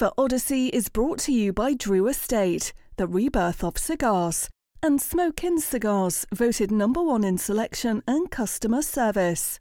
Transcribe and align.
Flavor 0.00 0.14
Odyssey 0.16 0.68
is 0.68 0.88
brought 0.88 1.18
to 1.18 1.30
you 1.30 1.52
by 1.52 1.74
Drew 1.74 2.08
Estate, 2.08 2.72
the 2.96 3.06
rebirth 3.06 3.62
of 3.62 3.76
cigars, 3.76 4.48
and 4.82 4.98
Smoke 4.98 5.44
Inn 5.44 5.60
Cigars, 5.60 6.24
voted 6.32 6.72
number 6.72 7.02
one 7.02 7.22
in 7.22 7.36
selection 7.36 8.02
and 8.08 8.30
customer 8.30 8.80
service. 8.80 9.60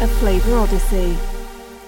A 0.00 0.08
Flavor 0.08 0.56
Odyssey. 0.56 1.35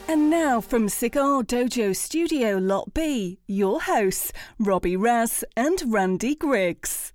And 0.09 0.31
now 0.31 0.61
from 0.63 0.89
Cigar 0.89 1.43
Dojo 1.43 1.95
Studio 1.95 2.57
Lot 2.57 2.95
B, 2.95 3.39
your 3.47 3.81
hosts, 3.83 4.33
Robby 4.59 4.97
Ras 4.97 5.45
and 5.57 5.83
Randy 5.87 6.35
Griggs. 6.35 7.13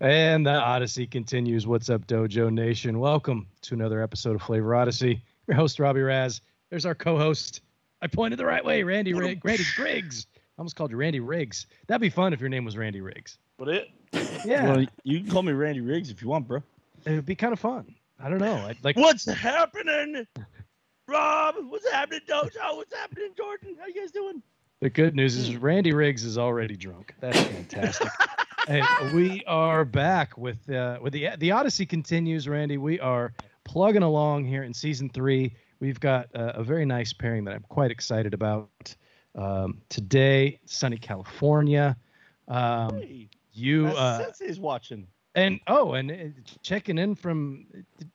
And 0.00 0.46
the 0.46 0.52
Odyssey 0.52 1.06
continues. 1.06 1.66
What's 1.66 1.90
up, 1.90 2.06
Dojo 2.06 2.50
Nation? 2.50 2.98
Welcome 3.00 3.48
to 3.62 3.74
another 3.74 4.02
episode 4.02 4.34
of 4.36 4.42
Flavor 4.42 4.74
Odyssey. 4.74 5.22
Your 5.46 5.56
host, 5.56 5.78
Robby 5.78 6.00
Ras. 6.00 6.40
There's 6.70 6.86
our 6.86 6.94
co-host. 6.94 7.60
I 8.00 8.06
pointed 8.06 8.38
the 8.38 8.46
right 8.46 8.64
way, 8.64 8.82
Randy 8.82 9.12
Rig- 9.12 9.44
Randy 9.44 9.64
Griggs. 9.76 10.26
I 10.34 10.38
almost 10.58 10.76
called 10.76 10.90
you 10.90 10.96
Randy 10.96 11.20
Riggs. 11.20 11.66
That'd 11.86 12.00
be 12.00 12.08
fun 12.10 12.32
if 12.32 12.40
your 12.40 12.48
name 12.48 12.64
was 12.64 12.76
Randy 12.78 13.00
Riggs. 13.02 13.38
But 13.58 13.68
it? 13.68 13.88
Yeah, 14.44 14.70
Well, 14.72 14.86
you 15.04 15.20
can 15.20 15.30
call 15.30 15.42
me 15.42 15.52
Randy 15.52 15.80
Riggs 15.80 16.10
if 16.10 16.22
you 16.22 16.28
want, 16.28 16.48
bro. 16.48 16.62
it 17.04 17.10
would 17.12 17.26
be 17.26 17.34
kind 17.34 17.52
of 17.52 17.60
fun. 17.60 17.94
I 18.22 18.28
don't 18.28 18.38
know. 18.38 18.54
I'd 18.54 18.82
like 18.84 18.96
What's 18.96 19.24
happening? 19.24 20.26
Rob, 21.08 21.56
what's 21.68 21.90
happening, 21.90 22.20
Dojo? 22.28 22.76
What's 22.76 22.94
happening, 22.94 23.30
Jordan? 23.36 23.76
How 23.78 23.86
you 23.86 23.94
guys 23.94 24.10
doing? 24.12 24.42
The 24.80 24.90
good 24.90 25.14
news 25.14 25.36
is 25.36 25.56
Randy 25.56 25.92
Riggs 25.92 26.24
is 26.24 26.38
already 26.38 26.76
drunk. 26.76 27.14
That's 27.20 27.40
fantastic. 27.40 28.08
and 28.68 28.84
we 29.14 29.44
are 29.46 29.84
back 29.84 30.36
with 30.36 30.68
uh, 30.70 30.98
with 31.00 31.12
the 31.12 31.30
the 31.38 31.50
Odyssey 31.52 31.86
continues. 31.86 32.48
Randy, 32.48 32.78
we 32.78 32.98
are 33.00 33.32
plugging 33.64 34.02
along 34.02 34.44
here 34.44 34.62
in 34.64 34.74
season 34.74 35.08
three. 35.08 35.54
We've 35.80 36.00
got 36.00 36.28
uh, 36.34 36.52
a 36.54 36.64
very 36.64 36.84
nice 36.84 37.12
pairing 37.12 37.44
that 37.44 37.54
I'm 37.54 37.64
quite 37.68 37.90
excited 37.90 38.34
about. 38.34 38.94
Um, 39.34 39.80
today, 39.88 40.60
sunny 40.66 40.98
California. 40.98 41.96
Um, 42.48 42.98
Hey, 42.98 43.28
you 43.52 43.86
uh, 43.88 44.18
Sensei's 44.18 44.58
watching. 44.60 45.06
and 45.34 45.60
oh, 45.68 45.92
and 45.94 46.10
uh, 46.10 46.14
checking 46.62 46.98
in 46.98 47.14
from. 47.14 47.66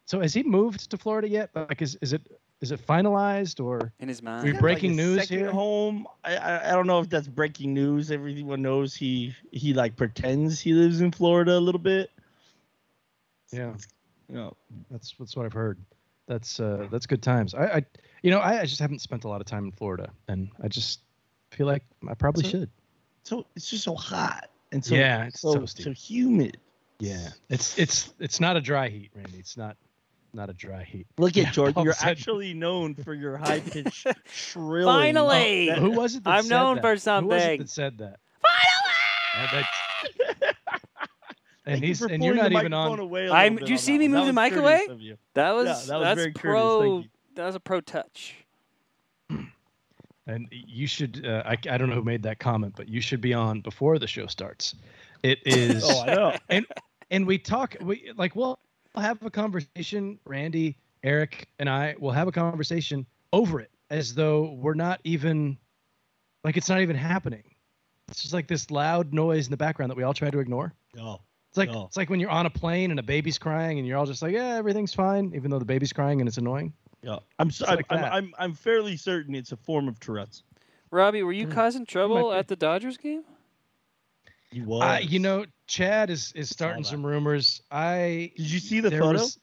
So 0.06 0.20
has 0.22 0.34
he 0.34 0.44
moved 0.44 0.90
to 0.92 0.98
Florida 0.98 1.30
yet? 1.30 1.50
Like, 1.56 1.82
is 1.82 1.98
is 2.02 2.14
it 2.14 2.22
is 2.62 2.72
it 2.72 2.86
finalized 2.86 3.64
or? 3.64 3.94
in 4.00 4.08
his 4.08 4.22
We 4.22 4.26
mind. 4.26 4.42
break- 4.42 4.54
Like 4.54 4.62
breaking 4.62 4.90
his 4.92 4.98
news 4.98 5.22
second 5.22 5.38
here? 5.38 5.52
Home. 5.52 6.08
I, 6.24 6.36
I 6.38 6.70
I 6.70 6.72
don't 6.74 6.88
know 6.88 7.00
if 7.00 7.10
that's 7.10 7.28
breaking 7.28 7.74
news. 7.74 8.10
Everyone 8.12 8.62
knows 8.62 8.96
he 8.96 9.36
he 9.52 9.74
like 9.74 9.96
pretends 9.96 10.60
he 10.60 10.74
lives 10.74 11.02
in 11.02 11.12
Florida 11.12 11.58
a 11.58 11.60
little 11.60 11.80
bit. 11.80 12.10
Yeah. 13.52 13.74
You 14.30 14.36
know, 14.36 14.58
That's 14.92 15.14
that's 15.18 15.36
what 15.36 15.46
I've 15.46 15.54
heard. 15.54 15.80
That's 16.28 16.60
uh, 16.60 16.88
that's 16.92 17.06
good 17.06 17.22
times. 17.24 17.54
I, 17.54 17.66
I 17.68 17.86
you 18.22 18.32
know 18.32 18.40
I, 18.40 18.60
I 18.62 18.66
just 18.66 18.82
haven't 18.82 19.00
spent 19.00 19.24
a 19.24 19.30
lot 19.30 19.40
of 19.40 19.48
time 19.48 19.64
in 19.66 19.72
Florida, 19.72 20.10
and 20.28 20.50
I 20.62 20.68
just 20.68 21.00
feel 21.52 21.66
like 21.68 21.84
I 22.10 22.14
probably 22.14 22.44
So- 22.44 22.50
should. 22.50 22.70
so 23.24 23.46
it's 23.56 23.70
just 23.70 23.84
so 23.86 23.96
hot 23.96 24.50
and 24.74 24.84
so 24.84 24.96
Yeah, 24.96 25.26
it's 25.28 25.40
so, 25.40 25.56
toasty. 25.56 25.84
so 25.84 25.92
humid. 25.92 26.58
Yeah, 27.00 27.30
it's 27.50 27.78
it's 27.80 28.14
it's 28.20 28.40
not 28.42 28.58
a 28.58 28.62
dry 28.62 28.90
heat, 28.90 29.12
Randy. 29.16 29.38
It's 29.38 29.56
not 29.56 29.78
not 30.38 30.50
a 30.50 30.54
dry 30.54 30.84
heat. 30.84 31.08
Look 31.18 31.36
Yeah, 31.36 31.48
at 31.48 31.54
Jordan. 31.54 31.74
all 31.76 31.84
You're 31.84 31.94
sudden- 31.94 32.10
actually 32.12 32.54
known 32.54 32.96
for 32.96 33.14
your 33.14 33.36
high 33.38 33.60
pitched 33.60 34.08
shrilling. 34.32 34.86
Finally! 34.86 35.68
That- 35.70 35.80
Who 35.80 35.92
was 35.92 36.16
it? 36.16 36.24
That 36.24 36.30
I'm 36.30 36.44
said 36.44 36.50
known 36.50 36.76
that? 36.76 36.82
for 36.82 36.88
Who 36.88 36.94
was 36.94 37.02
it 37.02 37.04
something. 37.04 37.60
that 37.60 37.70
said 37.70 37.98
that? 37.98 38.20
Finally! 39.42 39.66
And 41.66 41.74
Thank 41.74 41.82
you 41.82 41.88
he's 41.90 42.00
for 42.00 42.08
and 42.08 42.24
you're 42.24 42.34
not 42.34 42.54
even 42.54 42.72
on. 42.74 42.98
away 43.00 43.26
a 43.28 43.32
I'm- 43.34 43.56
bit 43.56 43.62
did 43.62 43.70
you 43.70 43.76
on 43.76 43.80
see 43.80 43.94
that 43.94 44.00
me 44.00 44.08
move 44.08 44.26
the 44.28 44.32
mic 44.34 44.56
away? 44.56 44.88
That 45.34 45.52
was, 45.54 45.88
that 45.88 45.98
was 45.98 46.04
that's 46.06 46.18
very 46.20 46.32
pro. 46.32 47.04
That 47.36 47.46
was 47.46 47.56
a 47.56 47.60
pro 47.60 47.82
touch. 47.82 48.36
And 50.28 50.48
you 50.52 50.88
should. 50.88 51.26
Uh, 51.26 51.42
I 51.46 51.52
I 51.70 51.78
don't 51.78 51.90
know 51.90 51.96
who 51.96 52.04
made 52.04 52.24
that 52.24 52.40
comment, 52.40 52.74
but 52.76 52.90
you 52.90 53.00
should 53.00 53.22
be 53.22 53.34
on 53.34 53.62
before 53.62 53.98
the 53.98 54.08
show 54.08 54.28
starts. 54.28 54.76
It 55.24 55.40
is. 55.46 55.84
Oh, 55.88 56.02
I 56.04 56.16
know. 56.16 56.36
and 56.50 56.66
and 57.12 57.26
we 57.26 57.38
talk 57.38 57.76
we 57.82 58.12
like 58.18 58.36
we'll 58.36 58.60
have 59.00 59.24
a 59.26 59.30
conversation 59.30 60.20
randy 60.26 60.78
eric 61.04 61.48
and 61.60 61.70
i 61.70 61.96
will 62.00 62.12
have 62.12 62.28
a 62.28 62.32
conversation 62.32 63.06
over 63.34 63.60
it 63.60 63.72
as 63.90 64.14
though 64.16 64.54
we're 64.54 64.74
not 64.74 65.00
even 65.04 65.58
like 66.44 66.58
it's 66.58 66.70
not 66.70 66.82
even 66.82 66.96
happening 66.96 67.44
it's 68.10 68.22
just 68.22 68.34
like 68.34 68.48
this 68.48 68.72
loud 68.72 69.14
noise 69.14 69.46
in 69.48 69.52
the 69.52 69.58
background 69.58 69.90
that 69.92 69.96
we 69.98 70.04
all 70.04 70.14
try 70.14 70.30
to 70.30 70.40
ignore 70.40 70.74
Oh, 71.00 71.20
it's 71.50 71.58
like 71.58 71.72
No. 71.72 71.86
it's 71.86 71.98
like 71.98 72.10
when 72.10 72.20
you're 72.20 72.30
on 72.30 72.46
a 72.46 72.50
plane 72.50 72.90
and 72.92 73.00
a 73.00 73.04
baby's 73.04 73.38
crying 73.38 73.78
and 73.78 73.88
you're 73.88 73.98
all 73.98 74.06
just 74.06 74.22
like 74.22 74.34
yeah 74.34 74.56
everything's 74.56 74.94
fine 74.94 75.32
even 75.36 75.52
though 75.52 75.60
the 75.60 75.66
baby's 75.66 75.94
crying 75.94 76.20
and 76.22 76.28
it's 76.28 76.38
annoying 76.38 76.74
yeah. 77.04 77.20
I'm, 77.38 77.52
so, 77.52 77.66
I'm, 77.68 77.76
like 77.76 77.86
I'm. 77.92 78.04
I'm 78.04 78.34
I'm 78.40 78.54
fairly 78.56 78.98
certain 78.98 79.36
it's 79.36 79.52
a 79.52 79.56
form 79.56 79.88
of 79.88 80.00
Tourette's. 80.00 80.42
Robbie, 80.90 81.22
were 81.22 81.32
you 81.32 81.46
Mm. 81.48 81.52
causing 81.52 81.86
trouble 81.86 82.34
at 82.34 82.48
the 82.48 82.56
Dodgers 82.56 82.98
game? 82.98 83.24
You 84.52 84.64
was. 84.64 84.82
I, 84.84 85.00
you 85.00 85.20
know 85.20 85.46
chad 85.68 86.10
is 86.10 86.32
is 86.34 86.50
starting 86.50 86.84
some 86.84 87.06
rumors 87.06 87.62
i 87.72 88.32
Did 88.38 88.52
you 88.52 88.60
see 88.60 88.80
the 88.80 88.90
there 88.90 89.02
photo? 89.02 89.20
was- 89.20 89.40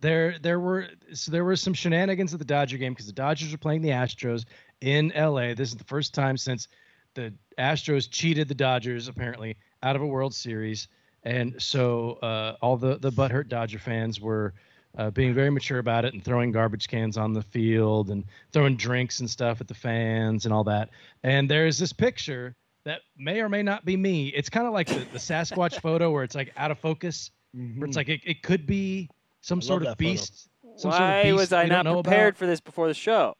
there 0.00 0.38
there 0.40 0.60
were 0.60 0.88
so 1.14 1.30
there 1.30 1.44
were 1.44 1.56
some 1.56 1.72
shenanigans 1.74 2.32
at 2.32 2.38
the 2.38 2.44
Dodger 2.44 2.76
game 2.76 2.92
because 2.92 3.06
the 3.06 3.12
Dodgers 3.12 3.50
were 3.52 3.58
playing 3.58 3.80
the 3.82 3.88
Astros 3.90 4.44
in 4.82 5.10
LA. 5.16 5.54
This 5.54 5.70
is 5.70 5.76
the 5.76 5.84
first 5.84 6.12
time 6.12 6.36
since 6.36 6.68
the 7.14 7.32
Astros 7.58 8.08
cheated 8.10 8.46
the 8.48 8.54
Dodgers 8.54 9.08
apparently 9.08 9.56
out 9.82 9.96
of 9.96 10.02
a 10.02 10.06
World 10.06 10.34
Series, 10.34 10.88
and 11.24 11.54
so 11.60 12.12
uh, 12.22 12.56
all 12.60 12.76
the 12.76 12.98
the 12.98 13.10
butthurt 13.10 13.48
Dodger 13.48 13.78
fans 13.78 14.20
were. 14.20 14.54
Uh, 14.98 15.10
being 15.10 15.34
very 15.34 15.50
mature 15.50 15.78
about 15.78 16.06
it 16.06 16.14
and 16.14 16.24
throwing 16.24 16.50
garbage 16.50 16.88
cans 16.88 17.18
on 17.18 17.34
the 17.34 17.42
field 17.42 18.08
and 18.08 18.24
throwing 18.54 18.76
drinks 18.78 19.20
and 19.20 19.28
stuff 19.28 19.60
at 19.60 19.68
the 19.68 19.74
fans 19.74 20.46
and 20.46 20.54
all 20.54 20.64
that. 20.64 20.88
And 21.22 21.50
there's 21.50 21.76
this 21.78 21.92
picture 21.92 22.56
that 22.86 23.00
may 23.18 23.40
or 23.40 23.48
may 23.48 23.64
not 23.64 23.84
be 23.84 23.96
me. 23.96 24.28
It's 24.28 24.48
kind 24.48 24.64
of 24.66 24.72
like 24.72 24.86
the, 24.86 25.00
the 25.12 25.18
Sasquatch 25.18 25.80
photo 25.82 26.10
where 26.12 26.22
it's 26.22 26.36
like 26.36 26.52
out 26.56 26.70
of 26.70 26.78
focus 26.78 27.32
where 27.52 27.86
it's 27.86 27.96
like 27.96 28.08
it, 28.08 28.20
it 28.24 28.42
could 28.42 28.64
be 28.66 29.10
some 29.40 29.60
sort 29.60 29.84
of 29.84 29.98
beast. 29.98 30.48
Some 30.76 30.90
Why 30.92 30.96
sort 30.98 31.10
of 31.10 31.22
beast 31.24 31.36
was 31.36 31.52
I 31.52 31.66
don't 31.66 32.02
prepared 32.02 32.28
about. 32.34 32.38
for 32.38 32.46
this 32.46 32.60
before 32.60 32.86
the 32.86 32.94
show? 32.94 33.34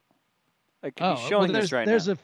I 0.82 0.90
could 0.90 1.02
Oh, 1.04 1.14
be 1.14 1.20
well, 1.20 1.28
showing 1.28 1.52
there's, 1.52 1.64
this 1.66 1.72
right 1.72 1.86
there's 1.86 2.08
now. 2.08 2.14
a 2.14 2.18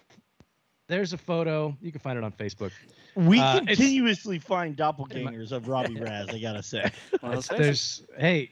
there's 0.89 1.13
a 1.13 1.19
photo. 1.19 1.77
You 1.81 1.93
can 1.93 2.01
find 2.01 2.19
it 2.19 2.25
on 2.25 2.33
Facebook. 2.33 2.73
we 3.15 3.39
uh, 3.39 3.61
continuously 3.61 4.39
find 4.39 4.77
doppelgangers 4.77 5.53
of 5.53 5.69
Robby 5.69 6.01
Ras. 6.01 6.29
I 6.29 6.39
gotta 6.41 6.63
say. 6.63 6.91
Well, 7.23 7.33
let's 7.35 7.47
face 7.47 7.59
it. 7.59 7.63
There's 7.63 8.03
hey, 8.19 8.51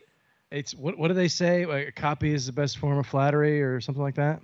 it's 0.52 0.74
what 0.74 0.96
what 0.96 1.08
do 1.08 1.14
they 1.14 1.28
say? 1.28 1.66
Like 1.66 1.88
a 1.88 1.92
copy 1.92 2.32
is 2.32 2.46
the 2.46 2.52
best 2.52 2.78
form 2.78 2.98
of 2.98 3.06
flattery 3.06 3.62
or 3.62 3.80
something 3.80 4.02
like 4.02 4.14
that. 4.14 4.40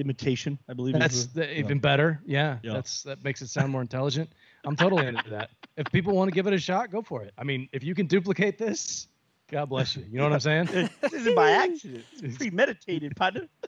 Imitation, 0.00 0.58
I 0.68 0.72
believe. 0.72 0.98
That's 0.98 1.26
the, 1.26 1.40
the, 1.40 1.58
even 1.58 1.78
better. 1.78 2.20
Yeah, 2.24 2.58
Yeah. 2.62 2.72
that's 2.72 3.02
that 3.04 3.22
makes 3.22 3.42
it 3.42 3.48
sound 3.48 3.70
more 3.70 3.82
intelligent. 3.82 4.30
I'm 4.64 4.76
totally 4.76 5.06
into 5.06 5.30
that. 5.30 5.50
If 5.76 5.90
people 5.92 6.14
want 6.14 6.30
to 6.30 6.34
give 6.34 6.46
it 6.46 6.52
a 6.52 6.58
shot, 6.58 6.90
go 6.90 7.02
for 7.02 7.22
it. 7.22 7.32
I 7.38 7.44
mean, 7.44 7.68
if 7.72 7.84
you 7.84 7.94
can 7.94 8.06
duplicate 8.06 8.58
this, 8.58 9.08
God 9.50 9.68
bless 9.68 9.96
you. 9.96 10.04
You 10.10 10.18
know 10.18 10.24
what 10.24 10.32
I'm 10.32 10.40
saying? 10.40 10.66
this 11.00 11.12
isn't 11.12 11.34
by 11.34 11.50
accident. 11.52 12.04
It's 12.22 12.36
premeditated, 12.36 13.16
partner. 13.16 13.46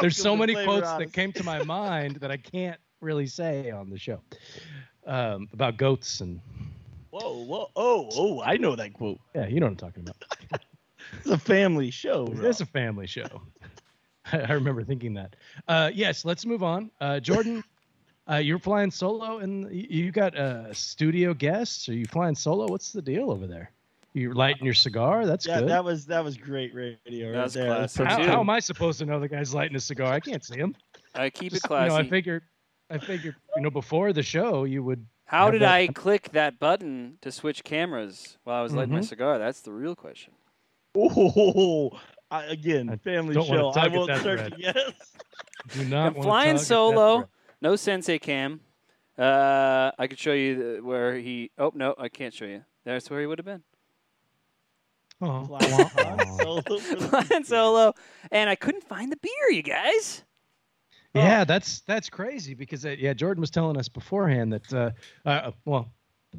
There's 0.00 0.16
so 0.16 0.36
many 0.36 0.54
quotes 0.54 0.86
Odyssey. 0.86 1.06
that 1.06 1.12
came 1.12 1.32
to 1.32 1.44
my 1.44 1.62
mind 1.62 2.16
that 2.16 2.30
I 2.30 2.36
can't 2.36 2.80
really 3.00 3.26
say 3.26 3.70
on 3.70 3.90
the 3.90 3.98
show 3.98 4.20
um, 5.06 5.48
about 5.52 5.76
goats 5.76 6.20
and 6.20 6.40
Whoa, 7.10 7.44
whoa, 7.44 7.70
oh, 7.74 8.08
oh! 8.14 8.42
I 8.42 8.56
know 8.56 8.76
that 8.76 8.94
quote. 8.94 9.18
yeah, 9.34 9.48
you 9.48 9.58
know 9.58 9.66
what 9.66 9.72
I'm 9.72 9.76
talking 9.76 10.02
about. 10.02 10.62
It's 11.18 11.30
a 11.30 11.38
family 11.38 11.90
show. 11.90 12.26
Rob. 12.26 12.44
It's 12.44 12.60
a 12.60 12.66
family 12.66 13.06
show. 13.06 13.42
I, 14.32 14.40
I 14.40 14.52
remember 14.52 14.84
thinking 14.84 15.14
that. 15.14 15.36
Uh, 15.68 15.90
yes, 15.92 16.24
let's 16.24 16.46
move 16.46 16.62
on. 16.62 16.90
Uh, 17.00 17.20
Jordan, 17.20 17.62
uh, 18.30 18.36
you're 18.36 18.58
flying 18.58 18.90
solo, 18.90 19.38
and 19.38 19.70
you 19.72 20.12
got 20.12 20.36
uh, 20.36 20.72
studio 20.72 21.34
guests. 21.34 21.88
Are 21.88 21.94
you 21.94 22.06
flying 22.06 22.34
solo? 22.34 22.66
What's 22.68 22.92
the 22.92 23.02
deal 23.02 23.30
over 23.30 23.46
there? 23.46 23.72
You're 24.12 24.34
lighting 24.34 24.64
your 24.64 24.74
cigar. 24.74 25.24
That's 25.24 25.46
yeah, 25.46 25.60
good. 25.60 25.68
that 25.68 25.84
was 25.84 26.06
that 26.06 26.24
was 26.24 26.36
great 26.36 26.74
radio 26.74 26.96
right 27.38 27.50
there. 27.52 27.68
That's 27.68 27.96
classic. 27.96 28.26
how, 28.26 28.32
how 28.34 28.40
am 28.40 28.50
I 28.50 28.58
supposed 28.58 28.98
to 28.98 29.06
know 29.06 29.20
the 29.20 29.28
guy's 29.28 29.54
lighting 29.54 29.76
a 29.76 29.80
cigar? 29.80 30.12
I 30.12 30.18
can't 30.20 30.44
see 30.44 30.58
him. 30.58 30.74
I 31.14 31.30
keep 31.30 31.52
it 31.52 31.56
Just, 31.56 31.64
classy. 31.64 31.84
You 31.84 31.90
know, 31.90 32.06
I 32.06 32.08
figured, 32.08 32.42
I 32.90 32.98
figured, 32.98 33.36
you 33.56 33.62
know, 33.62 33.70
before 33.70 34.12
the 34.12 34.22
show, 34.22 34.64
you 34.64 34.82
would. 34.82 35.06
How 35.26 35.50
did 35.52 35.62
that- 35.62 35.72
I 35.72 35.86
click 35.86 36.30
that 36.32 36.58
button 36.58 37.18
to 37.20 37.30
switch 37.30 37.62
cameras 37.62 38.36
while 38.42 38.58
I 38.58 38.62
was 38.62 38.72
lighting 38.72 38.94
my 38.94 39.00
Mhm. 39.00 39.08
cigar? 39.08 39.38
That's 39.38 39.60
the 39.60 39.72
real 39.72 39.94
question. 39.94 40.32
Oh, 40.96 41.90
I, 42.30 42.44
again, 42.44 42.90
I 42.90 42.96
family 42.96 43.34
don't 43.34 43.48
wanna 43.48 43.72
show. 43.72 43.80
I 43.80 43.88
won't 43.88 44.08
that 44.08 44.20
start 44.20 44.38
thread. 44.38 44.54
to. 44.58 44.94
Do 45.78 45.84
not 45.84 46.06
And 46.08 46.16
wanna 46.16 46.22
flying 46.22 46.56
tug 46.56 46.64
solo. 46.64 47.28
No 47.60 47.76
sensei 47.76 48.18
cam. 48.18 48.60
Uh, 49.18 49.90
I 49.98 50.06
could 50.06 50.18
show 50.18 50.32
you 50.32 50.76
the, 50.76 50.82
where 50.82 51.16
he. 51.18 51.50
Oh 51.58 51.72
no, 51.74 51.94
I 51.98 52.08
can't 52.08 52.32
show 52.32 52.46
you. 52.46 52.64
That's 52.84 53.10
where 53.10 53.20
he 53.20 53.26
would 53.26 53.38
have 53.38 53.44
been. 53.44 53.62
Oh. 55.20 55.44
Flying 55.44 55.70
Han 55.70 56.38
Solo 56.38 56.62
for 56.62 56.78
Flying 56.96 57.44
solo, 57.44 57.92
and 58.32 58.48
I 58.48 58.54
couldn't 58.54 58.84
find 58.84 59.12
the 59.12 59.18
beer, 59.18 59.50
you 59.50 59.62
guys. 59.62 60.24
Yeah, 61.12 61.44
that's 61.44 61.80
that's 61.80 62.08
crazy 62.08 62.54
because 62.54 62.86
uh, 62.86 62.94
yeah, 62.98 63.12
Jordan 63.12 63.40
was 63.40 63.50
telling 63.50 63.76
us 63.76 63.88
beforehand 63.88 64.52
that 64.52 64.72
uh, 64.72 64.90
uh, 65.28 65.50
well, 65.64 65.92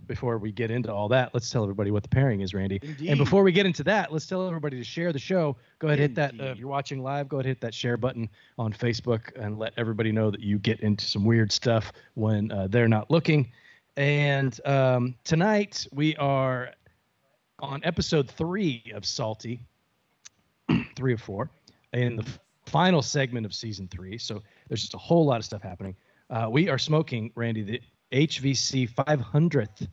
before 0.08 0.38
we 0.38 0.52
get 0.52 0.72
into 0.72 0.94
all 0.94 1.08
that, 1.10 1.34
let's 1.34 1.50
tell 1.50 1.64
everybody 1.64 1.92
what 1.92 2.04
the 2.04 2.10
pairing 2.10 2.42
is, 2.42 2.54
Randy. 2.54 2.80
Indeed. 2.82 3.10
And 3.10 3.18
before 3.18 3.44
we 3.44 3.52
get 3.52 3.66
into 3.66 3.84
that, 3.86 4.12
let's 4.12 4.26
tell 4.26 4.48
everybody 4.48 4.78
to 4.78 4.84
share 4.84 5.12
the 5.12 5.20
show. 5.20 5.58
Go 5.80 5.88
ahead, 5.88 6.00
hit 6.00 6.16
that. 6.16 6.40
Uh, 6.40 6.46
if 6.46 6.58
you're 6.58 6.68
watching 6.68 7.02
live, 7.02 7.28
go 7.28 7.38
ahead, 7.38 7.46
hit 7.46 7.62
that 7.62 7.74
share 7.74 7.98
button 7.98 8.30
on 8.58 8.72
Facebook 8.72 9.32
and 9.36 9.60
let 9.60 9.74
everybody 9.78 10.12
know 10.12 10.32
that 10.32 10.40
you 10.40 10.60
get 10.60 10.80
into 10.80 11.06
some 11.06 11.26
weird 11.26 11.52
stuff 11.52 11.92
when 12.14 12.52
uh, 12.52 12.68
they're 12.68 12.88
not 12.88 13.12
looking. 13.12 13.52
And 13.98 14.58
um, 14.66 15.16
tonight 15.24 15.86
we 15.92 16.16
are 16.16 16.72
on 17.60 17.82
episode 17.84 18.30
three 18.30 18.84
of 18.96 19.06
Salty, 19.06 19.62
three 20.96 21.14
of 21.14 21.22
four, 21.22 21.50
in 21.94 22.16
the 22.16 22.26
final 22.66 23.02
segment 23.02 23.46
of 23.46 23.54
season 23.54 23.88
three. 23.90 24.18
So 24.18 24.42
there's 24.68 24.82
just 24.82 24.94
a 24.94 25.00
whole 25.00 25.26
lot 25.26 25.38
of 25.38 25.46
stuff 25.46 25.62
happening. 25.62 25.96
Uh, 26.30 26.48
we 26.50 26.70
are 26.70 26.78
smoking, 26.78 27.32
Randy, 27.36 27.62
the 27.62 27.82
HVC 28.12 28.90
500th 28.90 29.88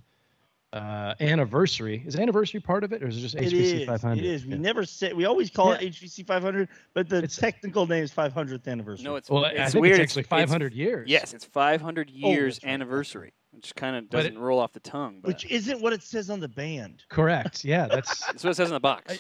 uh, 0.75 1.15
anniversary. 1.21 2.03
Is 2.07 2.17
anniversary 2.17 2.61
part 2.61 2.85
of 2.85 2.93
it, 2.93 3.03
or 3.03 3.09
is 3.09 3.17
it 3.17 3.21
just 3.21 3.35
It 3.37 3.45
HVC 3.53 3.81
is. 3.83 3.87
500? 3.87 4.19
It 4.19 4.25
is. 4.27 4.45
We 4.45 4.51
Yeah. 4.53 4.57
never 4.59 4.85
say. 4.85 5.13
We 5.15 5.25
always 5.25 5.49
call 5.51 5.71
Yeah. 5.71 5.79
it 5.81 5.95
HVC 5.95 6.25
500, 6.27 6.69
but 6.95 7.09
the 7.09 7.19
It's- 7.19 7.37
technical 7.37 7.87
name 7.87 8.03
is 8.05 8.13
500th 8.13 8.69
anniversary. 8.69 9.05
No, 9.05 9.17
it's 9.17 9.31
Well, 9.31 9.45
it's 9.47 9.59
I 9.59 9.69
think 9.71 9.83
weird. 9.83 10.01
it's 10.01 10.11
actually 10.11 10.25
500 10.25 10.75
years. 10.75 11.09
Yes, 11.09 11.33
it's 11.33 11.45
500 11.47 12.11
years 12.11 12.57
that's 12.57 12.65
right. 12.67 12.73
anniversary, 12.75 13.33
which 13.53 13.75
kind 13.77 13.97
of 13.97 14.11
doesn't 14.11 14.37
roll 14.37 14.59
off 14.59 14.73
the 14.75 14.81
tongue. 14.81 15.21
But 15.23 15.29
which 15.29 15.47
isn't 15.47 15.81
what 15.81 15.95
it 15.95 16.03
says 16.03 16.29
on 16.29 16.41
the 16.41 16.49
band. 16.49 17.05
Correct. 17.09 17.65
Yeah, 17.65 17.87
that's 17.91 18.27
that's 18.27 18.45
what 18.45 18.51
it 18.51 18.55
says 18.57 18.69
in 18.69 18.75
the 18.75 18.81
box. 18.81 19.15
I- 19.15 19.19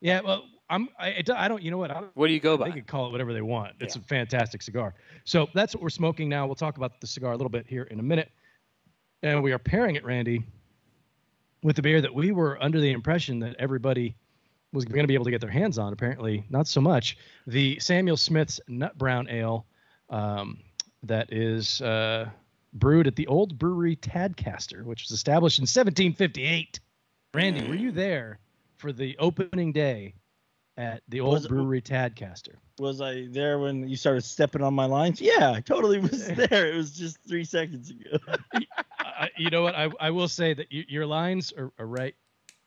yeah. 0.00 0.20
Well, 0.20 0.44
I'm. 0.70 0.88
I, 0.98 1.22
I 1.34 1.48
don't. 1.48 1.62
You 1.62 1.70
know 1.70 1.78
what? 1.78 1.90
I 1.90 2.02
what 2.14 2.26
do 2.26 2.32
you 2.32 2.40
go 2.40 2.56
by? 2.56 2.66
they 2.66 2.72
can 2.72 2.84
call 2.84 3.06
it 3.06 3.12
whatever 3.12 3.32
they 3.32 3.42
want. 3.42 3.74
It's 3.80 3.96
Yeah. 3.96 4.02
a 4.02 4.04
fantastic 4.04 4.62
cigar. 4.62 4.94
So 5.24 5.48
that's 5.54 5.74
what 5.74 5.82
we're 5.82 5.88
smoking 5.90 6.28
now. 6.28 6.46
We'll 6.46 6.54
talk 6.54 6.76
about 6.76 7.00
the 7.00 7.06
cigar 7.06 7.32
a 7.32 7.36
little 7.36 7.50
bit 7.50 7.66
here 7.66 7.84
in 7.84 7.98
a 8.00 8.02
minute. 8.02 8.30
And 9.22 9.42
we 9.42 9.52
are 9.52 9.58
pairing 9.58 9.96
it, 9.96 10.04
Randy, 10.04 10.44
with 11.62 11.76
the 11.76 11.82
beer 11.82 12.00
that 12.00 12.14
we 12.14 12.30
were 12.32 12.62
under 12.62 12.80
the 12.80 12.90
impression 12.92 13.40
that 13.40 13.56
everybody 13.58 14.14
was 14.72 14.84
going 14.84 15.02
to 15.02 15.08
be 15.08 15.14
able 15.14 15.24
to 15.24 15.30
get 15.30 15.40
their 15.40 15.50
hands 15.50 15.78
on. 15.78 15.92
Apparently, 15.92 16.44
not 16.50 16.68
so 16.68 16.80
much. 16.80 17.16
The 17.46 17.78
Samuel 17.80 18.16
Smith's 18.16 18.60
Nut 18.68 18.96
Brown 18.98 19.28
Ale, 19.30 19.66
um, 20.10 20.58
that 21.02 21.32
is 21.32 21.80
uh, 21.80 22.28
brewed 22.74 23.06
at 23.06 23.16
the 23.16 23.26
old 23.28 23.58
brewery 23.58 23.96
Tadcaster, 23.96 24.84
which 24.84 25.02
was 25.04 25.10
established 25.12 25.58
in 25.58 25.62
1758. 25.62 26.80
Randy, 27.34 27.66
were 27.68 27.74
you 27.74 27.90
there 27.92 28.38
for 28.76 28.92
the 28.92 29.16
opening 29.18 29.72
day 29.72 30.14
at 30.78 31.02
the 31.08 31.20
old 31.20 31.34
Was 31.34 31.48
brewery 31.48 31.82
Tadcaster? 31.82 32.54
Was 32.78 33.00
I 33.00 33.26
there 33.30 33.58
when 33.58 33.88
you 33.88 33.96
started 33.96 34.22
stepping 34.22 34.62
on 34.62 34.72
my 34.74 34.84
lines? 34.86 35.20
Yeah, 35.20 35.50
I 35.50 35.60
totally 35.60 35.98
was 36.10 36.28
there. 36.28 36.72
It 36.72 36.76
was 36.76 36.92
just 36.96 37.18
three 37.28 37.44
seconds 37.44 37.90
ago. 37.90 38.16
I, 39.00 39.28
you 39.36 39.50
know 39.50 39.62
what? 39.62 39.74
I, 39.74 39.90
I 39.98 40.10
will 40.10 40.28
say 40.28 40.54
that 40.54 40.70
you, 40.70 40.84
your 40.88 41.04
lines 41.04 41.52
are, 41.58 41.72
are 41.78 41.86
right. 41.86 42.14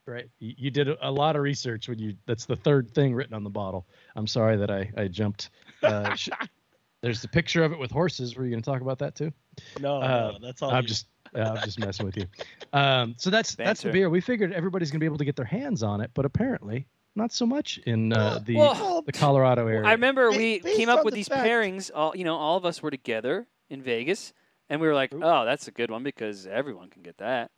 Right. 0.06 0.28
You, 0.40 0.54
you 0.58 0.72
did 0.72 0.90
a, 0.90 1.08
a 1.08 1.10
lot 1.10 1.36
of 1.38 1.42
research 1.42 1.88
when 1.88 2.00
you. 2.00 2.16
That's 2.26 2.46
the 2.46 2.56
third 2.56 2.92
thing 2.92 3.16
written 3.16 3.34
on 3.34 3.44
the 3.46 3.50
bottle. 3.50 3.88
I'm 4.16 4.28
sorry 4.28 4.58
that 4.58 4.70
I 4.70 4.92
I 4.98 5.08
jumped. 5.08 5.52
Uh, 5.82 6.14
sh- 6.16 6.30
there's 7.02 7.22
the 7.22 7.28
picture 7.30 7.64
of 7.64 7.72
it 7.72 7.80
with 7.80 7.92
horses. 7.92 8.36
Were 8.36 8.44
you 8.44 8.50
going 8.52 8.62
to 8.62 8.70
talk 8.70 8.82
about 8.82 9.00
that 9.00 9.16
too? 9.16 9.32
No, 9.80 10.02
Uh, 10.02 10.32
no, 10.34 10.40
that's 10.46 10.62
all. 10.62 10.72
I'm 10.72 10.82
you. 10.84 10.88
just 10.90 11.06
uh, 11.34 11.40
I'm 11.56 11.64
just 11.64 11.80
messing 11.80 12.06
with 12.06 12.18
you. 12.18 12.26
Um, 12.74 13.16
so 13.18 13.30
that's 13.30 13.56
that's 13.56 13.84
the 13.84 13.92
beer. 13.92 14.10
We 14.10 14.20
figured 14.20 14.52
everybody's 14.52 14.92
going 14.92 15.00
to 15.00 15.04
be 15.04 15.06
able 15.06 15.20
to 15.20 15.26
get 15.26 15.38
their 15.38 15.46
hands 15.46 15.82
on 15.84 16.02
it, 16.02 16.12
but 16.14 16.26
apparently 16.26 16.88
not 17.16 17.32
so 17.32 17.46
much 17.46 17.78
in 17.86 18.14
uh, 18.14 18.40
the 18.46 18.56
Well, 18.58 19.02
the 19.02 19.12
Colorado 19.12 19.68
area. 19.68 19.88
I 19.88 19.92
remember 19.94 20.30
we 20.32 20.60
based 20.60 20.78
came 20.78 20.90
up 20.90 21.04
with 21.06 21.14
the 21.14 21.20
these 21.20 21.28
fact- 21.28 21.46
pairings. 21.48 21.92
All 21.94 22.16
you 22.16 22.24
know, 22.24 22.36
all 22.36 22.58
of 22.58 22.66
us 22.66 22.82
were 22.82 22.92
together 22.92 23.48
in 23.70 23.82
Vegas, 23.82 24.34
and 24.70 24.80
we 24.82 24.88
were 24.88 24.94
like, 24.94 25.14
"Oh, 25.14 25.46
that's 25.46 25.68
a 25.68 25.72
good 25.72 25.92
one 25.92 26.04
because 26.04 26.48
everyone 26.48 26.90
can 26.90 27.02
get 27.02 27.18
that." 27.18 27.52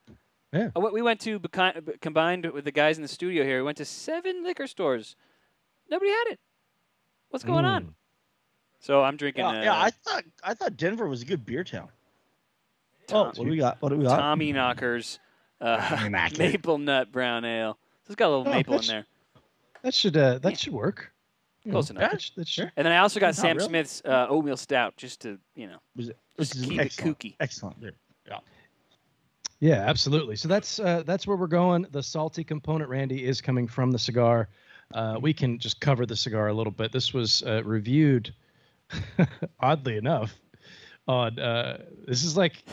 Yeah. 0.51 0.69
Uh, 0.75 0.79
we- 0.81 0.91
We 0.91 1.01
went 1.01 1.19
to 1.21 1.39
combined 2.01 2.45
with 2.47 2.65
the 2.65 2.71
guys 2.71 2.97
in 2.97 3.01
the 3.01 3.07
studio 3.07 3.43
here. 3.43 3.57
We 3.57 3.63
went 3.63 3.77
to 3.77 3.85
seven 3.85 4.43
liquor 4.43 4.67
stores. 4.67 5.15
Nobody 5.89 6.11
had 6.11 6.25
it. 6.31 6.39
What's 7.29 7.43
going 7.43 7.65
Mm. 7.65 7.75
on? 7.75 7.95
So 8.79 9.01
I'm 9.03 9.17
drinking. 9.17 9.45
yeah, 9.45 9.49
uh, 9.59 9.63
yeah, 9.63 9.81
I 9.81 9.89
thought 9.91 10.23
I 10.43 10.53
thought 10.53 10.77
Denver 10.77 11.07
was 11.07 11.21
a 11.21 11.25
good 11.25 11.45
beer 11.45 11.63
town. 11.63 11.89
Tom- 13.07 13.27
Oh, 13.27 13.39
what 13.39 13.45
do 13.45 13.49
we 13.51 13.57
got? 13.57 13.81
What 13.81 13.89
do 13.89 13.97
we 13.97 14.03
got? 14.05 14.17
Tommy 14.17 14.51
Knockers 14.51 15.19
uh, 15.61 16.09
maple 16.37 16.77
nut 16.77 17.11
brown 17.11 17.45
ale. 17.45 17.77
So 18.03 18.07
it's 18.11 18.15
got 18.15 18.27
a 18.27 18.35
little 18.35 18.47
Oh, 18.47 18.55
maple 18.55 18.79
in 18.79 18.85
there. 18.87 19.05
That 19.83 19.93
should 19.93 20.17
uh, 20.17 20.39
that 20.39 20.51
Yeah. 20.51 20.57
should 20.57 20.73
work. 20.73 21.11
Close 21.69 21.89
enough. 21.89 22.11
that 22.11 22.21
should- 22.21 22.35
that 22.35 22.47
should- 22.47 22.71
And 22.75 22.85
then 22.85 22.91
I 22.93 22.97
also 22.97 23.19
got 23.21 23.35
Sam 23.35 23.55
really? 23.57 23.69
Smith's 23.69 24.01
uh, 24.03 24.27
oatmeal 24.29 24.57
stout 24.57 24.97
just 24.97 25.21
to 25.21 25.39
you 25.55 25.67
know. 25.67 25.77
Was 25.95 26.09
it, 26.09 26.17
Just 26.39 26.55
which 26.55 26.63
is 26.63 26.69
keep 26.69 26.81
it 26.81 26.91
kooky. 26.93 27.35
Excellent. 27.39 27.77
Yeah. 28.27 28.39
Yeah, 29.59 29.75
absolutely. 29.87 30.35
So 30.35 30.47
that's 30.49 30.79
uh, 30.79 31.03
that's 31.05 31.25
where 31.25 31.37
we're 31.37 31.47
going. 31.47 31.85
The 31.91 32.03
salty 32.03 32.43
component, 32.43 32.89
Randy, 32.89 33.23
is 33.25 33.39
coming 33.39 33.67
from 33.67 33.91
the 33.91 33.99
cigar. 33.99 34.49
Uh, 34.93 35.17
we 35.21 35.33
can 35.33 35.57
just 35.57 35.79
cover 35.79 36.05
the 36.05 36.15
cigar 36.17 36.47
a 36.49 36.53
little 36.53 36.71
bit. 36.71 36.91
This 36.91 37.13
was 37.13 37.41
uh, 37.43 37.63
reviewed, 37.63 38.33
oddly 39.61 39.95
enough, 39.95 40.35
on 41.07 41.39
uh, 41.39 41.77
this 42.05 42.23
is 42.25 42.35
like 42.35 42.63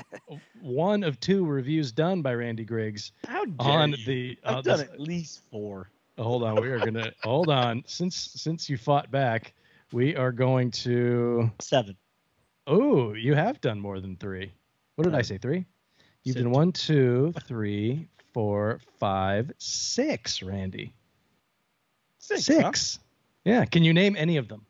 one 0.60 1.04
of 1.04 1.20
two 1.20 1.46
reviews 1.46 1.92
done 1.92 2.22
by 2.22 2.34
Randy 2.34 2.64
Griggs 2.64 3.12
How 3.28 3.44
dare 3.44 3.56
on 3.78 3.90
you. 3.92 4.04
the. 4.04 4.38
I've 4.44 4.56
Uh, 4.56 4.62
done 4.62 4.78
this- 4.78 4.88
at 4.88 5.00
least 5.00 5.42
four. 5.50 5.90
Hold 6.22 6.42
on, 6.44 6.58
we 6.58 6.68
are 6.68 6.80
gonna 6.80 7.12
hold 7.22 7.50
on. 7.50 7.82
Since 7.86 8.16
since 8.16 8.68
you 8.70 8.76
fought 8.76 9.10
back, 9.10 9.54
we 9.92 10.16
are 10.16 10.32
going 10.32 10.70
to. 10.70 11.50
Seven. 11.60 11.96
Oh, 12.66 13.12
you 13.14 13.34
have 13.34 13.60
done 13.60 13.80
more 13.80 14.00
than 14.00 14.16
three. 14.16 14.52
What 14.96 15.04
did 15.04 15.14
I 15.14 15.20
Uh, 15.20 15.22
say? 15.22 15.38
Three? 15.38 15.66
You've 16.24 16.34
said 16.34 16.44
done 16.44 16.52
one, 16.52 16.72
two, 16.72 17.32
three, 17.46 18.08
four, 18.32 18.80
five, 19.00 19.50
six, 19.58 20.42
Randy. 20.42 20.94
Six. 22.18 22.46
huh? 22.48 23.02
Yeah. 23.44 23.64
Can 23.64 23.82
you 23.82 23.92
name 23.92 24.14
any 24.16 24.36
of 24.36 24.46
them? 24.48 24.64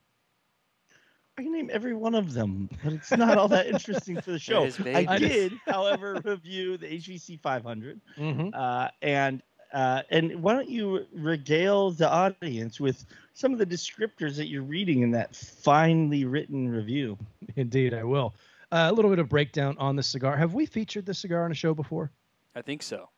I 1.38 1.42
can 1.42 1.52
name 1.52 1.70
every 1.72 1.94
one 1.94 2.14
of 2.14 2.34
them, 2.34 2.68
but 2.84 2.92
it's 2.92 3.10
not 3.10 3.38
all 3.38 3.48
that 3.48 3.66
interesting 3.66 4.20
for 4.20 4.32
the 4.32 4.38
show. 4.48 4.68
I 4.84 5.18
did, 5.18 5.54
however, 5.66 6.20
review 6.24 6.76
the 6.76 6.86
HVC 6.86 7.40
500, 7.40 8.00
Mm-hmm. 8.18 8.48
uh, 8.52 8.88
and 9.00 9.42
uh, 9.72 10.02
and 10.10 10.42
why 10.42 10.52
don't 10.52 10.68
you 10.68 11.06
regale 11.12 11.90
the 11.90 12.10
audience 12.10 12.78
with 12.78 13.04
some 13.34 13.52
of 13.52 13.58
the 13.58 13.66
descriptors 13.66 14.36
that 14.36 14.48
you're 14.48 14.62
reading 14.62 15.02
in 15.02 15.10
that 15.12 15.34
finely 15.34 16.24
written 16.24 16.68
review? 16.68 17.16
Indeed, 17.56 17.94
I 17.94 18.04
will. 18.04 18.34
Uh, 18.70 18.88
a 18.90 18.92
little 18.92 19.10
bit 19.10 19.18
of 19.18 19.28
breakdown 19.28 19.76
on 19.78 19.96
the 19.96 20.02
cigar. 20.02 20.36
Have 20.36 20.54
we 20.54 20.66
featured 20.66 21.06
the 21.06 21.14
cigar 21.14 21.44
on 21.44 21.50
a 21.50 21.54
show 21.54 21.74
before? 21.74 22.10
I 22.54 22.62
think 22.62 22.82
so. 22.82 23.08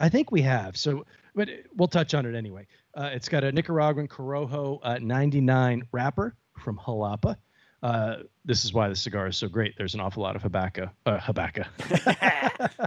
I 0.00 0.08
think 0.08 0.32
we 0.32 0.42
have. 0.42 0.76
So, 0.76 1.04
but 1.34 1.48
we'll 1.76 1.88
touch 1.88 2.14
on 2.14 2.26
it 2.26 2.34
anyway. 2.34 2.66
Uh, 2.94 3.10
it's 3.12 3.28
got 3.28 3.44
a 3.44 3.52
Nicaraguan 3.52 4.08
Corojo 4.08 4.80
uh, 4.82 4.98
99 5.00 5.82
wrapper 5.92 6.36
from 6.58 6.78
Jalapa. 6.78 7.36
Uh, 7.84 8.22
this 8.46 8.64
is 8.64 8.72
why 8.72 8.88
the 8.88 8.96
cigar 8.96 9.26
is 9.26 9.36
so 9.36 9.46
great. 9.46 9.74
There's 9.76 9.92
an 9.92 10.00
awful 10.00 10.22
lot 10.22 10.36
of 10.36 10.42
tobacco. 10.42 10.90
Uh, 11.04 11.18
tobacco. 11.18 11.64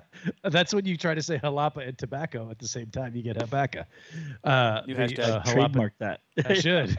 That's 0.44 0.74
when 0.74 0.86
you 0.86 0.98
try 0.98 1.14
to 1.14 1.22
say 1.22 1.38
Jalapa 1.38 1.88
and 1.88 1.96
tobacco 1.96 2.50
at 2.50 2.58
the 2.58 2.68
same 2.68 2.88
time. 2.88 3.16
You 3.16 3.22
get 3.22 3.38
tobacco. 3.38 3.84
Uh, 4.44 4.82
New 4.88 4.96
the, 4.96 5.02
hashtag. 5.04 5.20
uh, 5.20 5.44
Jalapa- 5.44 5.54
Trademark 5.54 5.94
that. 6.00 6.22
I 6.44 6.54
should. 6.56 6.98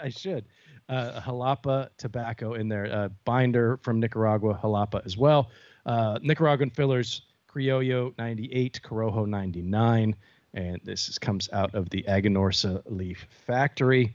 I 0.00 0.10
should. 0.10 0.44
Uh, 0.88 1.20
Jalapa 1.22 1.88
tobacco 1.98 2.54
in 2.54 2.68
there. 2.68 2.86
Uh, 2.86 3.08
binder 3.24 3.78
from 3.82 3.98
Nicaragua, 3.98 4.54
Jalapa 4.62 5.04
as 5.04 5.16
well. 5.16 5.50
Uh, 5.86 6.20
Nicaraguan 6.22 6.70
fillers, 6.70 7.22
Criollo 7.52 8.16
98, 8.16 8.80
Corojo 8.84 9.26
99. 9.26 10.14
And 10.54 10.80
this 10.84 11.08
is, 11.08 11.18
comes 11.18 11.48
out 11.52 11.74
of 11.74 11.90
the 11.90 12.04
Aganorsa 12.06 12.80
Leaf 12.86 13.26
Factory. 13.28 14.14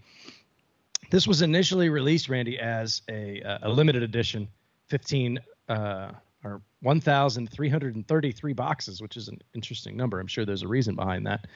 This 1.09 1.27
was 1.27 1.41
initially 1.41 1.89
released, 1.89 2.29
Randy, 2.29 2.59
as 2.59 3.01
a, 3.09 3.41
uh, 3.41 3.59
a 3.63 3.69
limited 3.69 4.03
edition, 4.03 4.47
15 4.87 5.39
uh, 5.67 6.11
or 6.43 6.61
1,333 6.81 8.53
boxes, 8.53 9.01
which 9.01 9.17
is 9.17 9.27
an 9.27 9.39
interesting 9.53 9.97
number. 9.97 10.19
I'm 10.19 10.27
sure 10.27 10.45
there's 10.45 10.63
a 10.63 10.67
reason 10.67 10.95
behind 10.95 11.25
that. 11.27 11.47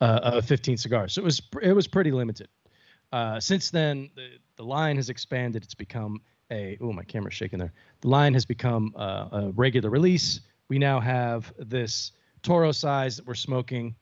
Uh, 0.00 0.18
of 0.22 0.46
15 0.46 0.78
cigars, 0.78 1.12
so 1.12 1.20
it 1.20 1.24
was 1.26 1.42
it 1.60 1.74
was 1.74 1.86
pretty 1.86 2.10
limited. 2.10 2.48
Uh, 3.12 3.38
since 3.38 3.70
then, 3.70 4.08
the, 4.16 4.38
the 4.56 4.62
line 4.62 4.96
has 4.96 5.10
expanded. 5.10 5.62
It's 5.62 5.74
become 5.74 6.22
a 6.50 6.78
oh 6.80 6.90
my 6.90 7.04
camera's 7.04 7.34
shaking 7.34 7.58
there. 7.58 7.74
The 8.00 8.08
line 8.08 8.32
has 8.32 8.46
become 8.46 8.94
uh, 8.96 9.28
a 9.30 9.52
regular 9.54 9.90
release. 9.90 10.40
We 10.68 10.78
now 10.78 11.00
have 11.00 11.52
this 11.58 12.12
Toro 12.42 12.72
size 12.72 13.18
that 13.18 13.26
we're 13.26 13.34
smoking. 13.34 13.94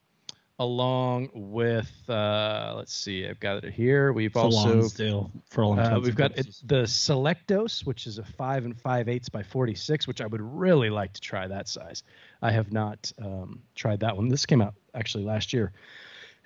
Along 0.58 1.30
with 1.32 1.90
uh, 2.08 2.74
let's 2.76 2.94
see, 2.94 3.26
I've 3.26 3.40
got 3.40 3.64
it 3.64 3.72
here. 3.72 4.12
We've 4.12 4.30
It's 4.30 4.36
also 4.36 4.74
Lonsdale 4.74 5.30
for 5.48 5.64
all 5.64 5.78
uh, 5.78 6.00
we've 6.00 6.16
got 6.16 6.36
it, 6.36 6.56
the 6.64 6.82
Selectos, 6.82 7.86
which 7.86 8.06
is 8.06 8.18
a 8.18 8.24
five 8.24 8.64
and 8.64 8.78
five 8.78 9.08
eighths 9.08 9.28
by 9.28 9.42
46, 9.42 10.06
which 10.06 10.20
I 10.20 10.26
would 10.26 10.40
really 10.40 10.90
like 10.90 11.12
to 11.12 11.20
try 11.20 11.46
that 11.46 11.68
size. 11.68 12.02
I 12.42 12.50
have 12.50 12.72
not 12.72 13.10
um, 13.22 13.62
tried 13.74 14.00
that 14.00 14.16
one. 14.16 14.28
This 14.28 14.46
came 14.46 14.60
out 14.60 14.74
actually 14.94 15.24
last 15.24 15.52
year 15.52 15.72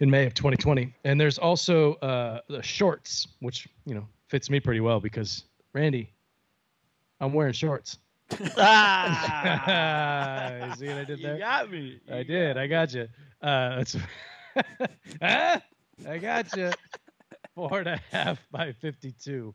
in 0.01 0.11
May 0.11 0.27
of 0.27 0.35
2020. 0.35 0.93
And 1.05 1.21
there's 1.21 1.39
also 1.39 1.95
uh, 1.95 2.41
the 2.49 2.63
shorts, 2.63 3.29
which 3.41 3.69
you 3.87 3.95
know 3.95 4.07
fits 4.29 4.51
me 4.51 4.61
pretty 4.61 4.81
well 4.81 5.01
because 5.01 5.45
Randy, 5.73 6.13
I'm 7.21 7.33
wearing 7.33 7.53
shorts. 7.53 7.99
Ah, 8.59 10.75
See 10.79 10.87
what 10.89 10.99
I 10.99 11.05
did 11.05 11.23
there? 11.23 11.35
you 11.35 11.39
got 11.41 11.71
me. 11.71 12.01
I 12.11 12.19
You 12.19 12.25
did. 12.25 12.55
got 12.55 12.63
I 12.63 12.67
got 12.67 12.95
you. 12.95 13.09
Uh, 13.41 13.77
that's 13.77 13.97
ah, 15.23 15.63
I 16.09 16.19
got 16.19 16.55
you. 16.57 16.71
Four 17.55 17.81
and 17.81 17.89
a 17.89 18.01
half 18.11 18.41
by 18.51 18.73
52. 18.73 19.55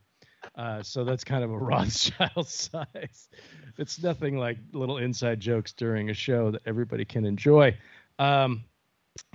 Uh, 0.55 0.83
so 0.83 1.03
that's 1.03 1.23
kind 1.23 1.43
of 1.43 1.51
a 1.51 1.57
Rothschild 1.57 2.47
size. 2.47 3.29
It's 3.77 4.01
nothing 4.03 4.37
like 4.37 4.57
little 4.71 4.97
inside 4.99 5.39
jokes 5.39 5.73
during 5.73 6.09
a 6.09 6.13
show 6.13 6.51
that 6.51 6.61
everybody 6.65 7.05
can 7.05 7.25
enjoy. 7.25 7.75
Um, 8.19 8.63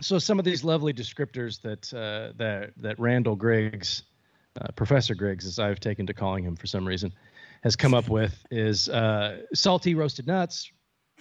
so 0.00 0.18
some 0.18 0.38
of 0.38 0.44
these 0.44 0.62
lovely 0.64 0.92
descriptors 0.92 1.60
that 1.62 1.92
uh, 1.92 2.32
that 2.36 2.72
that 2.76 2.98
Randall 3.00 3.34
Griggs, 3.36 4.04
uh, 4.60 4.68
Professor 4.76 5.14
Griggs, 5.14 5.44
as 5.44 5.58
I've 5.58 5.80
taken 5.80 6.06
to 6.06 6.14
calling 6.14 6.44
him 6.44 6.54
for 6.54 6.66
some 6.68 6.86
reason, 6.86 7.12
has 7.62 7.76
come 7.76 7.94
up 7.94 8.08
with 8.08 8.44
is 8.50 8.88
uh, 8.88 9.42
salty 9.54 9.94
roasted 9.94 10.26
nuts, 10.26 10.70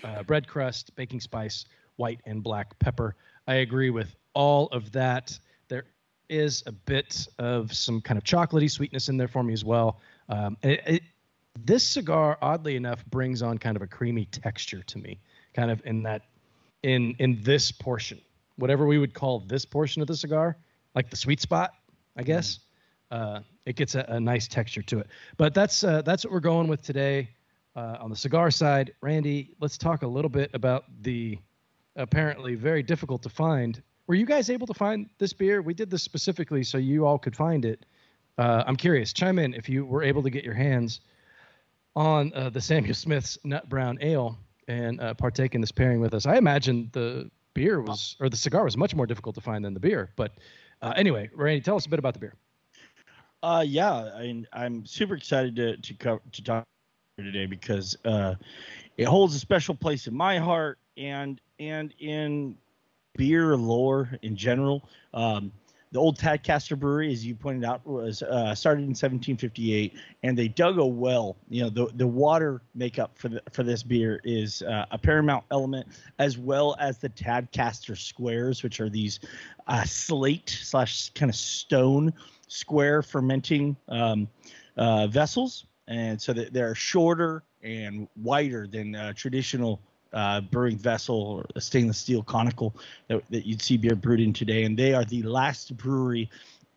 uh, 0.03 0.23
bread 0.23 0.47
crust, 0.47 0.95
baking 0.95 1.19
spice, 1.19 1.65
white 1.95 2.19
and 2.25 2.43
black 2.43 2.77
pepper. 2.79 3.15
I 3.47 3.55
agree 3.55 3.89
with 3.89 4.15
all 4.33 4.67
of 4.67 4.91
that. 4.91 5.37
There 5.67 5.85
is 6.29 6.63
a 6.65 6.71
bit 6.71 7.27
of 7.37 7.73
some 7.73 8.01
kind 8.01 8.17
of 8.17 8.23
chocolatey 8.23 8.69
sweetness 8.69 9.09
in 9.09 9.17
there 9.17 9.27
for 9.27 9.43
me 9.43 9.53
as 9.53 9.63
well. 9.63 9.99
Um, 10.29 10.57
it, 10.63 10.81
it, 10.85 11.03
this 11.65 11.85
cigar, 11.85 12.37
oddly 12.41 12.75
enough, 12.75 13.05
brings 13.05 13.41
on 13.41 13.57
kind 13.57 13.75
of 13.75 13.83
a 13.83 13.87
creamy 13.87 14.25
texture 14.25 14.81
to 14.83 14.97
me, 14.97 15.19
kind 15.53 15.69
of 15.69 15.81
in 15.85 16.03
that 16.03 16.23
in 16.81 17.15
in 17.19 17.41
this 17.43 17.71
portion, 17.71 18.19
whatever 18.55 18.87
we 18.87 18.97
would 18.97 19.13
call 19.13 19.39
this 19.41 19.65
portion 19.65 20.01
of 20.01 20.07
the 20.07 20.15
cigar, 20.15 20.57
like 20.95 21.09
the 21.09 21.17
sweet 21.17 21.41
spot, 21.41 21.73
I 22.15 22.23
guess. 22.23 22.59
Uh, 23.11 23.41
it 23.65 23.75
gets 23.75 23.95
a, 23.95 24.05
a 24.07 24.19
nice 24.19 24.47
texture 24.47 24.81
to 24.81 24.99
it. 24.99 25.07
But 25.37 25.53
that's 25.53 25.83
uh, 25.83 26.01
that's 26.01 26.23
what 26.23 26.31
we're 26.31 26.39
going 26.39 26.67
with 26.67 26.81
today 26.81 27.29
uh, 27.75 27.97
on 27.99 28.09
the 28.09 28.15
cigar 28.15 28.49
side. 28.51 28.93
Randy, 29.01 29.51
let's 29.59 29.77
talk 29.77 30.03
a 30.03 30.07
little 30.07 30.29
bit 30.29 30.49
about 30.53 30.85
the 31.01 31.37
apparently 31.97 32.55
very 32.55 32.81
difficult 32.81 33.21
to 33.23 33.29
find. 33.29 33.81
Were 34.07 34.15
you 34.15 34.25
guys 34.25 34.49
able 34.49 34.67
to 34.67 34.73
find 34.73 35.09
this 35.19 35.33
beer? 35.33 35.61
We 35.61 35.73
did 35.73 35.89
this 35.89 36.03
specifically 36.03 36.63
so 36.63 36.77
you 36.77 37.05
all 37.05 37.19
could 37.19 37.35
find 37.35 37.65
it. 37.65 37.85
Uh, 38.37 38.63
I'm 38.65 38.75
curious. 38.75 39.13
Chime 39.13 39.39
in 39.39 39.53
if 39.53 39.69
you 39.69 39.85
were 39.85 40.03
able 40.03 40.23
to 40.23 40.29
get 40.29 40.43
your 40.43 40.53
hands 40.53 41.01
on 41.95 42.31
uh, 42.33 42.49
the 42.49 42.61
Samuel 42.61 42.95
Smith's 42.95 43.37
Nut 43.43 43.67
Brown 43.67 43.97
Ale 44.01 44.37
and 44.67 45.01
uh, 45.01 45.13
partake 45.13 45.53
in 45.53 45.61
this 45.61 45.71
pairing 45.71 45.99
with 45.99 46.13
us. 46.13 46.25
I 46.25 46.37
imagine 46.37 46.89
the 46.93 47.29
beer 47.53 47.81
was, 47.81 48.15
or 48.21 48.29
the 48.29 48.37
cigar 48.37 48.63
was 48.63 48.77
much 48.77 48.95
more 48.95 49.05
difficult 49.05 49.35
to 49.35 49.41
find 49.41 49.65
than 49.65 49.73
the 49.73 49.81
beer. 49.81 50.09
But 50.15 50.31
anyway, 50.81 51.29
Randy, 51.33 51.61
tell 51.61 51.75
us 51.75 51.85
a 51.85 51.89
bit 51.89 51.99
about 51.99 52.13
the 52.13 52.21
beer. 52.21 52.35
Uh, 53.43 53.63
yeah, 53.65 53.91
I, 53.91 54.43
I'm 54.53 54.85
super 54.85 55.15
excited 55.15 55.55
to 55.55 55.77
to 55.77 55.93
cover, 55.95 56.21
to 56.31 56.43
talk 56.43 56.63
today 57.17 57.47
because 57.47 57.97
uh, 58.05 58.35
it 58.97 59.05
holds 59.05 59.35
a 59.35 59.39
special 59.39 59.73
place 59.73 60.07
in 60.07 60.15
my 60.15 60.37
heart 60.37 60.77
and 60.97 61.41
and 61.59 61.93
in 61.99 62.55
beer 63.17 63.55
lore 63.57 64.11
in 64.21 64.35
general. 64.35 64.87
Um, 65.13 65.51
the 65.91 65.99
old 65.99 66.17
Tadcaster 66.17 66.79
Brewery, 66.79 67.11
as 67.11 67.25
you 67.25 67.35
pointed 67.35 67.65
out, 67.65 67.85
was 67.85 68.21
uh, 68.21 68.55
started 68.55 68.83
in 68.83 68.91
1758, 68.91 69.93
and 70.23 70.37
they 70.37 70.47
dug 70.47 70.77
a 70.77 70.85
well. 70.85 71.35
You 71.49 71.63
know, 71.63 71.69
the 71.69 71.87
the 71.95 72.07
water 72.07 72.61
makeup 72.75 73.17
for 73.17 73.27
the 73.27 73.41
for 73.51 73.63
this 73.63 73.81
beer 73.83 74.21
is 74.23 74.61
uh, 74.61 74.85
a 74.91 74.97
paramount 74.97 75.45
element, 75.51 75.87
as 76.19 76.37
well 76.37 76.77
as 76.79 76.99
the 76.99 77.09
Tadcaster 77.09 77.97
squares, 77.97 78.63
which 78.63 78.79
are 78.79 78.89
these 78.89 79.19
uh, 79.67 79.83
slate 79.83 80.49
slash 80.49 81.09
kind 81.09 81.29
of 81.29 81.35
stone 81.35 82.13
square 82.51 83.01
fermenting 83.01 83.75
um, 83.87 84.27
uh, 84.77 85.07
vessels, 85.07 85.65
and 85.87 86.21
so 86.21 86.33
that 86.33 86.53
they're 86.53 86.75
shorter 86.75 87.43
and 87.63 88.07
wider 88.15 88.67
than 88.67 89.13
traditional 89.15 89.79
uh, 90.13 90.41
brewing 90.41 90.77
vessel 90.77 91.15
or 91.15 91.45
a 91.55 91.61
stainless 91.61 91.97
steel 91.97 92.23
conical 92.23 92.75
that, 93.07 93.21
that 93.29 93.45
you'd 93.45 93.61
see 93.61 93.77
beer 93.77 93.95
brewed 93.95 94.19
in 94.19 94.33
today. 94.33 94.63
And 94.63 94.77
they 94.77 94.93
are 94.93 95.05
the 95.05 95.23
last 95.23 95.77
brewery 95.77 96.29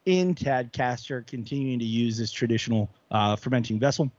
in 0.06 0.34
Tadcaster 0.34 1.26
continuing 1.26 1.78
to 1.78 1.84
use 1.84 2.16
this 2.18 2.30
traditional 2.30 2.90
uh, 3.10 3.36
fermenting 3.36 3.78
vessel. 3.78 4.10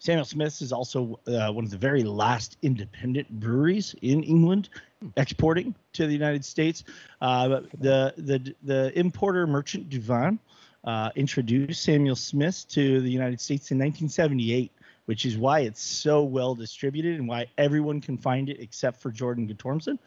Samuel 0.00 0.24
Smith's 0.24 0.62
is 0.62 0.72
also 0.72 1.20
uh, 1.26 1.52
one 1.52 1.64
of 1.64 1.70
the 1.70 1.78
very 1.78 2.02
last 2.02 2.56
independent 2.62 3.28
breweries 3.40 3.94
in 4.02 4.22
England 4.22 4.70
exporting 5.16 5.74
to 5.92 6.06
the 6.06 6.12
United 6.12 6.44
States. 6.44 6.84
Uh, 7.20 7.60
the 7.80 8.14
the 8.16 8.54
the 8.64 8.98
importer 8.98 9.46
Merchant 9.46 9.88
du 9.90 10.00
Vin 10.00 10.38
uh, 10.88 11.10
introduced 11.16 11.82
Samuel 11.82 12.16
Smith 12.16 12.64
to 12.70 13.02
the 13.02 13.10
United 13.10 13.42
States 13.42 13.70
in 13.70 13.76
1978, 13.76 14.72
which 15.04 15.26
is 15.26 15.36
why 15.36 15.60
it's 15.60 15.82
so 15.82 16.22
well 16.22 16.54
distributed 16.54 17.18
and 17.18 17.28
why 17.28 17.44
everyone 17.58 18.00
can 18.00 18.16
find 18.16 18.48
it 18.48 18.56
except 18.58 19.02
for 19.02 19.10
Jordan 19.10 19.46
Gatormson. 19.46 19.98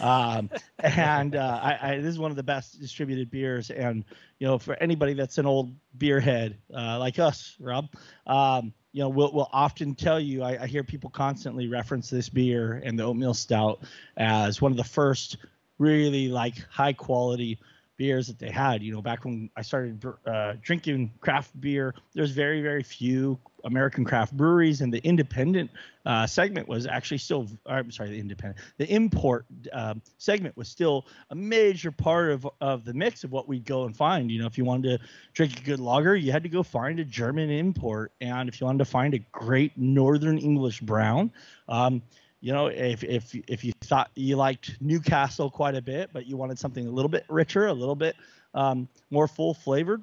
Um, 0.00 0.48
and 0.78 1.36
uh, 1.36 1.60
I, 1.62 1.78
I, 1.82 1.96
this 1.96 2.06
is 2.06 2.18
one 2.18 2.30
of 2.30 2.38
the 2.38 2.42
best 2.42 2.80
distributed 2.80 3.30
beers. 3.30 3.70
And 3.70 4.02
you 4.38 4.46
know, 4.46 4.58
for 4.58 4.76
anybody 4.82 5.12
that's 5.12 5.36
an 5.36 5.44
old 5.44 5.74
beer 5.98 6.20
head 6.20 6.56
uh, 6.74 6.98
like 6.98 7.18
us, 7.18 7.54
Rob, 7.60 7.90
um, 8.26 8.72
you 8.92 9.02
know, 9.02 9.10
we'll, 9.10 9.34
we'll 9.34 9.50
often 9.52 9.94
tell 9.94 10.18
you. 10.18 10.42
I, 10.42 10.62
I 10.62 10.66
hear 10.66 10.82
people 10.82 11.10
constantly 11.10 11.68
reference 11.68 12.08
this 12.08 12.30
beer 12.30 12.80
and 12.82 12.98
the 12.98 13.02
oatmeal 13.02 13.34
stout 13.34 13.80
as 14.16 14.62
one 14.62 14.72
of 14.72 14.78
the 14.78 14.84
first 14.84 15.36
really 15.76 16.28
like 16.28 16.56
high 16.70 16.94
quality 16.94 17.58
beers 18.00 18.28
that 18.28 18.38
they 18.38 18.50
had. 18.50 18.82
You 18.82 18.94
know, 18.94 19.02
back 19.02 19.26
when 19.26 19.50
I 19.58 19.60
started 19.60 20.02
uh, 20.24 20.54
drinking 20.62 21.12
craft 21.20 21.60
beer, 21.60 21.94
there's 22.14 22.30
very, 22.30 22.62
very 22.62 22.82
few 22.82 23.38
American 23.62 24.06
craft 24.06 24.34
breweries, 24.34 24.80
and 24.80 24.90
the 24.90 25.04
independent 25.04 25.70
uh, 26.06 26.26
segment 26.26 26.66
was 26.66 26.86
actually 26.86 27.18
still. 27.18 27.46
I'm 27.66 27.90
sorry, 27.90 28.08
the 28.08 28.18
independent, 28.18 28.58
the 28.78 28.90
import 28.90 29.44
um, 29.74 30.00
segment 30.16 30.56
was 30.56 30.66
still 30.66 31.04
a 31.28 31.34
major 31.34 31.92
part 31.92 32.30
of 32.30 32.48
of 32.62 32.86
the 32.86 32.94
mix 32.94 33.22
of 33.22 33.32
what 33.32 33.46
we'd 33.46 33.66
go 33.66 33.84
and 33.84 33.94
find. 33.94 34.30
You 34.30 34.40
know, 34.40 34.46
if 34.46 34.56
you 34.56 34.64
wanted 34.64 34.98
to 34.98 35.06
drink 35.34 35.60
a 35.60 35.62
good 35.62 35.78
lager, 35.78 36.16
you 36.16 36.32
had 36.32 36.42
to 36.44 36.48
go 36.48 36.62
find 36.62 37.00
a 37.00 37.04
German 37.04 37.50
import, 37.50 38.12
and 38.22 38.48
if 38.48 38.62
you 38.62 38.64
wanted 38.64 38.78
to 38.78 38.86
find 38.86 39.12
a 39.12 39.18
great 39.30 39.76
Northern 39.76 40.38
English 40.38 40.80
brown. 40.80 41.32
Um, 41.68 42.00
you 42.40 42.52
know, 42.52 42.68
if 42.68 43.04
if 43.04 43.34
if 43.46 43.64
you 43.64 43.72
thought 43.82 44.10
you 44.14 44.36
liked 44.36 44.76
Newcastle 44.80 45.50
quite 45.50 45.74
a 45.74 45.82
bit, 45.82 46.10
but 46.12 46.26
you 46.26 46.36
wanted 46.36 46.58
something 46.58 46.86
a 46.86 46.90
little 46.90 47.08
bit 47.08 47.24
richer, 47.28 47.66
a 47.66 47.72
little 47.72 47.94
bit 47.94 48.16
um, 48.54 48.88
more 49.10 49.28
full 49.28 49.54
flavored, 49.54 50.02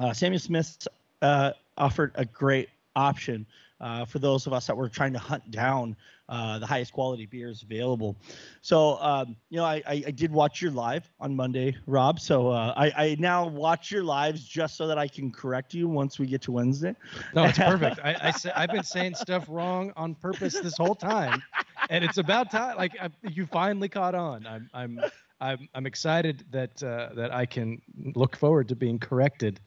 uh, 0.00 0.12
Samuel 0.12 0.38
Smith 0.38 0.86
uh, 1.22 1.52
offered 1.76 2.12
a 2.14 2.24
great 2.24 2.68
option 2.94 3.46
uh, 3.80 4.04
for 4.04 4.18
those 4.18 4.46
of 4.46 4.52
us 4.52 4.66
that 4.66 4.76
were 4.76 4.88
trying 4.88 5.12
to 5.12 5.18
hunt 5.18 5.50
down 5.50 5.96
uh, 6.28 6.58
the 6.58 6.66
highest 6.66 6.92
quality 6.92 7.26
beers 7.26 7.62
available. 7.62 8.16
So, 8.60 8.98
um, 9.00 9.36
you 9.48 9.56
know, 9.56 9.64
I, 9.64 9.82
I, 9.86 10.04
I, 10.08 10.10
did 10.10 10.30
watch 10.30 10.60
your 10.60 10.70
live 10.70 11.10
on 11.20 11.34
Monday, 11.34 11.74
Rob. 11.86 12.20
So 12.20 12.50
uh, 12.50 12.74
I, 12.76 12.92
I 13.04 13.16
now 13.18 13.46
watch 13.46 13.90
your 13.90 14.02
lives 14.02 14.44
just 14.44 14.76
so 14.76 14.86
that 14.88 14.98
I 14.98 15.08
can 15.08 15.32
correct 15.32 15.72
you 15.72 15.88
once 15.88 16.18
we 16.18 16.26
get 16.26 16.42
to 16.42 16.52
Wednesday. 16.52 16.94
No, 17.34 17.44
it's 17.44 17.58
perfect. 17.58 18.00
I, 18.04 18.16
I 18.20 18.30
say, 18.32 18.52
I've 18.54 18.70
been 18.70 18.84
saying 18.84 19.14
stuff 19.14 19.46
wrong 19.48 19.92
on 19.96 20.14
purpose 20.14 20.52
this 20.60 20.76
whole 20.76 20.94
time, 20.94 21.42
and 21.88 22.04
it's 22.04 22.18
about 22.18 22.50
time. 22.50 22.76
Like 22.76 22.92
I, 23.00 23.08
you 23.30 23.46
finally 23.46 23.88
caught 23.88 24.14
on. 24.14 24.46
I'm 24.46 24.68
I'm 24.74 25.00
I'm 25.40 25.68
I'm 25.74 25.86
excited 25.86 26.44
that 26.50 26.82
uh, 26.82 27.10
that 27.14 27.32
I 27.32 27.46
can 27.46 27.80
look 28.14 28.36
forward 28.36 28.68
to 28.68 28.76
being 28.76 28.98
corrected 28.98 29.60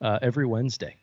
uh, 0.00 0.18
every 0.22 0.46
Wednesday. 0.46 0.96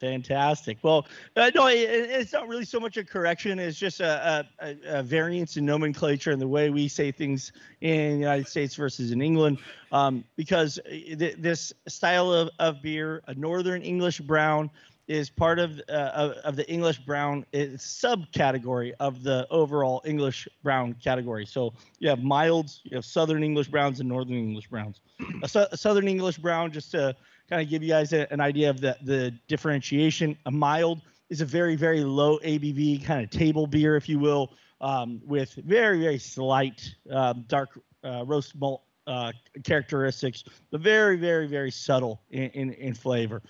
Fantastic. 0.00 0.78
Well, 0.82 1.06
uh, 1.36 1.50
no, 1.54 1.68
it, 1.68 1.78
it's 1.78 2.32
not 2.32 2.48
really 2.48 2.66
so 2.66 2.78
much 2.78 2.98
a 2.98 3.04
correction. 3.04 3.58
It's 3.58 3.78
just 3.78 4.00
a, 4.00 4.46
a, 4.58 4.76
a, 4.86 5.02
variance 5.02 5.56
in 5.56 5.64
nomenclature 5.64 6.32
and 6.32 6.40
the 6.40 6.46
way 6.46 6.68
we 6.68 6.86
say 6.86 7.10
things 7.10 7.52
in 7.80 8.12
the 8.12 8.18
United 8.18 8.46
States 8.46 8.74
versus 8.74 9.10
in 9.10 9.22
England. 9.22 9.58
Um, 9.92 10.24
because 10.36 10.78
th- 10.86 11.36
this 11.38 11.72
style 11.88 12.30
of, 12.30 12.50
of 12.58 12.82
beer, 12.82 13.22
a 13.26 13.34
Northern 13.34 13.80
English 13.80 14.20
brown, 14.20 14.70
is 15.08 15.30
part 15.30 15.58
of 15.58 15.80
uh, 15.88 16.10
of, 16.14 16.32
of 16.38 16.56
the 16.56 16.68
English 16.68 16.98
brown 16.98 17.46
it's 17.52 18.02
subcategory 18.02 18.92
of 18.98 19.22
the 19.22 19.46
overall 19.50 20.02
English 20.04 20.48
brown 20.62 20.94
category. 20.94 21.46
So 21.46 21.72
you 22.00 22.08
have 22.08 22.22
milds, 22.22 22.80
you 22.84 22.96
have 22.96 23.04
Southern 23.04 23.44
English 23.44 23.68
browns, 23.68 24.00
and 24.00 24.08
Northern 24.08 24.36
English 24.36 24.66
browns. 24.68 25.00
A, 25.42 25.48
su- 25.48 25.66
a 25.70 25.76
Southern 25.76 26.08
English 26.08 26.38
brown, 26.38 26.72
just 26.72 26.90
to 26.90 27.14
kind 27.48 27.62
of 27.62 27.68
give 27.68 27.82
you 27.82 27.88
guys 27.88 28.12
a, 28.12 28.30
an 28.32 28.40
idea 28.40 28.70
of 28.70 28.80
the, 28.80 28.96
the 29.02 29.32
differentiation. 29.48 30.36
A 30.46 30.50
mild 30.50 31.02
is 31.30 31.40
a 31.40 31.44
very, 31.44 31.76
very 31.76 32.02
low 32.02 32.38
ABV 32.38 33.04
kind 33.04 33.22
of 33.22 33.30
table 33.30 33.66
beer, 33.66 33.96
if 33.96 34.08
you 34.08 34.18
will, 34.18 34.52
um, 34.80 35.20
with 35.24 35.54
very, 35.54 36.00
very 36.00 36.18
slight 36.18 36.94
um, 37.10 37.44
dark 37.48 37.80
uh, 38.04 38.24
roast 38.24 38.54
malt 38.56 38.82
uh, 39.06 39.32
characteristics, 39.64 40.44
but 40.70 40.80
very, 40.80 41.16
very, 41.16 41.46
very 41.46 41.70
subtle 41.70 42.20
in, 42.30 42.50
in, 42.50 42.72
in 42.74 42.94
flavor. 42.94 43.42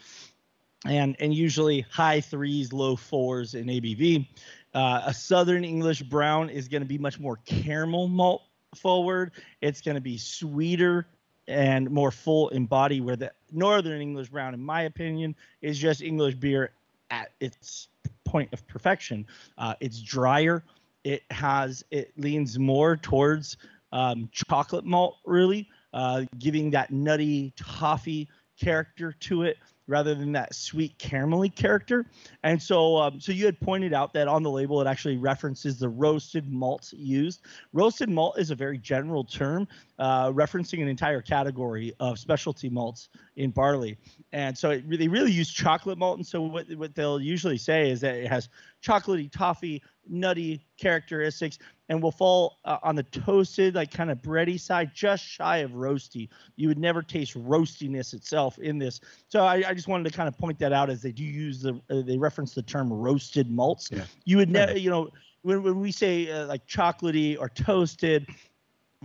And, 0.85 1.17
and 1.19 1.35
usually 1.35 1.81
high 1.91 2.21
threes, 2.21 2.73
low 2.73 2.97
fours 2.97 3.55
in 3.55 3.67
ABV. 3.67 4.29
Uh, 4.75 5.03
a 5.07 5.15
Southern 5.15 5.65
English 5.65 6.03
brown 6.03 6.51
is 6.51 6.69
going 6.69 6.83
to 6.83 6.89
be 6.89 6.99
much 6.99 7.19
more 7.19 7.39
caramel 7.47 8.09
malt 8.09 8.43
forward. 8.77 9.33
It's 9.63 9.81
going 9.81 9.95
to 9.95 10.01
be 10.03 10.19
sweeter 10.19 11.07
and 11.49 11.91
more 11.91 12.11
full 12.11 12.49
in 12.51 12.67
body, 12.67 13.01
where 13.01 13.17
the 13.17 13.33
Northern 13.53 14.01
English 14.01 14.29
brown, 14.29 14.55
in 14.55 14.63
my 14.63 14.83
opinion, 14.83 15.35
is 15.63 15.79
just 15.79 16.03
English 16.03 16.35
beer 16.35 16.71
at 17.11 17.33
its 17.41 17.89
point 18.25 18.53
of 18.53 18.67
perfection. 18.67 19.27
Uh, 19.59 19.75
it's 19.81 20.01
drier. 20.01 20.65
It 21.05 21.23
has 21.31 21.85
it 21.91 22.13
leans 22.17 22.59
more 22.59 22.97
towards 22.97 23.57
um, 23.93 24.29
chocolate 24.33 24.85
malt, 24.85 25.19
really, 25.25 25.69
uh, 25.93 26.25
giving 26.39 26.71
that 26.71 26.91
nutty 26.91 27.53
toffee 27.57 28.29
character 28.61 29.13
to 29.13 29.43
it 29.43 29.59
rather 29.87 30.15
than 30.15 30.33
that 30.33 30.55
sweet 30.55 30.99
caramelly 30.99 31.55
character. 31.55 32.07
And 32.43 32.61
so, 32.61 32.97
um, 32.97 33.21
so 33.21 33.33
you 33.33 33.47
had 33.47 33.61
pointed 33.61 33.93
out 33.93 34.13
that 34.15 34.29
on 34.29 34.43
the 34.43 34.51
label 34.51 34.81
it 34.81 34.87
actually 34.87 35.17
references 35.17 35.79
the 35.79 35.89
roasted 35.89 36.51
malts 36.51 36.93
used. 36.93 37.43
Roasted 37.73 38.09
malt 38.09 38.39
is 38.39 38.51
a 38.51 38.55
very 38.55 38.79
general 38.79 39.25
term 39.25 39.69
uh, 39.99 40.31
referencing 40.33 40.83
an 40.83 40.89
entire 40.89 41.23
category 41.23 41.93
of 42.01 42.19
specialty 42.19 42.69
malts 42.69 43.09
in 43.37 43.51
barley. 43.51 43.97
And 44.33 44.57
so 44.57 44.71
it, 44.71 44.89
they 44.89 45.09
really 45.09 45.33
use 45.33 45.51
chocolate 45.51 45.99
malt. 45.99 46.19
And 46.19 46.27
so 46.27 46.43
what, 46.43 46.67
what 46.77 46.95
they'll 46.95 47.21
usually 47.21 47.59
say 47.59 47.91
is 47.91 48.01
that 48.01 48.17
it 48.17 48.29
has 48.29 48.49
chocolatey, 48.87 49.31
toffee, 49.31 49.83
nutty 50.09 50.65
characteristics 50.79 51.59
and 51.89 52.03
will 52.03 52.13
fall 52.13 52.59
uh, 52.65 52.79
on 52.83 52.97
the 52.97 53.03
toasted, 53.05 53.75
like 53.75 53.91
kind 53.91 54.11
of 54.11 54.19
bready 54.19 54.59
side, 54.59 54.91
just 54.95 55.25
shy 55.25 55.59
of 55.59 55.73
roasty. 55.73 56.29
You 56.57 56.69
would 56.69 56.79
never 56.79 57.03
taste 57.03 57.35
roastiness 57.35 58.15
itself 58.15 58.59
in 58.59 58.79
this. 58.79 59.01
So 59.29 59.45
I, 59.45 59.63
I 59.69 59.75
just 59.75 59.89
wanted 59.89 60.11
to 60.11 60.17
kind 60.17 60.29
of 60.29 60.37
point 60.37 60.59
that 60.59 60.73
out 60.73 60.91
as 60.91 61.03
they 61.03 61.13
do 61.13 61.25
use 61.25 61.63
the, 61.63 61.81
uh, 61.91 62.03
they 62.03 62.19
reference 62.19 62.55
the 62.55 62.63
term 62.63 62.93
roasted 62.93 63.51
malts. 63.51 63.89
Yeah. 63.93 64.05
You 64.25 64.39
would 64.39 64.51
never, 64.51 64.77
you 64.77 64.91
know, 64.91 65.11
when, 65.43 65.63
when 65.63 65.79
we 65.81 65.93
say 65.93 66.31
uh, 66.31 66.47
like 66.47 66.67
chocolatey 66.67 67.39
or 67.39 67.49
toasted, 67.49 68.27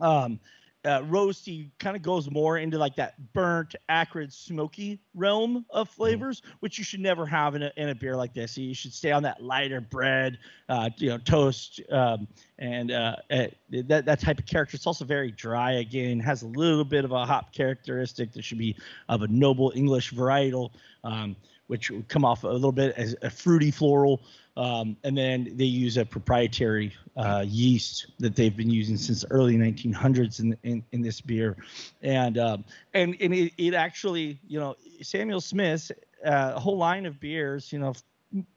um, 0.01 0.39
uh, 0.83 1.01
roasty 1.01 1.69
kind 1.79 1.95
of 1.95 2.01
goes 2.01 2.29
more 2.31 2.57
into 2.57 2.77
like 2.77 2.95
that 2.95 3.33
burnt, 3.33 3.75
acrid, 3.89 4.33
smoky 4.33 4.99
realm 5.13 5.65
of 5.69 5.87
mm-hmm. 5.87 5.95
flavors, 5.95 6.41
mm-hmm. 6.41 6.51
which 6.61 6.77
you 6.77 6.83
should 6.83 6.99
never 6.99 7.25
have 7.25 7.55
in 7.55 7.63
a, 7.63 7.71
in 7.77 7.89
a 7.89 7.95
beer 7.95 8.15
like 8.15 8.33
this. 8.33 8.57
You 8.57 8.73
should 8.73 8.93
stay 8.93 9.11
on 9.11 9.23
that 9.23 9.43
lighter 9.43 9.81
bread, 9.81 10.39
uh, 10.69 10.89
you 10.97 11.09
know, 11.09 11.17
toast, 11.19 11.81
um, 11.91 12.27
and 12.57 12.91
uh, 12.91 13.15
uh, 13.29 13.47
that 13.69 14.05
that 14.05 14.19
type 14.19 14.39
of 14.39 14.45
character. 14.45 14.75
It's 14.75 14.87
also 14.87 15.05
very 15.05 15.31
dry. 15.31 15.73
Again, 15.73 16.19
has 16.19 16.41
a 16.41 16.47
little 16.47 16.85
bit 16.85 17.05
of 17.05 17.11
a 17.11 17.25
hop 17.25 17.53
characteristic 17.53 18.31
that 18.33 18.43
should 18.43 18.57
be 18.57 18.75
of 19.07 19.21
a 19.21 19.27
noble 19.27 19.71
English 19.75 20.13
varietal, 20.13 20.71
um, 21.03 21.35
which 21.71 21.89
would 21.89 22.05
come 22.09 22.25
off 22.25 22.43
a 22.43 22.49
little 22.49 22.73
bit 22.73 22.93
as 22.97 23.15
a 23.21 23.29
fruity 23.29 23.71
floral. 23.71 24.21
Um, 24.57 24.97
and 25.05 25.17
then 25.17 25.53
they 25.55 25.63
use 25.63 25.95
a 25.95 26.03
proprietary 26.03 26.91
uh, 27.15 27.45
yeast 27.47 28.07
that 28.19 28.35
they've 28.35 28.55
been 28.55 28.69
using 28.69 28.97
since 28.97 29.21
the 29.21 29.31
early 29.31 29.55
1900s 29.55 30.41
in, 30.41 30.57
in, 30.63 30.83
in 30.91 31.01
this 31.01 31.21
beer. 31.21 31.55
And 32.01 32.37
um, 32.37 32.65
and, 32.93 33.15
and 33.21 33.33
it, 33.33 33.53
it, 33.57 33.73
actually, 33.73 34.37
you 34.45 34.59
know, 34.59 34.75
Samuel 35.01 35.39
Smith's 35.39 35.93
uh, 36.25 36.59
whole 36.59 36.77
line 36.77 37.05
of 37.05 37.21
beers, 37.21 37.71
you 37.71 37.79
know, 37.79 37.93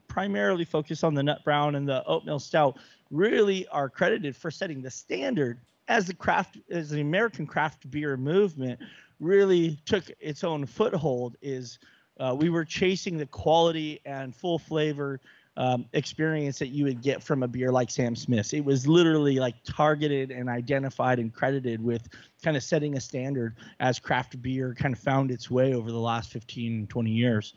primarily 0.09 0.65
focused 0.65 1.05
on 1.05 1.13
the 1.13 1.23
nut 1.23 1.41
brown 1.45 1.75
and 1.75 1.87
the 1.87 2.03
oatmeal 2.03 2.39
stout, 2.39 2.77
really 3.11 3.65
are 3.69 3.87
credited 3.89 4.35
for 4.35 4.51
setting 4.51 4.81
the 4.81 4.91
standard 4.91 5.57
as 5.87 6.05
the 6.05 6.13
craft 6.13 6.57
as 6.69 6.89
the 6.89 6.99
American 6.99 7.47
craft 7.47 7.89
beer 7.89 8.17
movement 8.17 8.77
really 9.21 9.79
took 9.85 10.03
its 10.19 10.43
own 10.43 10.65
foothold. 10.65 11.37
Is 11.41 11.79
uh, 12.19 12.35
we 12.37 12.49
were 12.49 12.65
chasing 12.65 13.17
the 13.17 13.25
quality 13.25 13.99
and 14.05 14.35
full 14.35 14.59
flavor 14.59 15.19
um, 15.57 15.85
experience 15.93 16.59
that 16.59 16.67
you 16.67 16.83
would 16.85 17.01
get 17.01 17.23
from 17.23 17.43
a 17.43 17.47
beer 17.47 17.71
like 17.71 17.89
Sam 17.89 18.15
Smith's. 18.15 18.53
It 18.53 18.65
was 18.65 18.87
literally 18.87 19.39
like 19.39 19.55
targeted 19.63 20.31
and 20.31 20.49
identified 20.49 21.19
and 21.19 21.33
credited 21.33 21.81
with 21.81 22.07
kind 22.43 22.57
of 22.57 22.63
setting 22.63 22.97
a 22.97 23.01
standard 23.01 23.55
as 23.79 23.99
craft 23.99 24.41
beer 24.41 24.75
kind 24.77 24.93
of 24.93 24.99
found 24.99 25.31
its 25.31 25.49
way 25.49 25.73
over 25.73 25.91
the 25.91 25.99
last 25.99 26.31
15, 26.31 26.87
20 26.87 27.09
years. 27.09 27.53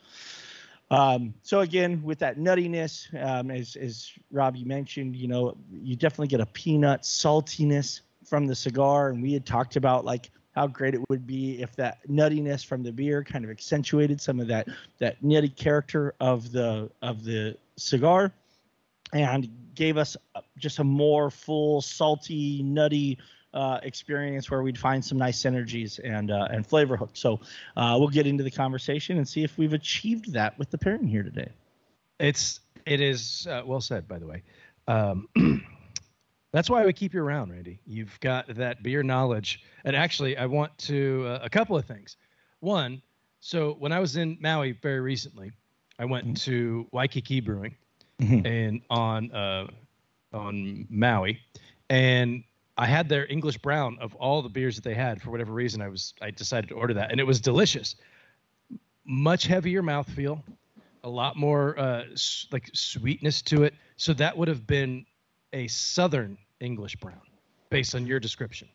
Um, 0.91 1.35
so 1.43 1.61
again, 1.61 2.03
with 2.03 2.19
that 2.21 2.39
nuttiness, 2.39 3.13
um, 3.23 3.51
as, 3.51 3.77
as 3.77 4.11
Rob 4.31 4.57
you 4.57 4.65
mentioned, 4.65 5.17
you 5.17 5.29
know, 5.29 5.57
you 5.71 5.97
definitely 5.97 6.29
get 6.29 6.41
a 6.41 6.47
peanut 6.47 7.03
saltiness 7.03 8.01
from 8.25 8.47
the 8.47 8.55
cigar, 8.55 9.11
and 9.11 9.23
we 9.23 9.33
had 9.33 9.45
talked 9.45 9.77
about 9.77 10.05
like 10.05 10.31
how 10.59 10.67
great 10.67 10.93
it 10.93 11.01
would 11.09 11.25
be 11.25 11.63
if 11.63 11.77
that 11.77 11.99
nuttiness 12.09 12.67
from 12.67 12.83
the 12.83 12.91
beer 12.91 13.23
kind 13.23 13.45
of 13.45 13.51
accentuated 13.51 14.21
some 14.21 14.41
of 14.41 14.49
that 14.49 14.67
that 14.99 15.23
nutty 15.23 15.49
character 15.49 16.15
of 16.19 16.51
the 16.51 16.91
of 17.01 17.23
the 17.23 17.57
cigar 17.77 18.33
and 19.13 19.49
gave 19.77 19.97
us 19.97 20.17
just 20.57 20.81
a 20.81 20.85
more 20.85 21.31
full, 21.31 21.81
salty, 21.81 22.61
nutty 22.65 23.19
uh, 23.55 23.79
experience 23.85 24.51
where 24.51 24.63
we'd 24.63 24.77
find 24.77 25.05
some 25.05 25.17
nice 25.17 25.41
synergies 25.41 26.01
and 26.03 26.33
uh, 26.33 26.49
and 26.51 26.67
flavor 26.67 26.97
hooks. 26.97 27.21
So 27.21 27.41
uh, 27.77 27.97
we'll 27.97 28.09
get 28.09 28.27
into 28.27 28.43
the 28.43 28.51
conversation 28.51 29.17
and 29.17 29.29
see 29.29 29.45
if 29.45 29.57
we've 29.59 29.73
achieved 29.73 30.33
that 30.33 30.59
with 30.59 30.71
the 30.71 30.79
pairing 30.79 31.07
here 31.07 31.23
today. 31.23 31.53
It's 32.19 32.59
it 32.85 33.01
is 33.01 33.47
uh, 33.49 33.63
well 33.65 33.81
said, 33.81 34.09
by 34.09 34.19
the 34.19 34.27
way. 34.27 34.43
Um, 34.89 35.29
that's 36.53 36.71
why 36.71 36.85
we 36.85 36.93
keep 36.93 37.13
you 37.13 37.23
around, 37.23 37.53
Randy. 37.53 37.81
You've 37.87 38.19
got 38.21 38.55
that 38.55 38.83
beer 38.83 39.03
knowledge, 39.03 39.63
and 39.85 39.95
actually, 39.95 40.37
I 40.37 40.47
want 40.47 40.77
to 40.79 41.25
uh, 41.27 41.41
a 41.43 41.51
couple 41.51 41.77
of 41.77 41.85
things. 41.85 42.17
One, 42.61 43.03
so 43.41 43.77
when 43.79 43.93
I 43.93 44.01
was 44.01 44.17
in 44.17 44.39
Maui 44.41 44.73
very 44.73 45.01
recently, 45.01 45.53
I 45.99 46.05
went 46.05 46.25
mm-hmm. 46.25 46.35
to 46.35 46.87
Waikiki 46.93 47.41
Brewing 47.41 47.75
mm-hmm. 48.21 48.47
and 48.47 48.81
on 48.89 49.31
uh, 49.33 49.67
on 50.33 50.87
Maui, 50.89 51.39
and 51.91 52.43
I 52.79 52.87
had 52.87 53.09
their 53.09 53.31
English 53.31 53.59
brown 53.59 53.99
of 54.01 54.15
all 54.15 54.41
the 54.41 54.49
beers 54.49 54.75
that 54.77 54.85
they 54.85 54.95
had. 54.95 55.21
For 55.21 55.31
whatever 55.31 55.53
reason, 55.53 55.83
I 55.83 55.89
was 55.89 56.15
I 56.23 56.31
decided 56.31 56.69
to 56.69 56.75
order 56.75 56.95
that, 56.95 57.11
and 57.11 57.21
it 57.21 57.25
was 57.25 57.41
delicious. 57.41 57.97
Much 59.05 59.47
heavier 59.47 59.83
mouthfeel, 59.83 60.43
a 61.05 61.09
lot 61.09 61.37
more 61.37 61.79
uh, 61.79 62.05
like 62.53 62.71
sweetness 62.73 63.43
to 63.43 63.65
it. 63.65 63.75
So 63.97 64.13
that 64.15 64.37
would 64.37 64.49
have 64.49 64.67
been 64.67 65.05
a 65.53 65.67
Southern 65.69 66.37
English 66.61 66.97
brown, 66.97 67.21
based 67.71 67.95
on 67.95 68.07
your 68.07 68.21
description. 68.21 68.69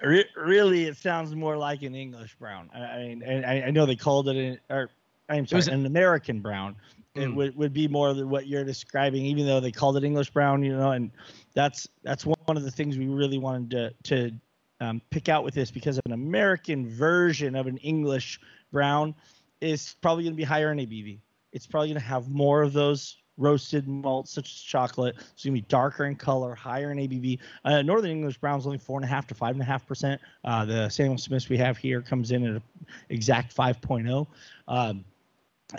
really, 0.00 0.84
it 0.84 0.96
sounds 0.96 1.34
more 1.34 1.56
like 1.56 1.82
an 1.82 1.94
English 1.94 2.36
brown. 2.36 2.70
I 2.74 2.98
mean, 2.98 3.24
I, 3.24 3.64
I 3.64 3.70
know 3.70 3.86
they 3.86 3.96
called 3.96 4.28
it, 4.28 4.36
an, 4.36 4.58
or 4.70 4.90
I'm 5.28 5.46
sorry, 5.46 5.64
an 5.72 5.86
American 5.86 6.40
brown. 6.40 6.76
Mm. 7.14 7.22
It 7.22 7.34
would, 7.34 7.56
would 7.56 7.72
be 7.72 7.88
more 7.88 8.14
than 8.14 8.30
what 8.30 8.46
you're 8.46 8.64
describing, 8.64 9.24
even 9.24 9.46
though 9.46 9.60
they 9.60 9.72
called 9.72 9.96
it 9.96 10.04
English 10.04 10.30
brown, 10.30 10.62
you 10.62 10.76
know, 10.76 10.92
and 10.92 11.10
that's 11.54 11.88
that's 12.02 12.24
one 12.24 12.56
of 12.56 12.62
the 12.62 12.70
things 12.70 12.96
we 12.96 13.06
really 13.06 13.38
wanted 13.38 13.70
to 13.70 13.92
to 14.04 14.34
um, 14.80 15.02
pick 15.10 15.28
out 15.28 15.44
with 15.44 15.54
this 15.54 15.70
because 15.70 16.00
an 16.04 16.12
American 16.12 16.88
version 16.88 17.56
of 17.56 17.66
an 17.66 17.78
English 17.78 18.40
brown 18.72 19.14
is 19.60 19.96
probably 20.00 20.24
going 20.24 20.34
to 20.34 20.36
be 20.36 20.44
higher 20.44 20.70
in 20.72 20.78
ABV. 20.78 21.18
It's 21.52 21.66
probably 21.66 21.88
going 21.88 22.00
to 22.00 22.06
have 22.06 22.28
more 22.28 22.62
of 22.62 22.72
those 22.72 23.16
roasted 23.38 23.88
malts 23.88 24.30
such 24.30 24.52
as 24.52 24.60
chocolate. 24.60 25.16
It's 25.16 25.44
going 25.44 25.54
to 25.54 25.62
be 25.62 25.66
darker 25.68 26.04
in 26.04 26.16
color, 26.16 26.54
higher 26.54 26.90
in 26.90 26.98
ABV. 26.98 27.38
Uh, 27.64 27.82
Northern 27.82 28.10
English 28.10 28.38
Brown 28.38 28.58
is 28.58 28.66
only 28.66 28.78
four 28.78 28.98
and 28.98 29.04
a 29.04 29.08
half 29.08 29.26
to 29.28 29.34
five 29.34 29.54
and 29.54 29.62
a 29.62 29.64
half 29.64 29.86
percent. 29.86 30.20
Uh, 30.44 30.64
the 30.64 30.88
Samuel 30.88 31.18
Smith 31.18 31.48
we 31.48 31.56
have 31.56 31.78
here 31.78 32.02
comes 32.02 32.32
in 32.32 32.44
at 32.44 32.50
an 32.56 32.62
exact 33.08 33.56
5.0. 33.56 34.26
Um, 34.66 35.04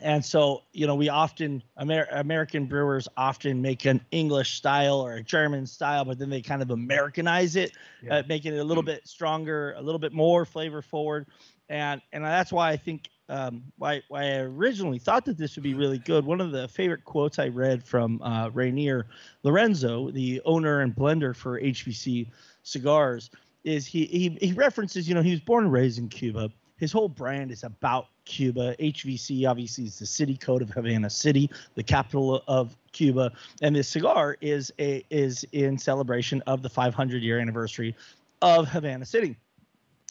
and 0.03 0.23
so 0.23 0.61
you 0.71 0.85
know 0.85 0.93
we 0.93 1.09
often 1.09 1.63
Amer- 1.79 2.07
american 2.11 2.65
brewers 2.65 3.07
often 3.17 3.61
make 3.61 3.85
an 3.85 3.99
english 4.11 4.55
style 4.55 4.99
or 4.99 5.13
a 5.13 5.23
german 5.23 5.65
style 5.65 6.05
but 6.05 6.19
then 6.19 6.29
they 6.29 6.41
kind 6.41 6.61
of 6.61 6.69
americanize 6.69 7.55
it 7.55 7.71
yeah. 8.03 8.17
uh, 8.17 8.23
making 8.27 8.53
it 8.53 8.59
a 8.59 8.63
little 8.63 8.83
bit 8.83 9.07
stronger 9.07 9.73
a 9.77 9.81
little 9.81 9.97
bit 9.99 10.13
more 10.13 10.45
flavor 10.45 10.81
forward 10.81 11.25
and 11.69 12.01
and 12.13 12.23
that's 12.23 12.51
why 12.51 12.69
i 12.69 12.77
think 12.77 13.09
um, 13.29 13.63
why, 13.77 14.01
why 14.09 14.23
i 14.23 14.37
originally 14.39 14.99
thought 14.99 15.25
that 15.25 15.37
this 15.37 15.55
would 15.55 15.63
be 15.63 15.73
really 15.73 15.99
good 15.99 16.25
one 16.25 16.41
of 16.41 16.51
the 16.51 16.67
favorite 16.67 17.03
quotes 17.05 17.39
i 17.39 17.47
read 17.47 17.83
from 17.83 18.21
uh, 18.21 18.49
Reinier 18.49 19.03
Lorenzo 19.43 20.11
the 20.11 20.41
owner 20.45 20.81
and 20.81 20.95
blender 20.95 21.35
for 21.35 21.59
hvc 21.59 22.27
cigars 22.63 23.29
is 23.63 23.85
he, 23.85 24.05
he 24.05 24.37
he 24.41 24.53
references 24.53 25.07
you 25.07 25.15
know 25.15 25.21
he 25.21 25.31
was 25.31 25.41
born 25.41 25.65
and 25.65 25.73
raised 25.73 25.99
in 25.99 26.09
cuba 26.09 26.49
his 26.79 26.93
whole 26.93 27.09
brand 27.09 27.51
is 27.51 27.63
about 27.63 28.07
Cuba. 28.25 28.75
HVC 28.77 29.47
obviously 29.47 29.83
is 29.83 29.99
the 29.99 30.05
city 30.05 30.37
code 30.37 30.61
of 30.61 30.69
Havana 30.69 31.09
City, 31.09 31.49
the 31.75 31.83
capital 31.83 32.41
of 32.47 32.75
Cuba, 32.93 33.33
and 33.61 33.75
this 33.75 33.89
cigar 33.89 34.37
is 34.39 34.71
a 34.79 35.03
is 35.09 35.45
in 35.51 35.77
celebration 35.77 36.41
of 36.47 36.61
the 36.61 36.69
500 36.69 37.21
year 37.21 37.39
anniversary 37.39 37.95
of 38.41 38.67
Havana 38.67 39.05
City. 39.05 39.35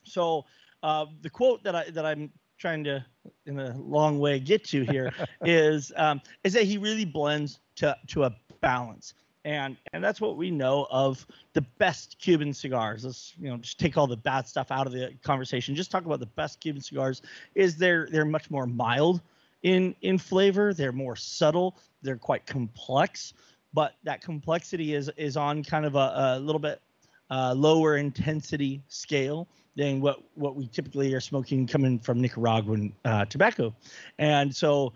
So 0.04 0.44
uh, 0.82 1.06
the 1.22 1.30
quote 1.30 1.64
that 1.64 1.74
I 1.74 1.90
that 1.90 2.04
I'm 2.04 2.30
trying 2.58 2.84
to 2.84 3.04
in 3.46 3.58
a 3.58 3.76
long 3.78 4.18
way 4.18 4.38
get 4.38 4.64
to 4.64 4.84
here 4.84 5.12
is 5.44 5.92
um, 5.96 6.20
is 6.44 6.52
that 6.52 6.64
he 6.64 6.78
really 6.78 7.04
blends 7.04 7.60
to 7.76 7.96
to 8.08 8.24
a 8.24 8.34
balance 8.60 9.14
and 9.44 9.76
and 9.92 10.02
that's 10.02 10.20
what 10.20 10.36
we 10.36 10.50
know 10.50 10.86
of 10.90 11.26
the 11.54 11.62
best 11.78 12.18
Cuban 12.18 12.52
cigars. 12.52 13.04
Let's 13.04 13.34
you 13.40 13.48
know 13.48 13.56
just 13.56 13.78
take 13.78 13.96
all 13.96 14.06
the 14.06 14.16
bad 14.16 14.46
stuff 14.46 14.70
out 14.70 14.86
of 14.86 14.92
the 14.92 15.14
conversation. 15.22 15.74
Just 15.74 15.90
talk 15.90 16.04
about 16.04 16.20
the 16.20 16.26
best 16.26 16.60
Cuban 16.60 16.82
cigars. 16.82 17.22
Is 17.54 17.76
they're 17.76 18.08
they're 18.10 18.24
much 18.26 18.50
more 18.50 18.66
mild 18.66 19.22
in 19.62 19.94
in 20.02 20.18
flavor. 20.18 20.74
They're 20.74 20.92
more 20.92 21.16
subtle. 21.16 21.78
They're 22.02 22.16
quite 22.16 22.46
complex, 22.46 23.32
but 23.72 23.94
that 24.04 24.20
complexity 24.20 24.94
is 24.94 25.10
is 25.16 25.36
on 25.36 25.62
kind 25.64 25.86
of 25.86 25.94
a, 25.94 26.36
a 26.36 26.40
little 26.40 26.60
bit 26.60 26.82
uh, 27.30 27.54
lower 27.56 27.96
intensity 27.96 28.82
scale 28.88 29.48
than 29.78 30.00
what 30.00 30.18
what 30.34 30.56
we 30.56 30.66
typically 30.66 31.14
are 31.14 31.20
smoking 31.20 31.66
coming 31.66 32.00
from 32.00 32.20
Nicaraguan 32.20 32.92
uh, 33.04 33.24
tobacco, 33.24 33.74
and 34.18 34.54
so 34.54 34.92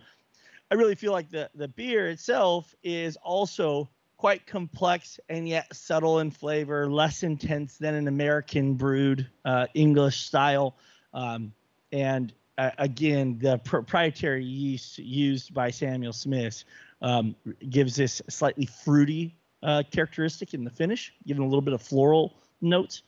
I 0.71 0.75
really 0.75 0.97
feel 0.97 1.12
like 1.12 1.31
the 1.31 1.49
the 1.55 1.68
beer 1.68 2.09
itself 2.09 2.75
is 2.83 3.16
also 3.16 3.88
quite 4.16 4.47
complex 4.47 5.18
and 5.29 5.49
yet 5.49 5.75
subtle 5.75 6.18
in 6.21 6.31
flavor, 6.31 6.90
less 6.90 7.23
intense 7.23 7.77
than 7.79 7.95
an 7.95 8.07
American 8.07 8.75
brewed 8.75 9.29
uh, 9.45 9.66
English 9.75 10.21
style. 10.21 10.77
Um, 11.12 11.53
and 11.90 12.33
uh, 12.57 12.71
again, 12.79 13.38
the 13.40 13.59
proprietary 13.59 14.45
yeast 14.45 14.99
used 14.99 15.53
by 15.53 15.71
Samuel 15.71 16.12
Smith 16.12 16.64
um, 17.01 17.35
gives 17.68 17.97
this 17.97 18.23
slightly 18.29 18.66
fruity 18.66 19.35
uh, 19.62 19.83
characteristic 19.90 20.55
in 20.55 20.64
the 20.64 20.71
finish, 20.71 21.12
giving 21.27 21.42
a 21.42 21.47
little 21.47 21.61
bit 21.61 21.75
of 21.75 21.83
floral 21.83 22.35
notes. 22.61 23.03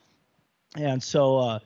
And 0.76 1.02
so, 1.02 1.38
uh, 1.38 1.58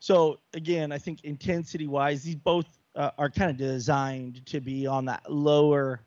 so 0.00 0.38
again, 0.52 0.92
I 0.92 0.98
think 0.98 1.24
intensity 1.24 1.86
wise, 1.86 2.22
these 2.22 2.36
both 2.36 2.66
uh, 2.94 3.10
are 3.18 3.30
kind 3.30 3.50
of 3.50 3.56
designed 3.56 4.44
to 4.46 4.60
be 4.60 4.86
on 4.86 5.04
that 5.06 5.30
lower 5.30 6.00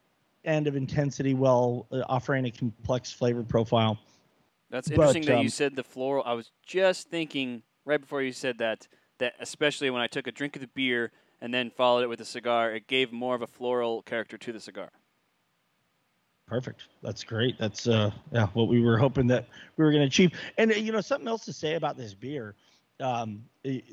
end 0.45 0.67
of 0.67 0.75
intensity 0.75 1.33
while 1.33 1.87
uh, 1.91 2.01
offering 2.07 2.45
a 2.45 2.51
complex 2.51 3.11
flavor 3.11 3.43
profile. 3.43 3.97
That's 4.69 4.89
interesting 4.89 5.23
but, 5.23 5.27
that 5.27 5.37
um, 5.37 5.43
you 5.43 5.49
said 5.49 5.75
the 5.75 5.83
floral. 5.83 6.23
I 6.25 6.33
was 6.33 6.51
just 6.65 7.09
thinking 7.09 7.63
right 7.85 7.99
before 7.99 8.21
you 8.21 8.31
said 8.31 8.57
that 8.59 8.87
that 9.19 9.33
especially 9.39 9.89
when 9.89 10.01
I 10.01 10.07
took 10.07 10.27
a 10.27 10.31
drink 10.31 10.55
of 10.55 10.61
the 10.61 10.67
beer 10.67 11.11
and 11.41 11.53
then 11.53 11.69
followed 11.69 12.03
it 12.03 12.07
with 12.07 12.21
a 12.21 12.25
cigar, 12.25 12.73
it 12.73 12.87
gave 12.87 13.11
more 13.11 13.35
of 13.35 13.41
a 13.41 13.47
floral 13.47 14.01
character 14.01 14.37
to 14.37 14.51
the 14.51 14.59
cigar. 14.59 14.89
Perfect. 16.47 16.83
That's 17.03 17.23
great. 17.23 17.57
That's 17.59 17.87
uh 17.87 18.11
yeah 18.31 18.47
what 18.53 18.69
we 18.69 18.81
were 18.81 18.97
hoping 18.97 19.27
that 19.27 19.47
we 19.75 19.83
were 19.83 19.91
going 19.91 20.01
to 20.01 20.07
achieve. 20.07 20.31
And 20.57 20.71
uh, 20.71 20.75
you 20.75 20.91
know 20.91 21.01
something 21.01 21.27
else 21.27 21.43
to 21.45 21.53
say 21.53 21.75
about 21.75 21.97
this 21.97 22.13
beer 22.13 22.55
um, 23.01 23.43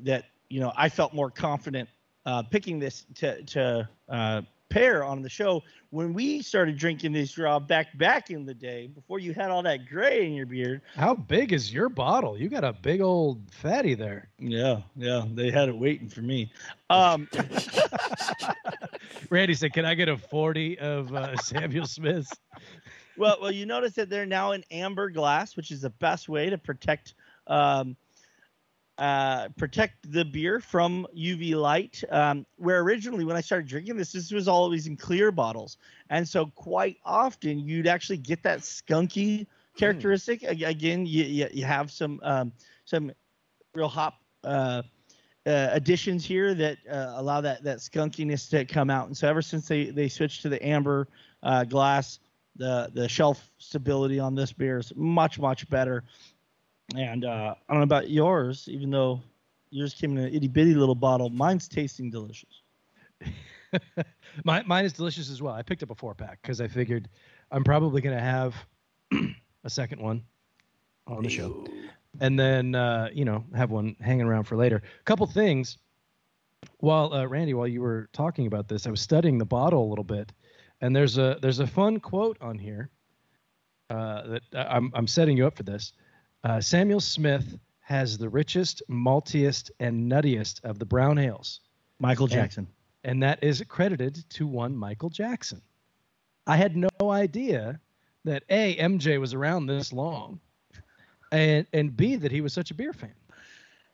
that 0.03 0.27
you 0.49 0.61
know 0.61 0.73
I 0.77 0.89
felt 0.89 1.13
more 1.13 1.31
confident 1.31 1.89
uh, 2.27 2.43
picking 2.45 2.79
this 2.79 3.07
to 3.17 3.43
to 3.43 3.89
uh, 4.09 4.43
pair 4.75 5.05
on 5.05 5.23
the 5.23 5.29
show 5.29 5.63
when 5.91 6.13
we 6.13 6.43
started 6.43 6.77
drinking 6.77 7.13
this 7.13 7.31
draw 7.31 7.61
back 7.61 7.97
back 7.97 8.31
in 8.31 8.45
the 8.45 8.53
day 8.53 8.89
before 8.89 9.21
you 9.21 9.33
had 9.33 9.49
all 9.49 9.63
that 9.63 9.87
gray 9.87 10.27
in 10.27 10.33
your 10.35 10.47
beard. 10.47 10.83
How 10.97 11.15
big 11.15 11.53
is 11.53 11.73
your 11.73 11.89
bottle? 11.89 12.37
You 12.37 12.49
got 12.49 12.65
a 12.65 12.73
big 12.73 13.01
old 13.01 13.41
fatty 13.53 13.95
there. 13.95 14.29
Yeah, 14.41 14.81
yeah, 14.97 15.27
they 15.33 15.53
had 15.53 15.69
it 15.69 15.79
waiting 15.79 16.09
for 16.09 16.23
me. 16.23 16.53
Um, 16.91 17.29
Randy 19.31 19.55
said, 19.55 19.73
"Can 19.73 19.87
I 19.87 19.95
get 19.95 20.09
a 20.09 20.19
forty 20.19 20.79
of 20.79 21.13
uh, 21.13 21.35
Samuel 21.43 21.87
Smith's?" 21.87 22.31
well, 23.17 23.39
well, 23.41 23.51
you 23.51 23.65
notice 23.65 23.95
that 23.95 24.11
they're 24.11 24.27
now 24.27 24.53
in 24.53 24.63
amber 24.71 25.09
glass, 25.09 25.57
which 25.57 25.71
is 25.71 25.81
the 25.81 25.91
best 25.91 26.29
way 26.29 26.51
to 26.51 26.59
protect 26.59 27.15
um, 27.47 27.97
uh, 28.99 29.49
protect 29.57 30.11
the 30.13 30.25
beer 30.25 30.61
from 30.61 31.07
UV 31.17 31.55
light. 31.55 32.03
Um, 32.11 32.47
where 32.57 32.81
originally, 32.81 33.25
when 33.25 33.37
I 33.37 33.41
started 33.41 33.69
drinking 33.69 33.97
this, 33.97 34.13
this 34.13 34.31
was 34.31 34.49
always 34.49 34.87
in 34.87 34.97
clear 34.97 35.33
bottles, 35.33 35.79
and 36.11 36.29
so 36.29 36.47
quite 36.47 36.99
often 37.05 37.59
you'd 37.59 37.87
actually 37.87 38.19
get 38.19 38.43
that 38.45 38.61
skunky 38.61 39.47
characteristic. 39.77 40.43
Mm. 40.43 40.69
Again, 40.69 41.07
you, 41.07 41.25
you, 41.25 41.49
you 41.53 41.65
have 41.65 41.91
some 41.91 42.21
um, 42.23 42.53
some 42.85 43.13
real 43.75 43.89
hop 43.89 44.15
uh, 44.45 44.83
uh, 45.47 45.69
additions 45.73 46.25
here 46.25 46.55
that 46.55 46.79
uh, 46.91 47.15
allow 47.17 47.41
that 47.41 47.63
that 47.65 47.79
skunkiness 47.79 48.49
to 48.51 48.65
come 48.65 48.91
out. 48.91 49.07
And 49.09 49.17
so 49.17 49.29
ever 49.29 49.43
since 49.43 49.67
they 49.69 49.87
they 49.87 50.09
switched 50.09 50.43
to 50.43 50.49
the 50.49 50.65
amber 50.65 51.09
uh, 51.43 51.65
glass, 51.65 52.21
the 52.57 52.91
the 52.95 53.09
shelf 53.09 53.51
stability 53.59 54.21
on 54.21 54.35
this 54.35 54.53
beer 54.53 54.79
is 54.79 54.93
much 54.95 55.39
much 55.39 55.69
better. 55.69 56.05
And 56.95 57.25
uh, 57.25 57.55
I 57.69 57.73
don't 57.73 57.81
know 57.81 57.85
about 57.85 58.11
yours, 58.11 58.69
even 58.69 58.91
though 58.91 59.23
yours 59.71 59.95
came 59.95 60.17
in 60.17 60.25
an 60.25 60.35
itty 60.35 60.49
bitty 60.49 60.75
little 60.75 60.95
bottle. 60.95 61.31
Mine's 61.31 61.69
tasting 61.69 62.11
delicious. 62.11 62.63
mine, 64.45 64.65
mine 64.67 64.85
is 64.85 64.93
delicious 64.93 65.31
as 65.31 65.43
well. 65.43 65.55
I 65.55 65.63
picked 65.63 65.83
up 65.83 65.91
a 65.91 65.95
four 65.95 66.15
pack 66.15 66.41
because 66.43 66.61
I 66.61 66.69
figured 66.69 67.09
I'm 67.51 67.65
probably 67.65 68.01
going 68.01 68.17
to 68.17 68.23
have 68.23 68.55
a 69.65 69.71
second 69.71 70.01
one 70.01 70.23
on 71.07 71.23
the 71.23 71.31
show, 71.31 71.67
and 72.21 72.39
then 72.39 72.75
uh, 72.75 73.09
you 73.13 73.25
know 73.25 73.45
have 73.55 73.71
one 73.71 73.97
hanging 74.01 74.27
around 74.27 74.45
for 74.45 74.57
later. 74.57 74.83
A 75.01 75.05
couple 75.05 75.27
things. 75.27 75.79
While 76.79 77.13
uh, 77.13 77.27
Randy, 77.27 77.53
while 77.53 77.69
you 77.69 77.83
were 77.83 78.09
talking 78.13 78.47
about 78.47 78.69
this, 78.69 78.87
I 78.87 78.91
was 78.91 79.01
studying 79.01 79.37
the 79.37 79.45
bottle 79.45 79.85
a 79.85 79.89
little 79.89 80.05
bit, 80.05 80.33
and 80.81 80.95
there's 80.95 81.19
a 81.19 81.39
there's 81.43 81.59
a 81.59 81.67
fun 81.67 82.01
quote 82.01 82.39
on 82.41 82.59
here 82.59 82.91
uh, 83.91 84.27
that 84.29 84.43
uh, 84.55 84.67
I'm 84.71 84.91
I'm 84.95 85.07
setting 85.07 85.37
you 85.37 85.47
up 85.47 85.57
for 85.57 85.63
this. 85.63 85.93
Uh, 86.45 86.61
Samuel 86.61 87.01
Smith 87.01 87.59
has 87.81 88.19
the 88.19 88.29
richest, 88.29 88.83
maltiest, 88.89 89.71
and 89.81 90.11
nuttiest 90.11 90.63
of 90.63 90.79
the 90.79 90.85
brown 90.85 91.19
ales. 91.19 91.61
Michael 91.99 92.27
Jackson. 92.27 92.69
And, 93.03 93.13
and 93.13 93.23
that 93.23 93.43
is 93.43 93.65
credited 93.67 94.29
to 94.31 94.47
one 94.47 94.77
Michael 94.77 95.09
Jackson. 95.09 95.63
I 96.47 96.57
had 96.57 96.77
no 96.77 96.89
idea 97.03 97.81
that 98.25 98.43
A, 98.51 98.77
MJ 98.77 99.19
was 99.19 99.33
around 99.33 99.67
this 99.67 99.93
long, 99.93 100.39
and, 101.33 101.67
and 101.73 101.97
B, 101.97 102.17
that 102.17 102.31
he 102.31 102.43
was 102.43 102.53
such 102.53 102.71
a 102.71 102.75
beer 102.75 102.93
fan. 102.93 103.15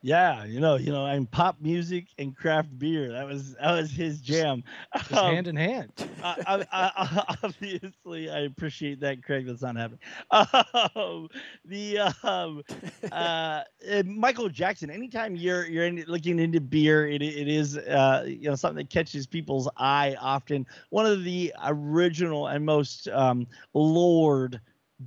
Yeah, 0.03 0.45
you 0.45 0.61
know, 0.61 0.77
you 0.77 0.93
know, 0.93 1.05
and 1.05 1.31
pop 1.31 1.57
music 1.61 2.07
and 2.17 2.35
craft 2.35 2.79
beer. 2.79 3.13
That 3.13 3.27
was 3.27 3.55
that 3.57 3.73
was 3.73 3.91
his 3.91 4.23
jam. 4.23 4.65
Just 4.97 5.13
um, 5.13 5.35
hand 5.35 5.47
in 5.47 5.57
hand. 5.57 5.93
I, 6.25 6.65
I, 6.73 6.91
I, 6.97 7.37
obviously, 7.43 8.31
I 8.31 8.41
appreciate 8.41 9.01
that, 9.01 9.23
Craig. 9.23 9.47
That's 9.47 9.63
not 9.63 9.77
happening. 9.77 10.01
Um, 10.97 11.29
the 11.67 11.99
um, 12.23 12.63
uh, 13.13 13.63
Michael 14.07 14.49
Jackson. 14.49 14.91
Anytime 14.91 15.37
you're 15.37 15.67
you're 15.67 15.85
in, 15.85 16.03
looking 16.09 16.39
into 16.39 16.61
beer, 16.61 17.07
it 17.07 17.21
it 17.21 17.49
is 17.49 17.77
uh, 17.77 18.25
you 18.27 18.49
know 18.49 18.55
something 18.55 18.79
that 18.79 18.91
catches 18.91 19.27
people's 19.27 19.69
eye. 19.77 20.17
Often 20.19 20.67
one 20.89 21.05
of 21.05 21.25
the 21.25 21.53
original 21.67 22.47
and 22.47 22.65
most 22.65 23.07
um, 23.09 23.47
lord 23.75 24.61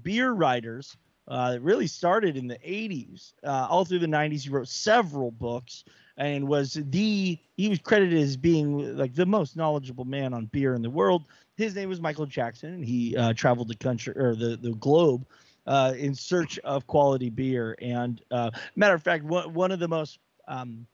beer 0.03 0.31
writers 0.31 0.97
uh, 1.27 1.53
it 1.55 1.61
really 1.61 1.87
started 1.87 2.37
in 2.37 2.47
the 2.47 2.57
80s. 2.59 3.33
Uh, 3.43 3.67
all 3.69 3.85
through 3.85 3.99
the 3.99 4.07
90s, 4.07 4.43
he 4.43 4.49
wrote 4.49 4.67
several 4.67 5.31
books 5.31 5.85
and 6.17 6.47
was 6.47 6.73
the 6.73 7.39
he 7.57 7.69
was 7.69 7.79
credited 7.79 8.21
as 8.21 8.37
being 8.37 8.95
like 8.97 9.15
the 9.15 9.25
most 9.25 9.55
knowledgeable 9.55 10.05
man 10.05 10.33
on 10.33 10.45
beer 10.47 10.75
in 10.75 10.81
the 10.81 10.89
world. 10.89 11.23
His 11.55 11.75
name 11.75 11.89
was 11.89 12.01
Michael 12.01 12.25
Jackson, 12.25 12.73
and 12.73 12.85
he 12.85 13.15
uh, 13.15 13.33
traveled 13.33 13.67
the 13.67 13.75
country 13.75 14.13
or 14.15 14.35
the 14.35 14.57
the 14.57 14.73
globe 14.73 15.25
uh, 15.65 15.93
in 15.97 16.13
search 16.13 16.59
of 16.59 16.87
quality 16.87 17.29
beer. 17.29 17.75
And 17.81 18.21
uh, 18.31 18.51
matter 18.75 18.93
of 18.93 19.01
fact, 19.01 19.23
one 19.23 19.53
one 19.53 19.71
of 19.71 19.79
the 19.79 19.87
most 19.87 20.19
um, 20.47 20.85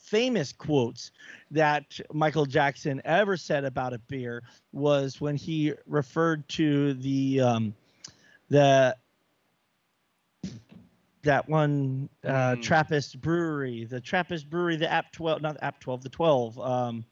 famous 0.00 0.52
quotes 0.52 1.12
that 1.50 1.98
Michael 2.12 2.46
Jackson 2.46 3.00
ever 3.04 3.36
said 3.36 3.64
about 3.64 3.92
a 3.92 3.98
beer 3.98 4.42
was 4.72 5.20
when 5.20 5.36
he 5.36 5.74
referred 5.86 6.48
to 6.50 6.94
the 6.94 7.40
um, 7.40 7.74
the 8.48 8.96
that 11.26 11.48
one 11.48 12.08
uh, 12.24 12.56
mm. 12.56 12.62
Trappist 12.62 13.20
brewery, 13.20 13.84
the 13.84 14.00
Trappist 14.00 14.50
brewery, 14.50 14.76
the 14.76 14.90
Abt 14.90 15.12
12, 15.12 15.42
not 15.42 15.56
Abt 15.62 15.80
12, 15.80 16.02
the 16.02 16.08
12. 16.08 16.58
Um, 16.58 17.04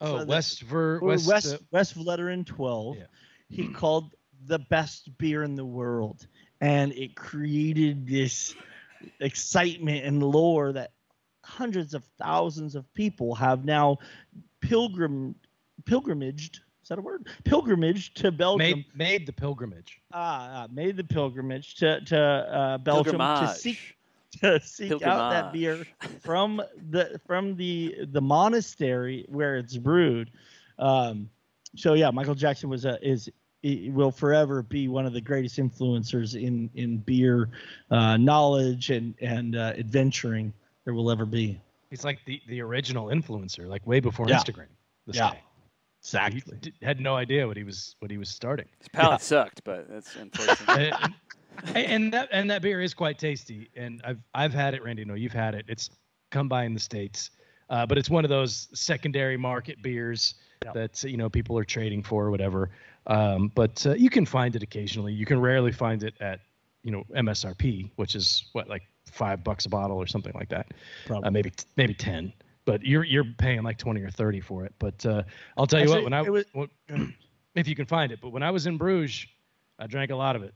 oh, 0.00 0.18
so 0.18 0.24
West, 0.24 0.62
Ver, 0.62 1.00
West, 1.00 1.26
West, 1.26 1.54
uh, 1.54 1.58
West 1.70 1.96
Vleteren 1.96 2.44
12. 2.44 2.96
Yeah. 2.96 3.02
He 3.48 3.68
mm. 3.68 3.74
called 3.74 4.14
the 4.46 4.58
best 4.58 5.16
beer 5.18 5.42
in 5.42 5.54
the 5.54 5.64
world. 5.64 6.26
And 6.60 6.92
it 6.92 7.14
created 7.14 8.06
this 8.06 8.54
excitement 9.20 10.04
and 10.04 10.22
lore 10.22 10.72
that 10.72 10.92
hundreds 11.44 11.94
of 11.94 12.04
thousands 12.18 12.74
of 12.74 12.92
people 12.94 13.34
have 13.34 13.64
now 13.64 13.98
pilgrim 14.60 15.34
pilgrimaged 15.86 16.60
that 16.90 16.98
a 16.98 17.02
word? 17.02 17.28
Pilgrimage 17.44 18.12
to 18.14 18.30
Belgium. 18.30 18.58
Made, 18.58 18.84
made 18.94 19.26
the 19.26 19.32
pilgrimage. 19.32 20.00
Ah, 20.12 20.64
uh, 20.64 20.68
made 20.70 20.96
the 20.96 21.04
pilgrimage 21.04 21.76
to 21.76 22.00
to 22.02 22.18
uh, 22.18 22.78
Belgium 22.78 23.16
Pilgrimage. 23.16 23.54
to 23.54 23.58
seek 23.58 23.96
to 24.40 24.60
seek 24.60 25.02
out 25.02 25.30
that 25.30 25.52
beer 25.52 25.86
from 26.20 26.60
the 26.90 27.18
from 27.26 27.56
the 27.56 27.96
the 28.12 28.20
monastery 28.20 29.24
where 29.28 29.56
it's 29.56 29.76
brewed. 29.76 30.30
Um, 30.78 31.30
so 31.76 31.94
yeah, 31.94 32.10
Michael 32.10 32.34
Jackson 32.34 32.68
was 32.68 32.84
a 32.84 32.98
is 33.06 33.30
will 33.62 34.10
forever 34.10 34.62
be 34.62 34.88
one 34.88 35.06
of 35.06 35.12
the 35.12 35.20
greatest 35.20 35.58
influencers 35.58 36.34
in 36.34 36.70
in 36.74 36.98
beer 36.98 37.50
uh, 37.90 38.16
knowledge 38.16 38.90
and 38.90 39.14
and 39.20 39.56
uh, 39.56 39.74
adventuring 39.78 40.52
there 40.84 40.94
will 40.94 41.10
ever 41.10 41.26
be. 41.26 41.60
He's 41.88 42.04
like 42.04 42.18
the 42.24 42.40
the 42.48 42.60
original 42.60 43.06
influencer, 43.06 43.68
like 43.68 43.86
way 43.86 44.00
before 44.00 44.28
yeah. 44.28 44.38
Instagram. 44.38 44.66
yeah. 45.06 45.30
Guy. 45.30 45.40
Exactly. 46.02 46.58
He 46.62 46.72
had 46.84 47.00
no 47.00 47.14
idea 47.14 47.46
what 47.46 47.56
he 47.56 47.62
was 47.62 47.96
what 47.98 48.10
he 48.10 48.16
was 48.16 48.30
starting. 48.30 48.66
His 48.78 48.88
palate 48.88 49.12
yeah. 49.12 49.16
sucked, 49.18 49.62
but 49.64 49.88
that's 49.88 50.16
unfortunate. 50.16 50.94
and, 51.74 51.76
and, 51.76 52.12
that 52.12 52.28
and 52.32 52.50
that 52.50 52.62
beer 52.62 52.80
is 52.80 52.94
quite 52.94 53.18
tasty, 53.18 53.68
and 53.76 54.00
I've 54.04 54.18
I've 54.34 54.54
had 54.54 54.74
it, 54.74 54.82
Randy. 54.82 55.04
No, 55.04 55.14
you've 55.14 55.32
had 55.32 55.54
it. 55.54 55.66
It's 55.68 55.90
come 56.30 56.48
by 56.48 56.64
in 56.64 56.72
the 56.72 56.80
states, 56.80 57.30
uh, 57.68 57.84
but 57.84 57.98
it's 57.98 58.08
one 58.08 58.24
of 58.24 58.30
those 58.30 58.68
secondary 58.72 59.36
market 59.36 59.82
beers 59.82 60.36
yeah. 60.64 60.72
that 60.72 61.02
you 61.02 61.18
know 61.18 61.28
people 61.28 61.58
are 61.58 61.64
trading 61.64 62.02
for 62.02 62.26
or 62.26 62.30
whatever. 62.30 62.70
Um, 63.06 63.52
but 63.54 63.84
uh, 63.86 63.92
you 63.94 64.08
can 64.08 64.24
find 64.24 64.56
it 64.56 64.62
occasionally. 64.62 65.12
You 65.12 65.26
can 65.26 65.38
rarely 65.38 65.72
find 65.72 66.02
it 66.02 66.14
at 66.20 66.40
you 66.82 66.92
know 66.92 67.04
MSRP, 67.14 67.90
which 67.96 68.14
is 68.14 68.44
what 68.52 68.68
like 68.68 68.82
five 69.12 69.44
bucks 69.44 69.66
a 69.66 69.68
bottle 69.68 69.98
or 69.98 70.06
something 70.06 70.32
like 70.34 70.48
that. 70.48 70.72
Uh, 71.10 71.30
maybe 71.30 71.52
maybe 71.76 71.92
ten 71.92 72.32
but 72.70 72.84
you're 72.84 73.02
you're 73.02 73.24
paying 73.24 73.64
like 73.64 73.78
20 73.78 74.00
or 74.00 74.10
30 74.10 74.40
for 74.40 74.64
it. 74.64 74.72
But 74.78 75.04
uh, 75.04 75.24
I'll 75.56 75.66
tell 75.66 75.80
you 75.80 75.86
Actually, 75.86 75.96
what, 75.96 76.04
when 76.04 76.12
I 76.12 76.22
was, 76.22 76.44
when, 76.52 77.14
if 77.56 77.66
you 77.66 77.74
can 77.74 77.86
find 77.86 78.12
it, 78.12 78.20
but 78.22 78.30
when 78.30 78.44
I 78.44 78.50
was 78.52 78.66
in 78.66 78.76
Bruges, 78.76 79.26
I 79.80 79.88
drank 79.88 80.12
a 80.12 80.16
lot 80.16 80.36
of 80.36 80.44
it. 80.44 80.54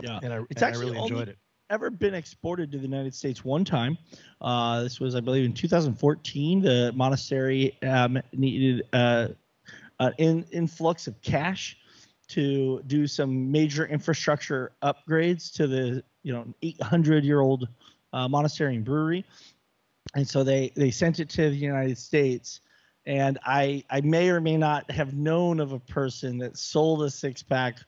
Yeah, 0.00 0.20
and 0.22 0.32
I, 0.32 0.36
it's 0.48 0.62
and 0.62 0.64
actually 0.68 0.86
I 0.86 0.90
really 0.90 1.02
enjoyed 1.02 1.28
it. 1.28 1.38
Ever 1.68 1.90
been 1.90 2.14
exported 2.14 2.70
to 2.72 2.78
the 2.78 2.84
United 2.84 3.14
States 3.14 3.44
one 3.44 3.64
time? 3.64 3.98
Uh, 4.40 4.82
this 4.84 5.00
was, 5.00 5.14
I 5.16 5.20
believe, 5.20 5.44
in 5.44 5.52
2014. 5.52 6.62
The 6.62 6.92
monastery 6.94 7.76
um, 7.82 8.20
needed 8.32 8.86
uh, 8.92 9.28
an 9.98 10.14
in, 10.18 10.44
influx 10.52 11.08
of 11.08 11.20
cash 11.20 11.76
to 12.28 12.80
do 12.86 13.08
some 13.08 13.50
major 13.50 13.86
infrastructure 13.86 14.70
upgrades 14.84 15.52
to 15.54 15.66
the 15.66 16.04
you 16.22 16.32
know 16.32 16.46
800 16.62 17.24
year 17.24 17.40
old 17.40 17.66
uh, 18.12 18.28
monastery 18.28 18.76
and 18.76 18.84
brewery 18.84 19.24
and 20.14 20.28
so 20.28 20.42
they 20.44 20.72
they 20.76 20.90
sent 20.90 21.20
it 21.20 21.28
to 21.30 21.50
the 21.50 21.56
United 21.56 21.98
States. 21.98 22.60
And 23.06 23.38
I 23.44 23.84
I 23.90 24.00
may 24.02 24.28
or 24.28 24.40
may 24.40 24.56
not 24.56 24.90
have 24.90 25.14
known 25.14 25.60
of 25.60 25.72
a 25.72 25.80
person 25.80 26.38
that 26.38 26.58
sold 26.58 27.02
a 27.02 27.10
six 27.10 27.42
pack 27.42 27.78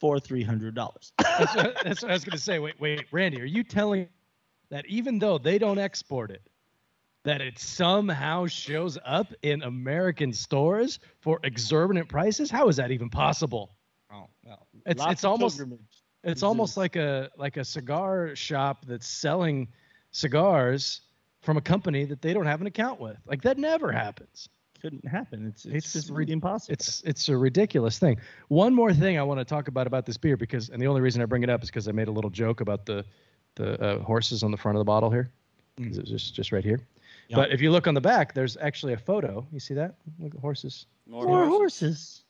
for 0.00 0.20
three 0.20 0.44
hundred 0.44 0.74
dollars. 0.74 1.12
that's, 1.18 1.54
that's, 1.54 2.02
what 2.02 2.10
I 2.10 2.14
was 2.14 2.24
going 2.24 2.36
to 2.36 2.38
say. 2.38 2.58
Wait, 2.58 2.78
wait, 2.80 3.06
Randy, 3.10 3.40
are 3.40 3.46
you 3.46 3.64
telling 3.64 4.08
that 4.70 4.86
even 4.86 5.18
though 5.18 5.38
they 5.38 5.58
don't 5.58 5.78
export 5.78 6.30
it, 6.30 6.42
that 7.24 7.40
it 7.40 7.58
somehow 7.58 8.46
shows 8.46 8.98
up 9.04 9.32
in 9.42 9.62
American 9.62 10.32
stores 10.32 11.00
for 11.20 11.40
exorbitant 11.42 12.08
prices? 12.08 12.50
How 12.50 12.68
is 12.68 12.76
that 12.76 12.90
even 12.90 13.08
possible? 13.08 13.74
Oh, 14.12 14.28
well, 14.44 14.66
it's 14.86 15.02
it's 15.06 15.24
almost 15.24 15.62
it's 16.22 16.42
almost 16.42 16.76
like 16.76 16.96
a 16.96 17.30
like 17.36 17.56
a 17.56 17.64
cigar 17.64 18.36
shop 18.36 18.84
that's 18.86 19.08
selling 19.08 19.68
cigars 20.12 21.00
from 21.44 21.56
a 21.56 21.60
company 21.60 22.04
that 22.06 22.22
they 22.22 22.32
don't 22.32 22.46
have 22.46 22.60
an 22.60 22.66
account 22.66 22.98
with. 23.00 23.16
Like 23.26 23.42
that 23.42 23.58
never 23.58 23.92
happens. 23.92 24.48
Couldn't 24.80 25.06
happen. 25.06 25.46
It's 25.46 25.64
it's, 25.64 25.74
it's 25.74 25.92
just 25.92 26.10
re- 26.10 26.26
impossible. 26.28 26.72
It's 26.72 27.02
it's 27.02 27.28
a 27.28 27.36
ridiculous 27.36 27.98
thing. 27.98 28.18
One 28.48 28.74
more 28.74 28.92
thing 28.92 29.18
I 29.18 29.22
want 29.22 29.40
to 29.40 29.44
talk 29.44 29.68
about 29.68 29.86
about 29.86 30.04
this 30.04 30.16
beer 30.16 30.36
because 30.36 30.68
and 30.68 30.80
the 30.80 30.86
only 30.86 31.00
reason 31.00 31.22
I 31.22 31.26
bring 31.26 31.42
it 31.42 31.50
up 31.50 31.62
is 31.62 31.70
because 31.70 31.88
I 31.88 31.92
made 31.92 32.08
a 32.08 32.12
little 32.12 32.30
joke 32.30 32.60
about 32.60 32.84
the 32.84 33.04
the 33.54 33.80
uh, 33.80 33.98
horses 34.00 34.42
on 34.42 34.50
the 34.50 34.56
front 34.56 34.76
of 34.76 34.80
the 34.80 34.84
bottle 34.84 35.10
here. 35.10 35.30
Mm. 35.78 35.96
It's 35.98 36.10
just 36.10 36.34
just 36.34 36.52
right 36.52 36.64
here. 36.64 36.80
Yep. 37.28 37.36
But 37.36 37.52
if 37.52 37.62
you 37.62 37.70
look 37.70 37.86
on 37.86 37.94
the 37.94 38.00
back, 38.00 38.34
there's 38.34 38.56
actually 38.58 38.92
a 38.92 38.98
photo. 38.98 39.46
You 39.52 39.60
see 39.60 39.74
that? 39.74 39.94
Look 40.18 40.34
at 40.34 40.40
horses. 40.40 40.86
More, 41.06 41.24
More 41.24 41.46
horses. 41.46 41.80
horses. 41.80 42.20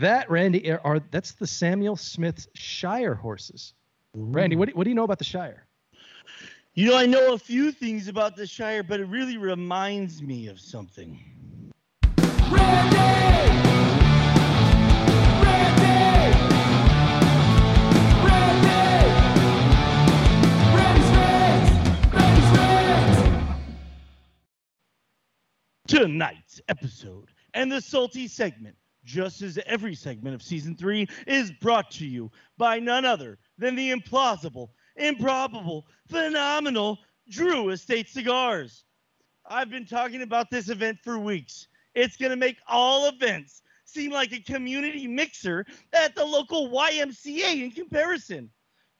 That 0.00 0.30
Randy 0.30 0.70
are 0.70 1.00
that's 1.10 1.32
the 1.32 1.46
Samuel 1.46 1.96
Smith 1.96 2.46
Shire 2.54 3.14
horses. 3.14 3.74
Ooh. 4.16 4.24
Randy, 4.30 4.54
what 4.54 4.68
do, 4.68 4.74
what 4.74 4.84
do 4.84 4.90
you 4.90 4.94
know 4.94 5.04
about 5.04 5.18
the 5.18 5.24
Shire? 5.24 5.64
You 6.78 6.90
know, 6.90 6.96
I 6.96 7.06
know 7.06 7.32
a 7.32 7.38
few 7.38 7.72
things 7.72 8.06
about 8.06 8.36
the 8.36 8.46
Shire, 8.46 8.84
but 8.84 9.00
it 9.00 9.06
really 9.06 9.36
reminds 9.36 10.22
me 10.22 10.46
of 10.46 10.60
something. 10.60 11.18
Randy! 12.48 12.98
Tonight's 25.88 26.60
episode 26.68 27.30
and 27.54 27.72
the 27.72 27.80
salty 27.80 28.28
segment, 28.28 28.76
just 29.02 29.42
as 29.42 29.58
every 29.66 29.96
segment 29.96 30.36
of 30.36 30.42
season 30.44 30.76
three, 30.76 31.08
is 31.26 31.50
brought 31.50 31.90
to 31.90 32.06
you 32.06 32.30
by 32.56 32.78
none 32.78 33.04
other 33.04 33.36
than 33.58 33.74
the 33.74 33.90
implausible 33.90 34.68
improbable, 34.98 35.86
phenomenal 36.08 36.98
Drew 37.30 37.70
Estate 37.70 38.08
Cigars. 38.08 38.84
I've 39.46 39.70
been 39.70 39.86
talking 39.86 40.22
about 40.22 40.50
this 40.50 40.68
event 40.68 40.98
for 41.02 41.18
weeks. 41.18 41.68
It's 41.94 42.16
going 42.16 42.30
to 42.30 42.36
make 42.36 42.58
all 42.66 43.08
events 43.08 43.62
seem 43.84 44.10
like 44.10 44.32
a 44.32 44.40
community 44.40 45.06
mixer 45.06 45.64
at 45.92 46.14
the 46.14 46.24
local 46.24 46.68
YMCA 46.68 47.62
in 47.62 47.70
comparison. 47.70 48.50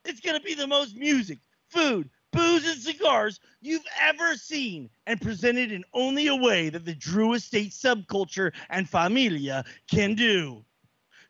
It's 0.05 0.21
going 0.21 0.37
to 0.37 0.43
be 0.43 0.55
the 0.55 0.67
most 0.67 0.97
music, 0.97 1.39
food, 1.69 2.09
booze, 2.33 2.67
and 2.67 2.81
cigars 2.81 3.41
you've 3.61 3.87
ever 4.01 4.35
seen 4.37 4.89
and 5.07 5.21
presented 5.21 5.73
in 5.73 5.85
only 5.93 6.29
a 6.29 6.37
way 6.37 6.71
that 6.71 6.85
the 6.85 6.95
Drew 6.95 7.35
Estate 7.35 7.73
subculture 7.73 8.53
and 8.71 8.89
familia 8.89 9.65
can 9.91 10.15
do. 10.15 10.65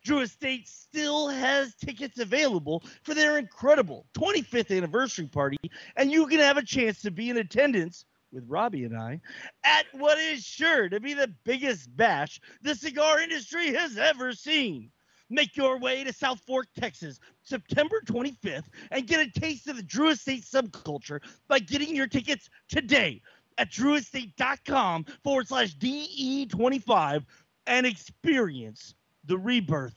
Drew 0.09 0.21
Estate 0.21 0.66
still 0.66 1.29
has 1.29 1.75
tickets 1.75 2.18
available 2.18 2.83
for 3.03 3.12
their 3.12 3.37
incredible 3.37 4.07
25th 4.14 4.75
anniversary 4.75 5.27
party, 5.27 5.59
and 5.97 6.11
you 6.11 6.27
can 6.27 6.38
have 6.38 6.57
a 6.57 6.64
chance 6.64 7.03
to 7.03 7.11
be 7.11 7.29
in 7.29 7.37
attendance 7.37 8.07
with 8.33 8.42
Robbie 8.49 8.85
and 8.85 8.97
I 8.97 9.21
at 9.64 9.85
what 9.92 10.16
is 10.16 10.42
sure 10.42 10.88
to 10.88 10.99
be 10.99 11.12
the 11.12 11.31
biggest 11.44 11.94
bash 11.94 12.40
the 12.62 12.75
cigar 12.75 13.21
industry 13.21 13.75
has 13.75 13.99
ever 13.99 14.33
seen. 14.33 14.90
Make 15.29 15.59
your 15.59 15.79
way 15.79 16.05
to 16.05 16.12
South 16.14 16.40
Fork, 16.47 16.68
Texas, 16.75 17.21
September 17.42 18.01
25th, 18.07 18.64
and 18.90 19.07
get 19.07 19.21
a 19.21 19.38
taste 19.38 19.68
of 19.68 19.77
the 19.77 19.83
Drew 19.83 20.09
Estate 20.09 20.42
subculture 20.42 21.21
by 21.49 21.59
getting 21.59 21.94
your 21.94 22.07
tickets 22.07 22.49
today 22.71 23.21
at 23.59 23.71
drewestate.com 23.71 25.05
forward 25.23 25.49
slash 25.49 25.77
DE25 25.77 27.27
and 27.66 27.85
experience 27.85 28.94
the 29.29 29.38
rebirth 29.38 29.95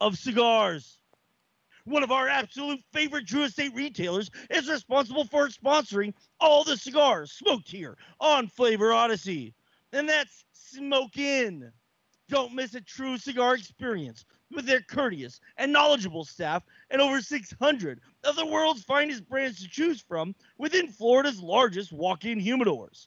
of 0.00 0.18
cigars. 0.18 0.98
One 1.84 2.02
of 2.02 2.10
our 2.10 2.28
absolute 2.28 2.80
favorite 2.92 3.26
Drew 3.26 3.44
Estate 3.44 3.74
retailers 3.74 4.30
is 4.50 4.68
responsible 4.68 5.24
for 5.24 5.48
sponsoring 5.48 6.12
all 6.40 6.64
the 6.64 6.76
cigars 6.76 7.32
smoked 7.32 7.68
here 7.70 7.96
on 8.20 8.48
Flavor 8.48 8.92
Odyssey, 8.92 9.54
and 9.92 10.08
that's 10.08 10.44
Smoke 10.52 11.16
Inn. 11.16 11.72
Don't 12.28 12.54
miss 12.54 12.74
a 12.74 12.80
true 12.80 13.18
cigar 13.18 13.54
experience 13.54 14.24
with 14.50 14.66
their 14.66 14.80
courteous 14.80 15.40
and 15.56 15.72
knowledgeable 15.72 16.24
staff 16.24 16.64
and 16.90 17.00
over 17.00 17.20
600 17.20 18.00
of 18.24 18.36
the 18.36 18.46
world's 18.46 18.82
finest 18.82 19.28
brands 19.28 19.60
to 19.62 19.68
choose 19.68 20.00
from 20.00 20.34
within 20.58 20.88
Florida's 20.88 21.40
largest 21.40 21.92
walk 21.92 22.24
in 22.24 22.40
humidors. 22.40 23.06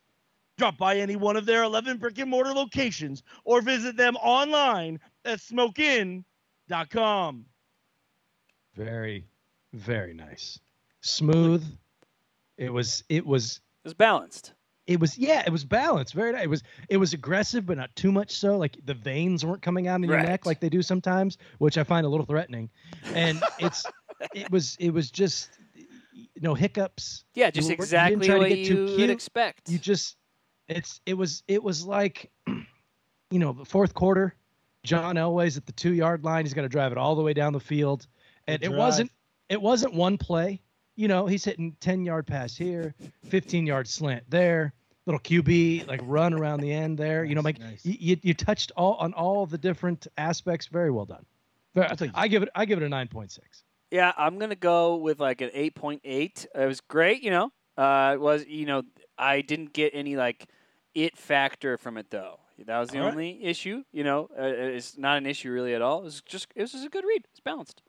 Drop 0.57 0.77
by 0.77 0.97
any 0.97 1.17
one 1.17 1.35
of 1.35 1.45
their 1.45 1.63
11 1.63 1.97
brick 1.97 2.17
and 2.17 2.29
mortar 2.29 2.53
locations 2.53 3.23
or 3.43 3.61
visit 3.61 3.97
them 3.97 4.15
online 4.17 4.99
at 5.25 5.39
smokeinn.com. 5.39 7.45
Very, 8.75 9.25
very 9.73 10.13
nice. 10.13 10.59
Smooth. 11.01 11.63
It 12.57 12.71
was, 12.71 13.03
it 13.09 13.25
was, 13.25 13.61
it 13.83 13.87
was 13.87 13.93
balanced. 13.93 14.53
It 14.87 14.99
was, 14.99 15.17
yeah, 15.17 15.43
it 15.45 15.51
was 15.51 15.65
balanced. 15.65 16.13
Very 16.13 16.31
nice. 16.31 16.43
It 16.43 16.49
was, 16.49 16.63
it 16.89 16.97
was 16.97 17.13
aggressive, 17.13 17.65
but 17.65 17.77
not 17.77 17.95
too 17.95 18.11
much 18.11 18.31
so. 18.31 18.57
Like 18.57 18.77
the 18.85 18.93
veins 18.93 19.45
weren't 19.45 19.61
coming 19.61 19.87
out 19.87 19.95
in 19.95 20.03
your 20.03 20.21
neck 20.21 20.45
like 20.45 20.59
they 20.59 20.69
do 20.69 20.81
sometimes, 20.81 21.37
which 21.57 21.77
I 21.77 21.83
find 21.83 22.05
a 22.05 22.09
little 22.09 22.25
threatening. 22.25 22.69
And 23.13 23.41
it's, 23.59 23.85
it 24.33 24.49
was, 24.51 24.77
it 24.79 24.91
was 24.91 25.09
just, 25.09 25.49
no 26.41 26.53
hiccups. 26.53 27.23
Yeah, 27.33 27.49
just 27.49 27.69
you 27.69 27.73
exactly 27.73 28.29
what 28.29 28.57
you 28.57 28.95
would 28.97 29.09
expect. 29.09 29.69
You 29.69 29.77
just 29.77 30.17
it's 30.67 30.99
it 31.05 31.13
was 31.13 31.43
it 31.47 31.63
was 31.63 31.85
like 31.85 32.31
you 32.47 33.39
know 33.39 33.53
the 33.53 33.65
fourth 33.65 33.93
quarter 33.93 34.35
john 34.85 35.17
elway's 35.17 35.57
at 35.57 35.65
the 35.65 35.71
two 35.71 35.93
yard 35.93 36.23
line. 36.23 36.45
He's 36.45 36.53
going 36.53 36.67
to 36.67 36.69
drive 36.69 36.91
it 36.91 36.97
all 36.97 37.15
the 37.15 37.21
way 37.21 37.33
down 37.33 37.53
the 37.53 37.59
field. 37.59 38.07
And 38.47 38.63
it 38.63 38.71
wasn't 38.71 39.11
it 39.49 39.61
wasn't 39.61 39.93
one 39.93 40.17
play. 40.17 40.61
You 40.95 41.07
know 41.07 41.25
he's 41.25 41.43
hitting 41.43 41.75
10 41.79 42.05
yard 42.05 42.27
pass 42.27 42.55
here 42.55 42.95
15 43.25 43.65
yard 43.65 43.87
slant 43.87 44.23
there 44.29 44.73
little 45.05 45.19
qb 45.19 45.87
like 45.87 45.99
run 46.03 46.33
around 46.33 46.61
the 46.61 46.71
end 46.71 46.97
there. 46.97 47.21
Nice, 47.21 47.29
you 47.29 47.35
know 47.35 47.41
like 47.41 47.59
nice. 47.59 47.85
you, 47.85 48.17
you 48.21 48.33
touched 48.33 48.71
all 48.75 48.95
on 48.95 49.13
all 49.13 49.45
the 49.45 49.57
different 49.57 50.07
aspects. 50.17 50.67
Very 50.67 50.91
well 50.91 51.05
done. 51.05 51.25
I 52.15 52.27
give 52.27 52.43
it 52.43 52.49
i 52.55 52.65
give 52.65 52.81
it 52.81 52.85
a 52.85 52.89
9.6 52.89 53.37
yeah 53.91 54.13
i'm 54.17 54.39
going 54.39 54.49
to 54.49 54.55
go 54.55 54.95
with 54.95 55.19
like 55.19 55.41
an 55.41 55.49
8.8 55.49 56.01
it 56.55 56.65
was 56.65 56.81
great 56.81 57.21
you 57.21 57.31
know. 57.31 57.51
Uh, 57.77 58.11
it 58.13 58.21
was 58.21 58.45
you 58.47 58.65
know 58.65 58.83
I 59.17 59.41
didn't 59.41 59.73
get 59.73 59.91
any 59.93 60.15
like 60.15 60.47
it 60.93 61.17
factor 61.17 61.77
from 61.77 61.97
it 61.97 62.09
though. 62.09 62.39
That 62.65 62.79
was 62.79 62.89
the 62.89 62.99
all 62.99 63.07
only 63.07 63.39
right. 63.39 63.49
issue. 63.49 63.83
You 63.91 64.03
know, 64.03 64.29
uh, 64.37 64.43
it's 64.43 64.97
not 64.97 65.17
an 65.17 65.25
issue 65.25 65.51
really 65.51 65.73
at 65.73 65.81
all. 65.81 66.01
It 66.01 66.05
was 66.05 66.21
just 66.21 66.47
it 66.55 66.61
was 66.61 66.71
just 66.71 66.85
a 66.85 66.89
good 66.89 67.03
read. 67.05 67.25
It's 67.31 67.39
balanced. 67.39 67.81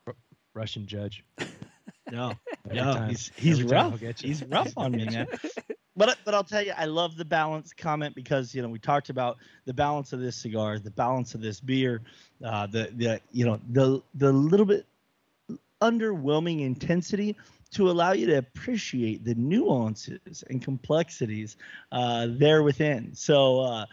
Russian 0.55 0.87
judge. 0.87 1.25
no, 2.11 2.33
no, 2.71 3.07
he's 3.09 3.31
he's 3.37 3.63
rough. 3.63 4.01
He's 4.19 4.43
rough 4.45 4.73
on 4.77 4.93
me, 4.93 5.05
man. 5.05 5.29
but 5.97 6.19
but 6.25 6.35
I'll 6.35 6.45
tell 6.45 6.63
you, 6.63 6.73
I 6.77 6.87
love 6.87 7.17
the 7.17 7.25
balance 7.25 7.73
comment 7.73 8.15
because 8.15 8.55
you 8.55 8.63
know 8.63 8.69
we 8.69 8.79
talked 8.79 9.11
about 9.11 9.39
the 9.65 9.75
balance 9.75 10.13
of 10.13 10.21
this 10.21 10.37
cigar, 10.37 10.79
the 10.79 10.91
balance 10.91 11.35
of 11.35 11.41
this 11.41 11.61
beer, 11.61 12.03
uh, 12.45 12.67
the 12.67 12.91
the 12.97 13.21
you 13.33 13.45
know 13.45 13.61
the 13.71 14.03
the 14.15 14.33
little 14.33 14.67
bit 14.67 14.87
underwhelming 15.83 16.63
intensity 16.63 17.37
to 17.71 17.91
allow 17.91 18.13
you 18.13 18.27
to 18.27 18.39
appreciate 18.39 19.25
the 19.25 19.35
nuances 19.35 20.45
and 20.49 20.63
complexities 20.63 21.57
uh, 21.93 22.29
there 22.31 22.63
within. 22.63 23.15
So 23.15 23.61
uh, 23.61 23.87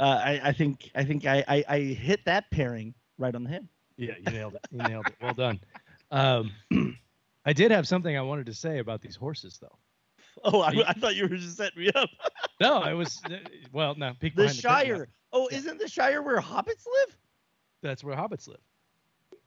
uh, 0.00 0.20
I, 0.24 0.40
I 0.44 0.52
think 0.52 0.90
I 0.94 1.04
think 1.04 1.26
I, 1.26 1.44
I, 1.46 1.64
I 1.68 1.78
hit 1.80 2.24
that 2.24 2.50
pairing 2.50 2.94
right 3.18 3.34
on 3.34 3.44
the 3.44 3.50
head. 3.50 3.68
Yeah, 3.96 4.14
you 4.18 4.32
nailed 4.32 4.54
it. 4.54 4.66
You 4.70 4.78
nailed 4.78 5.06
it. 5.06 5.14
Well 5.20 5.34
done. 5.34 5.60
Um, 6.10 6.52
I 7.44 7.52
did 7.52 7.70
have 7.70 7.86
something 7.86 8.16
I 8.16 8.22
wanted 8.22 8.46
to 8.46 8.54
say 8.54 8.78
about 8.78 9.00
these 9.02 9.14
horses, 9.16 9.58
though. 9.60 9.78
Oh, 10.44 10.60
I, 10.60 10.72
I 10.88 10.92
thought 10.94 11.16
you 11.16 11.24
were 11.28 11.36
just 11.36 11.56
setting 11.56 11.82
me 11.82 11.90
up. 11.94 12.08
No, 12.60 12.76
I 12.78 12.92
was. 12.92 13.20
uh, 13.24 13.36
Well, 13.72 13.94
no. 13.94 14.12
peek 14.20 14.36
the. 14.36 14.48
Shire. 14.48 15.08
Oh, 15.32 15.48
Yeah. 15.50 15.58
isn't 15.58 15.78
the 15.78 15.88
Shire 15.88 16.20
where 16.22 16.38
hobbits 16.40 16.84
live? 16.86 17.16
That's 17.82 18.04
where 18.04 18.14
hobbits 18.14 18.46
live. 18.48 18.60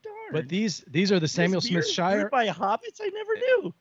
Darn. 0.04 0.16
But 0.32 0.50
these 0.50 0.84
these 0.88 1.12
are 1.12 1.20
the 1.20 1.28
Samuel 1.28 1.62
Smith 1.62 1.88
Shire. 1.88 2.28
by 2.30 2.48
hobbits. 2.48 3.00
I 3.02 3.10
never 3.10 3.36
knew. 3.36 3.74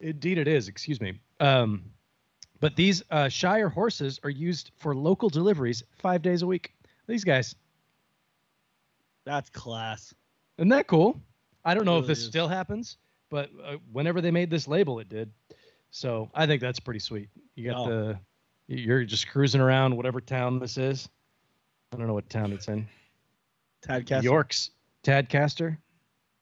Indeed, 0.00 0.36
it 0.38 0.48
is. 0.48 0.68
Excuse 0.68 1.00
me. 1.00 1.18
Um, 1.40 1.84
but 2.60 2.76
these 2.76 3.02
uh, 3.10 3.28
Shire 3.28 3.68
horses 3.68 4.18
are 4.24 4.30
used 4.30 4.70
for 4.76 4.94
local 4.94 5.28
deliveries 5.28 5.82
five 5.98 6.22
days 6.22 6.42
a 6.42 6.46
week. 6.46 6.72
These 7.06 7.24
guys. 7.24 7.54
That's 9.24 9.50
class. 9.50 10.14
Isn't 10.58 10.70
that 10.70 10.86
cool? 10.86 11.20
I 11.64 11.74
don't 11.74 11.84
know 11.84 11.98
if 11.98 12.06
this 12.06 12.20
is. 12.20 12.26
still 12.26 12.48
happens, 12.48 12.96
but 13.30 13.50
uh, 13.64 13.76
whenever 13.92 14.20
they 14.20 14.30
made 14.30 14.50
this 14.50 14.66
label, 14.66 14.98
it 15.00 15.08
did. 15.08 15.30
So 15.90 16.30
I 16.34 16.46
think 16.46 16.60
that's 16.60 16.80
pretty 16.80 17.00
sweet. 17.00 17.28
You 17.54 17.70
got 17.70 17.86
Oh. 17.86 17.88
the, 17.88 18.18
you're 18.68 19.04
just 19.04 19.28
cruising 19.28 19.60
around 19.60 19.96
whatever 19.96 20.20
town 20.20 20.58
this 20.58 20.78
is. 20.78 21.08
I 21.92 21.96
don't 21.96 22.06
know 22.06 22.14
what 22.14 22.28
town 22.28 22.52
it's 22.52 22.68
in. 22.68 22.86
Tadcaster. 23.86 24.22
York's, 24.22 24.70
Tadcaster, 25.04 25.78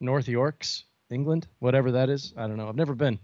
North 0.00 0.28
York's, 0.28 0.84
England, 1.10 1.46
whatever 1.60 1.92
that 1.92 2.08
is. 2.08 2.32
I 2.36 2.46
don't 2.46 2.56
know. 2.56 2.68
I've 2.68 2.76
never 2.76 2.94
been. 2.94 3.18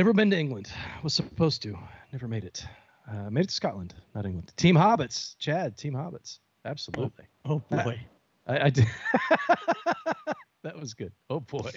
Never 0.00 0.14
been 0.14 0.30
to 0.30 0.38
England. 0.38 0.72
Was 1.02 1.12
supposed 1.12 1.60
to. 1.60 1.78
Never 2.10 2.26
made 2.26 2.44
it. 2.44 2.64
Uh, 3.06 3.28
made 3.28 3.42
it 3.42 3.48
to 3.48 3.54
Scotland, 3.54 3.92
not 4.14 4.24
England. 4.24 4.50
Team 4.56 4.74
Hobbits, 4.74 5.36
Chad. 5.38 5.76
Team 5.76 5.92
Hobbits. 5.92 6.38
Absolutely. 6.64 7.26
Oh 7.44 7.58
boy. 7.70 8.00
I, 8.46 8.60
I 8.60 8.70
did. 8.70 8.86
that 10.62 10.80
was 10.80 10.94
good. 10.94 11.12
Oh 11.28 11.40
boy. 11.40 11.70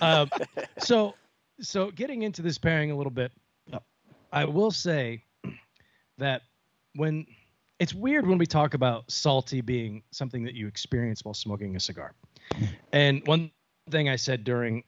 um, 0.00 0.30
so, 0.78 1.16
so 1.60 1.90
getting 1.90 2.22
into 2.22 2.42
this 2.42 2.58
pairing 2.58 2.92
a 2.92 2.96
little 2.96 3.10
bit, 3.10 3.32
I 4.32 4.44
will 4.44 4.70
say 4.70 5.24
that 6.18 6.42
when 6.94 7.26
it's 7.80 7.92
weird 7.92 8.24
when 8.24 8.38
we 8.38 8.46
talk 8.46 8.74
about 8.74 9.10
salty 9.10 9.62
being 9.62 10.04
something 10.12 10.44
that 10.44 10.54
you 10.54 10.68
experience 10.68 11.24
while 11.24 11.34
smoking 11.34 11.74
a 11.74 11.80
cigar, 11.80 12.14
and 12.92 13.20
one 13.26 13.50
thing 13.90 14.08
I 14.08 14.14
said 14.14 14.44
during 14.44 14.84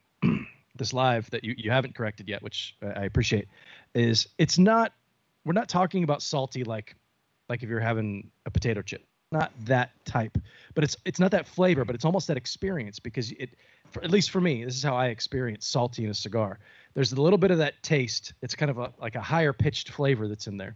this 0.75 0.93
live 0.93 1.29
that 1.31 1.43
you, 1.43 1.55
you 1.57 1.71
haven't 1.71 1.95
corrected 1.95 2.27
yet, 2.27 2.41
which 2.43 2.75
I 2.81 3.05
appreciate, 3.05 3.47
is 3.93 4.27
it's 4.37 4.57
not 4.57 4.93
we're 5.45 5.53
not 5.53 5.69
talking 5.69 6.03
about 6.03 6.21
salty 6.21 6.63
like 6.63 6.95
like 7.49 7.63
if 7.63 7.69
you're 7.69 7.79
having 7.79 8.29
a 8.45 8.51
potato 8.51 8.81
chip 8.81 9.05
not 9.31 9.51
that 9.65 9.91
type 10.05 10.37
but 10.75 10.83
it's 10.83 10.95
it's 11.05 11.19
not 11.19 11.31
that 11.31 11.47
flavor 11.47 11.83
but 11.83 11.95
it's 11.95 12.05
almost 12.05 12.27
that 12.27 12.37
experience 12.37 12.99
because 12.99 13.31
it 13.33 13.49
for, 13.89 14.03
at 14.03 14.11
least 14.11 14.29
for 14.31 14.39
me 14.39 14.63
this 14.63 14.75
is 14.75 14.83
how 14.83 14.95
i 14.95 15.07
experience 15.07 15.65
salty 15.67 16.03
in 16.03 16.11
a 16.11 16.13
cigar 16.13 16.59
there's 16.93 17.11
a 17.11 17.21
little 17.21 17.37
bit 17.37 17.51
of 17.51 17.57
that 17.57 17.81
taste 17.81 18.33
it's 18.41 18.55
kind 18.55 18.69
of 18.69 18.77
a, 18.77 18.93
like 18.99 19.15
a 19.15 19.21
higher 19.21 19.51
pitched 19.51 19.89
flavor 19.89 20.27
that's 20.27 20.47
in 20.47 20.57
there 20.57 20.75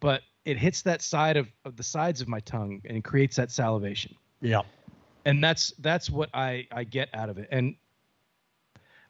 but 0.00 0.22
it 0.44 0.58
hits 0.58 0.82
that 0.82 1.00
side 1.00 1.36
of, 1.36 1.48
of 1.64 1.76
the 1.76 1.82
sides 1.82 2.20
of 2.20 2.28
my 2.28 2.40
tongue 2.40 2.80
and 2.86 3.02
creates 3.04 3.36
that 3.36 3.50
salivation 3.50 4.14
Yeah. 4.40 4.62
and 5.24 5.42
that's 5.42 5.72
that's 5.78 6.10
what 6.10 6.28
I 6.34 6.66
I 6.72 6.84
get 6.84 7.08
out 7.14 7.28
of 7.28 7.38
it. 7.38 7.48
And 7.50 7.76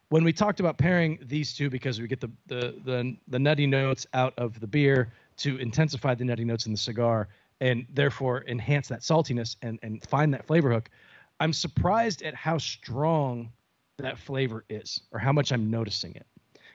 when 0.09 0.23
we 0.23 0.31
talked 0.31 0.59
about 0.59 0.77
pairing 0.77 1.19
these 1.21 1.53
two, 1.53 1.69
because 1.69 1.99
we 2.01 2.07
get 2.07 2.21
the 2.21 2.31
the 2.47 2.75
the, 2.83 3.17
the 3.27 3.39
nutty 3.39 3.67
notes 3.67 4.05
out 4.13 4.33
of 4.37 4.59
the 4.59 4.67
beer 4.67 5.11
to 5.37 5.57
intensify 5.57 6.15
the 6.15 6.25
nutty 6.25 6.45
notes 6.45 6.65
in 6.65 6.71
the 6.71 6.77
cigar, 6.77 7.27
and 7.61 7.85
therefore 7.93 8.43
enhance 8.47 8.87
that 8.87 9.01
saltiness 9.01 9.55
and 9.61 9.79
and 9.83 10.03
find 10.07 10.33
that 10.33 10.45
flavor 10.45 10.71
hook, 10.71 10.89
I'm 11.39 11.53
surprised 11.53 12.21
at 12.23 12.33
how 12.33 12.57
strong 12.57 13.51
that 13.97 14.17
flavor 14.17 14.63
is, 14.69 15.01
or 15.11 15.19
how 15.19 15.31
much 15.31 15.51
I'm 15.51 15.69
noticing 15.69 16.13
it. 16.15 16.25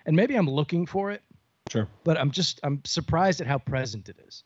And 0.07 0.16
maybe 0.16 0.35
I'm 0.35 0.49
looking 0.51 0.87
for 0.87 1.11
it, 1.12 1.23
Sure. 1.71 1.87
but 2.05 2.18
I'm 2.18 2.31
just 2.31 2.61
I'm 2.64 2.81
surprised 2.85 3.40
at 3.40 3.47
how 3.47 3.59
present 3.59 4.09
it 4.09 4.16
is. 4.27 4.45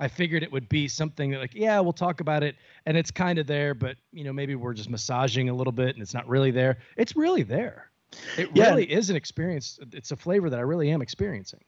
I 0.00 0.06
figured 0.06 0.42
it 0.44 0.52
would 0.52 0.68
be 0.68 0.86
something 0.86 1.30
that 1.30 1.38
like, 1.40 1.54
yeah, 1.54 1.80
we'll 1.80 1.92
talk 1.92 2.20
about 2.20 2.42
it, 2.42 2.56
and 2.86 2.96
it's 2.96 3.10
kind 3.10 3.38
of 3.38 3.46
there, 3.46 3.74
but 3.74 3.96
you 4.12 4.22
know, 4.24 4.32
maybe 4.32 4.54
we're 4.54 4.74
just 4.74 4.90
massaging 4.90 5.48
a 5.48 5.54
little 5.54 5.72
bit, 5.72 5.94
and 5.94 6.02
it's 6.02 6.14
not 6.14 6.28
really 6.28 6.50
there. 6.50 6.78
It's 6.96 7.16
really 7.16 7.42
there. 7.42 7.90
It 8.36 8.50
Yeah. 8.54 8.70
really 8.70 8.90
is 8.90 9.10
an 9.10 9.16
experience. 9.16 9.78
It's 9.92 10.10
a 10.12 10.16
flavor 10.16 10.48
that 10.50 10.58
I 10.58 10.62
really 10.62 10.90
am 10.90 11.02
experiencing. 11.02 11.60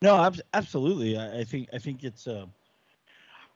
No, 0.00 0.16
ab- 0.16 0.40
absolutely. 0.52 1.16
I, 1.16 1.40
I 1.40 1.44
think 1.44 1.68
I 1.72 1.78
think 1.78 2.04
it's. 2.04 2.26
Uh, 2.26 2.46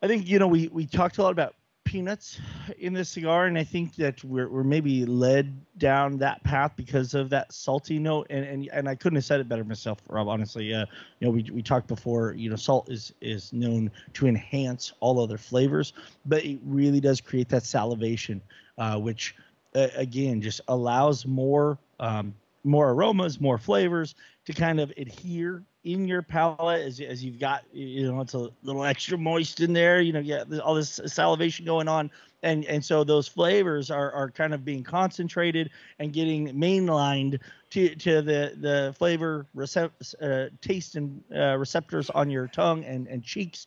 I 0.02 0.07
think 0.07 0.29
you 0.29 0.38
know 0.38 0.46
we 0.46 0.68
we 0.68 0.87
talked 0.87 1.18
a 1.18 1.22
lot 1.22 1.33
about 1.33 1.55
peanuts 1.85 2.40
in 2.79 2.92
this 2.92 3.09
cigar, 3.09 3.46
and 3.46 3.57
I 3.57 3.64
think 3.64 3.94
that 3.96 4.22
we're 4.24 4.48
we're 4.48 4.64
maybe 4.64 5.07
led 5.07 5.55
down 5.79 6.18
that 6.18 6.42
path 6.44 6.72
because 6.76 7.14
of 7.14 7.31
that 7.31 7.52
salty 7.52 7.98
note. 7.98 8.26
And 8.31 8.44
and, 8.44 8.68
and 8.72 8.88
I 8.88 8.94
couldn't 8.94 9.16
have 9.16 9.24
said 9.24 9.40
it 9.40 9.48
better 9.48 9.64
myself, 9.64 9.98
Rob. 10.09 10.29
Honestly, 10.29 10.72
uh, 10.74 10.87
you 11.20 11.26
know, 11.26 11.31
we 11.31 11.42
we 11.52 11.62
talked 11.62 11.88
before. 11.88 12.33
You 12.35 12.50
know, 12.50 12.57
salt 12.57 12.90
is 12.90 13.12
is 13.20 13.52
known 13.52 13.90
to 14.14 14.26
enhance 14.26 14.92
all 15.00 15.18
other 15.20 15.38
flavors, 15.38 15.92
but 16.26 16.44
it 16.44 16.59
really 16.64 17.00
does 17.00 17.20
create 17.20 17.48
that 17.48 17.64
salivation, 17.64 18.40
uh, 18.79 18.98
which 18.98 19.35
uh, 19.74 19.88
again 19.96 20.40
just 20.40 20.61
allows 20.68 21.26
more 21.26 21.79
um, 22.00 22.35
more 22.64 22.90
aromas, 22.90 23.40
more 23.40 23.59
flavors 23.59 24.14
to 24.46 24.52
kind 24.52 24.80
of 24.80 24.92
adhere 24.96 25.62
in 25.87 26.06
your 26.09 26.20
palate 26.20 26.82
as, 26.82 26.98
as 27.00 27.24
you've 27.24 27.38
got 27.38 27.62
you 27.72 28.11
know 28.11 28.20
it's 28.20 28.35
a 28.35 28.50
little 28.64 28.85
extra 28.85 29.16
moist 29.16 29.61
in 29.61 29.72
there 29.72 30.00
you 30.00 30.12
know 30.12 30.18
yeah 30.18 30.42
all 30.64 30.74
this 30.74 31.00
salivation 31.06 31.64
going 31.64 31.88
on. 31.88 32.11
And 32.42 32.64
and 32.66 32.85
so 32.85 33.02
those 33.02 33.26
flavors 33.26 33.90
are 33.90 34.12
are 34.12 34.30
kind 34.30 34.52
of 34.52 34.64
being 34.64 34.85
concentrated 34.85 35.70
and 35.98 36.12
getting 36.12 36.48
mainlined 36.48 37.40
to 37.70 37.94
to 37.94 38.22
the 38.22 38.52
the 38.61 38.94
flavor 38.98 39.46
recept, 39.56 40.14
uh, 40.20 40.50
taste 40.61 40.96
and 40.96 41.22
uh, 41.35 41.56
receptors 41.56 42.11
on 42.11 42.30
your 42.30 42.46
tongue 42.46 42.85
and 42.85 43.09
and 43.09 43.24
cheeks. 43.24 43.66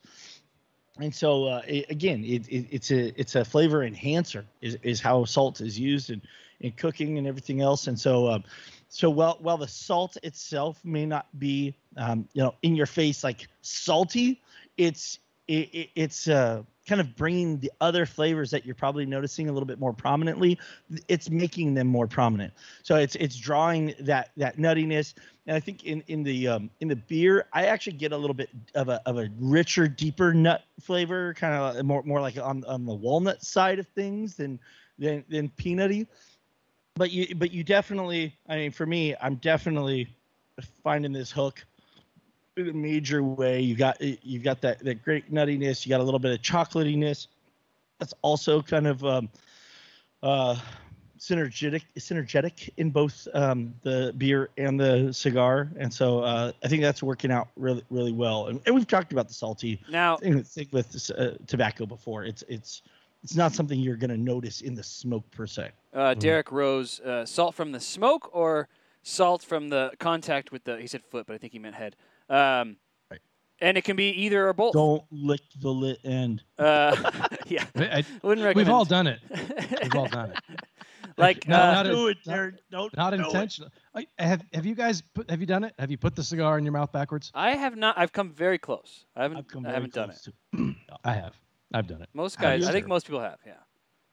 And 1.00 1.14
so 1.14 1.46
uh, 1.46 1.62
it, 1.68 1.90
again 1.90 2.24
it, 2.24 2.48
it, 2.48 2.68
it's 2.70 2.92
a 2.92 3.20
it's 3.20 3.36
a 3.36 3.44
flavor 3.44 3.84
enhancer 3.84 4.46
is, 4.62 4.78
is 4.84 5.02
how 5.02 5.26
salt 5.26 5.62
is 5.62 5.80
used. 5.80 6.10
In 6.12 6.22
in 6.62 6.72
cooking 6.74 7.18
and 7.18 7.28
everything 7.28 7.62
else. 7.62 7.88
And 7.88 8.00
so 8.00 8.28
um, 8.28 8.44
so 8.90 9.10
while 9.10 9.38
while 9.40 9.58
the 9.58 9.68
salt 9.68 10.18
itself 10.24 10.84
may 10.84 11.06
not 11.06 11.28
be 11.40 11.76
um, 11.98 12.28
you 12.34 12.42
know 12.42 12.56
in 12.64 12.76
your 12.76 12.88
face 12.88 13.24
like 13.24 13.48
salty 13.62 14.42
it's 14.78 15.20
it, 15.48 15.70
it, 15.74 15.90
it's 15.96 16.28
uh, 16.28 16.62
kind 16.88 17.02
of 17.02 17.16
bringing 17.16 17.60
the 17.60 17.72
other 17.82 18.06
flavors 18.06 18.52
that 18.52 18.66
you're 18.66 18.76
probably 18.76 19.06
noticing 19.06 19.50
a 19.50 19.52
little 19.52 19.66
bit 19.66 19.80
more 19.80 19.94
prominently 19.94 20.60
it's 21.08 21.30
making 21.30 21.74
them 21.74 21.88
more 21.88 22.08
prominent. 22.08 22.54
So 22.84 22.96
it's 22.96 23.16
it's 23.16 23.36
drawing 23.38 23.94
that 24.02 24.32
that 24.38 24.58
nuttiness. 24.58 25.14
And 25.48 25.56
i 25.56 25.60
think 25.60 25.84
in 25.86 26.04
in 26.08 26.24
the 26.24 26.48
um, 26.48 26.70
in 26.80 26.88
the 26.88 26.96
beer 26.96 27.46
i 27.54 27.66
actually 27.66 27.94
get 27.94 28.12
a 28.12 28.18
little 28.18 28.34
bit 28.34 28.50
of 28.76 28.90
a 28.90 29.02
of 29.06 29.18
a 29.18 29.30
richer 29.40 29.88
deeper 29.88 30.34
nut 30.34 30.64
flavor 30.80 31.34
kind 31.36 31.54
of 31.54 31.86
more 31.86 32.04
more 32.04 32.22
like 32.22 32.38
on 32.38 32.64
on 32.66 32.86
the 32.86 32.94
walnut 32.94 33.44
side 33.44 33.78
of 33.78 33.88
things 33.90 34.36
than 34.36 34.60
than 34.98 35.24
than 35.30 35.50
peanutty 35.50 36.08
but 36.96 37.12
you 37.12 37.36
but 37.36 37.52
you 37.52 37.64
definitely 37.64 38.36
i 38.48 38.56
mean 38.58 38.72
for 38.72 38.86
me 38.86 39.16
i'm 39.22 39.36
definitely 39.36 40.08
finding 40.84 41.12
this 41.12 41.32
hook 41.32 41.64
in 42.60 42.70
a 42.70 42.74
major 42.74 43.24
way. 43.24 43.62
You 43.62 43.76
got 43.76 44.02
you've 44.02 44.44
got 44.44 44.62
that 44.62 44.80
that 44.84 45.04
great 45.04 45.32
nuttiness 45.32 45.86
you 45.86 45.90
got 45.90 46.02
a 46.02 46.04
little 46.04 46.20
bit 46.20 46.32
of 46.32 46.42
chocolatiness 46.42 47.28
that's 48.00 48.14
also 48.22 48.62
kind 48.62 48.88
of 48.88 49.04
um 49.04 49.30
uh 50.24 50.56
synergetic 51.18 51.84
synergetic 51.98 52.70
in 52.78 52.90
both 52.90 53.28
um 53.34 53.74
the 53.84 54.14
beer 54.18 54.50
and 54.58 54.80
the 54.80 55.12
cigar. 55.14 55.70
And 55.78 55.94
so 55.94 56.20
uh 56.20 56.52
i 56.64 56.68
think 56.68 56.82
that's 56.82 57.04
working 57.04 57.32
out 57.32 57.50
really 57.56 57.84
really 57.90 58.14
well. 58.14 58.48
And, 58.48 58.62
and 58.66 58.76
we've 58.76 58.88
talked 58.88 59.12
about 59.12 59.28
the 59.28 59.34
salty 59.34 59.82
Now, 59.90 60.18
thing, 60.18 60.36
with 60.72 60.92
this, 60.92 61.10
uh, 61.10 61.38
tobacco 61.48 61.86
before. 61.86 62.24
It's 62.24 62.44
it's 62.48 62.82
it's 63.24 63.36
not 63.36 63.54
something 63.54 63.80
you're 63.80 63.96
going 63.98 64.10
to 64.10 64.18
notice 64.18 64.62
in 64.62 64.76
the 64.76 64.84
smoke 64.84 65.30
per 65.32 65.46
se 65.48 65.72
uh, 65.94 66.14
Derek 66.14 66.52
Rose, 66.52 67.00
uh, 67.02 67.26
salt 67.26 67.56
from 67.56 67.72
the 67.72 67.80
smoke 67.80 68.30
or 68.34 68.68
salt 69.04 69.42
from 69.44 69.70
the 69.70 69.92
contact 70.00 70.52
with 70.52 70.64
the? 70.64 70.78
He 70.80 70.88
said 70.88 71.02
foot, 71.04 71.26
but 71.28 71.34
I 71.34 71.38
think 71.38 71.54
he 71.54 71.60
meant 71.60 71.76
head. 71.76 71.96
Um, 72.30 72.78
Right. 73.10 73.22
And 73.60 73.78
it 73.78 73.84
can 73.84 73.96
be 73.96 74.10
either 74.10 74.48
or 74.50 74.54
both. 74.54 74.74
Don't 74.74 75.04
lick 75.12 75.42
the 75.62 75.70
lit 75.70 76.00
end. 76.04 76.44
Uh, 76.60 76.96
yeah, 77.48 77.66
I- 77.76 78.06
wouldn't 78.24 78.46
recommend. 78.46 78.56
we've 78.56 78.70
all 78.70 78.86
done 78.86 79.08
it. 79.08 79.20
We've 79.84 79.96
all 79.96 80.08
done 80.08 80.32
it. 80.32 80.38
Like, 81.18 81.50
no, 81.50 81.58
uh, 81.58 81.74
not, 81.74 81.84
do 81.84 82.08
a, 82.08 82.12
it, 82.12 82.18
Derek. 82.24 82.56
Don't 82.72 82.96
not 82.96 83.14
intentional. 83.14 83.70
I, 83.94 84.08
have 84.18 84.42
have 84.54 84.66
you 84.66 84.74
guys 84.74 85.02
put, 85.14 85.30
have 85.30 85.42
you 85.42 85.46
done 85.46 85.66
it? 85.66 85.74
Have 85.78 85.92
you 85.92 85.98
put 85.98 86.16
the 86.16 86.24
cigar 86.24 86.58
in 86.58 86.64
your 86.64 86.72
mouth 86.72 86.94
backwards? 86.94 87.30
I 87.36 87.58
have 87.58 87.76
not. 87.76 87.98
I've 87.98 88.14
come 88.14 88.32
very 88.32 88.58
close. 88.58 89.04
I 89.18 89.24
haven't. 89.24 89.38
I've 89.40 89.48
come 89.50 89.66
I 89.66 89.72
haven't 89.72 89.94
done 89.94 90.12
it. 90.12 90.18
close 90.24 90.30
to- 90.56 90.76
I 91.04 91.14
have. 91.14 91.34
I've 91.74 91.88
done 91.88 92.02
it. 92.02 92.10
Most 92.14 92.40
guys. 92.40 92.68
I 92.68 92.72
think 92.72 92.88
most 92.88 93.06
people 93.06 93.22
have. 93.22 93.40
Yeah. 93.46 93.54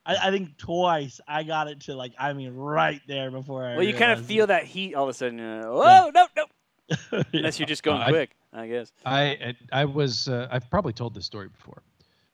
I, 0.04 0.28
I 0.28 0.30
think 0.30 0.56
twice 0.56 1.20
I 1.26 1.42
got 1.42 1.68
it 1.68 1.80
to 1.82 1.94
like 1.94 2.12
I 2.18 2.32
mean 2.32 2.54
right 2.54 3.00
there 3.08 3.30
before 3.30 3.66
I. 3.66 3.76
Well, 3.76 3.82
you 3.84 3.92
kind 3.92 4.12
of 4.12 4.18
realized 4.18 4.28
feel 4.28 4.46
that 4.48 4.64
heat 4.64 4.94
all 4.94 5.04
of 5.04 5.10
a 5.10 5.14
sudden. 5.14 5.40
Uh, 5.40 5.64
Whoa! 5.64 6.10
No, 6.14 6.26
no. 6.36 6.44
it. 6.88 7.26
Unless 7.32 7.58
you're 7.58 7.66
just 7.66 7.82
going 7.82 8.00
I- 8.00 8.08
quick, 8.10 8.30
I 8.52 8.68
guess. 8.68 8.92
I 9.04 9.54
I 9.72 9.84
was 9.84 10.28
uh, 10.28 10.48
I've 10.50 10.70
probably 10.70 10.92
told 10.92 11.14
this 11.14 11.26
story 11.26 11.48
before, 11.48 11.82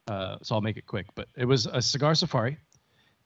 uh, 0.09 0.37
so 0.43 0.55
I'll 0.55 0.61
make 0.61 0.77
it 0.77 0.87
quick. 0.87 1.07
But 1.14 1.29
it 1.37 1.47
was 1.47 1.66
a 1.66 1.81
cigar 1.81 2.14
safari. 2.14 2.59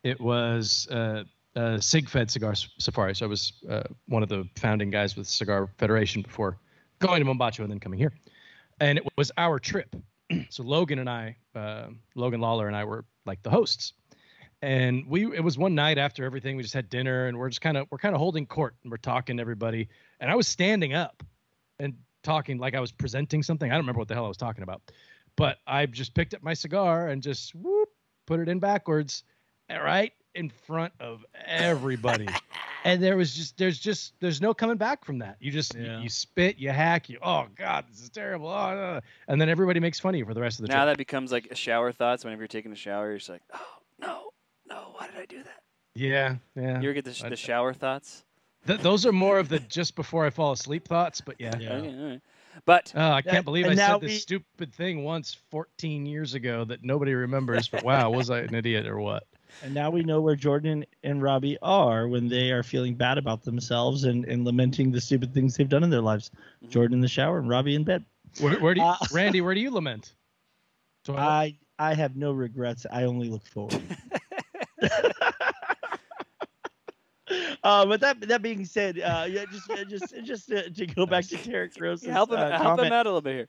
It 0.05 0.20
was 0.20 0.86
uh, 0.90 1.24
a 1.57 1.61
SigFed 1.78 2.30
cigar 2.30 2.55
safari. 2.55 3.14
So 3.16 3.26
I 3.26 3.28
was 3.28 3.55
uh, 3.68 3.82
one 4.07 4.22
of 4.22 4.28
the 4.28 4.49
founding 4.57 4.90
guys 4.90 5.16
with 5.16 5.26
Cigar 5.26 5.68
Federation 5.78 6.22
before 6.22 6.59
going 7.01 7.24
to 7.24 7.28
Mombacho 7.28 7.61
and 7.61 7.70
then 7.70 7.80
coming 7.80 7.99
here, 7.99 8.12
and 8.80 8.99
it 8.99 9.05
was 9.16 9.32
our 9.36 9.59
trip. 9.59 9.97
so 10.51 10.62
Logan 10.62 10.99
and 10.99 11.09
I, 11.09 11.37
uh, 11.55 11.89
Logan 12.14 12.41
Lawler 12.41 12.66
and 12.66 12.77
I 12.77 12.85
were 12.85 13.05
like 13.24 13.43
the 13.43 13.51
hosts. 13.51 13.93
And 14.62 15.07
we 15.07 15.35
it 15.35 15.45
was 15.45 15.59
one 15.59 15.74
night 15.74 15.99
after 15.99 16.24
everything. 16.24 16.57
We 16.57 16.62
just 16.62 16.74
had 16.74 16.89
dinner 16.89 17.27
and 17.27 17.39
we're 17.39 17.51
just 17.51 17.61
kind 17.61 17.77
of 17.77 17.87
we're 17.91 17.99
kind 17.99 18.14
of 18.14 18.20
holding 18.20 18.47
court 18.47 18.74
and 18.83 18.91
we're 18.91 18.97
talking 18.97 19.37
to 19.37 19.41
everybody. 19.41 19.89
And 20.18 20.31
I 20.31 20.35
was 20.35 20.49
standing 20.49 20.95
up 20.95 21.22
and 21.79 21.95
talking 22.22 22.59
like 22.59 22.74
I 22.74 22.81
was 22.81 22.91
presenting 22.91 23.43
something. 23.43 23.70
I 23.70 23.74
don't 23.74 23.83
remember 23.83 23.99
what 23.99 24.09
the 24.09 24.14
hell 24.14 24.24
I 24.24 24.29
was 24.29 24.39
talking 24.39 24.62
about, 24.62 24.81
but 25.37 25.59
I 25.66 25.85
just 25.87 26.14
picked 26.14 26.33
up 26.33 26.43
my 26.43 26.55
cigar 26.55 27.09
and 27.09 27.22
just 27.22 27.55
whoop, 27.55 27.91
put 28.27 28.41
it 28.41 28.49
in 28.49 28.59
backwards, 28.59 29.24
right 29.70 30.12
in 30.37 30.51
front 30.51 30.93
of 31.01 31.24
everybody. 31.45 32.26
and 32.84 33.03
there 33.03 33.16
was 33.16 33.34
just 33.34 33.57
there's 33.57 33.78
just 33.78 34.12
there's 34.20 34.41
no 34.41 34.55
coming 34.55 34.76
back 34.76 35.05
from 35.05 35.18
that. 35.18 35.37
You 35.41 35.51
just 35.51 35.74
you- 35.74 35.84
Yeah. 35.84 36.01
you, 36.01 36.09
spit, 36.09 36.59
you 36.59 36.70
hack, 36.70 37.09
you 37.09 37.18
oh 37.22 37.47
god, 37.57 37.87
this 37.91 38.01
is 38.03 38.11
terrible. 38.11 38.49
Oh, 38.49 38.53
uh," 38.53 39.01
and 39.28 39.41
then 39.41 39.49
everybody 39.49 39.80
makes 39.80 39.99
fun 39.99 40.14
of 40.14 40.18
you 40.18 40.24
for 40.24 40.34
the 40.34 40.41
rest 40.41 40.61
of 40.61 40.66
the 40.66 40.72
Now 40.72 40.84
trip. 40.84 40.93
that 40.93 40.99
becomes 40.99 41.32
like 41.32 41.49
a 41.51 41.55
shower 41.55 41.91
thoughts. 41.93 42.24
Whenever 42.24 42.43
you're 42.43 42.49
taking 42.49 42.72
a 42.72 42.76
shower, 42.76 43.09
you're 43.09 43.18
just 43.18 43.30
like, 43.30 43.43
oh 43.55 43.66
no, 44.01 44.30
no, 44.68 44.91
why 44.97 45.07
did 45.09 45.16
I 45.16 45.24
do 45.26 45.43
that? 45.43 45.62
yeah, 45.95 46.37
yeah. 46.55 46.80
You 46.80 46.89
ever 46.89 46.93
get 46.95 47.05
the, 47.07 47.14
sh- 47.14 47.22
the 47.22 47.37
shower 47.37 47.72
thoughts? 47.72 48.22
Th- 48.66 48.80
those 48.80 49.07
are 49.07 49.12
more 49.12 49.39
of 49.39 49.49
the 49.49 49.61
just 49.61 49.95
before 49.97 50.26
I 50.26 50.30
fall 50.30 50.53
asleep 50.53 50.87
thoughts, 50.89 51.20
but 51.20 51.37
yeah. 51.39 51.57
Yeah. 51.59 51.72
Okay, 51.74 51.89
all 51.99 52.09
right. 52.11 52.20
But 52.64 52.91
Oh, 52.97 53.11
I 53.12 53.20
can't 53.22 53.45
believe 53.45 53.66
I 53.66 53.68
and 53.68 53.76
now 53.76 53.93
said 53.99 54.01
this 54.01 54.11
we- 54.12 54.18
stupid 54.18 54.72
thing 54.74 55.05
once 55.05 55.37
14 55.51 56.07
years 56.07 56.32
ago 56.34 56.64
that 56.64 56.82
nobody 56.82 57.12
remembers. 57.14 57.68
But 57.68 57.84
wow, 57.84 58.11
was 58.11 58.30
I 58.30 58.41
an 58.41 58.55
idiot 58.55 58.87
or 58.87 58.99
what? 58.99 59.24
And 59.62 59.74
now 59.74 59.90
we 59.90 60.02
know 60.02 60.20
where 60.20 60.36
Jordan 60.36 60.84
and 61.02 61.22
Robbie 61.22 61.59
are 61.62 62.09
when 62.09 62.28
they 62.28 62.50
are 62.52 62.62
feeling 62.62 62.94
bad 62.94 63.18
about 63.18 63.42
themselves 63.42 64.04
and, 64.04 64.24
and 64.26 64.44
lamenting 64.44 64.92
the 64.92 65.00
stupid 65.00 65.32
things 65.34 65.57
they've 65.57 65.68
done 65.68 65.82
in 65.82 65.90
their 65.90 66.02
lives. 66.02 66.30
Mhm. 66.64 66.70
Jordan 66.70 66.94
in 66.94 67.00
the 67.00 67.09
shower 67.09 67.38
and 67.38 67.48
Robbie 67.48 67.74
in 67.74 67.82
bed. 67.84 68.04
Where, 68.40 68.59
where 68.61 68.74
do 68.74 68.80
you, 68.80 68.86
Uh, 68.86 68.96
Randy? 69.12 69.40
Where 69.40 69.54
do 69.54 69.61
you 69.61 69.70
lament? 69.70 70.14
Toilet? 71.04 71.20
I 71.20 71.57
I 71.78 71.94
have 71.94 72.16
no 72.16 72.32
regrets. 72.32 72.86
I 72.90 73.04
only 73.04 73.28
look 73.28 73.46
forward. 73.46 73.80
Uh, 77.64 77.84
but 77.84 78.00
that 78.00 78.20
that 78.20 78.40
being 78.40 78.64
said, 78.64 79.00
uh, 79.00 79.26
yeah, 79.28 79.44
just 79.50 79.68
uh, 79.68 79.82
just 79.84 80.14
just 80.22 80.48
to, 80.48 80.70
to 80.70 80.86
go 80.86 81.04
back 81.04 81.24
to 81.26 81.36
Derek 81.38 81.74
Gross's 81.74 82.07
help 82.07 82.30
him, 82.30 82.38
uh, 82.38 82.50
help 82.50 82.62
comment. 82.62 82.86
him 82.86 82.92
out 82.92 83.07
a 83.07 83.09
little 83.09 83.20
bit 83.20 83.34
here. 83.34 83.48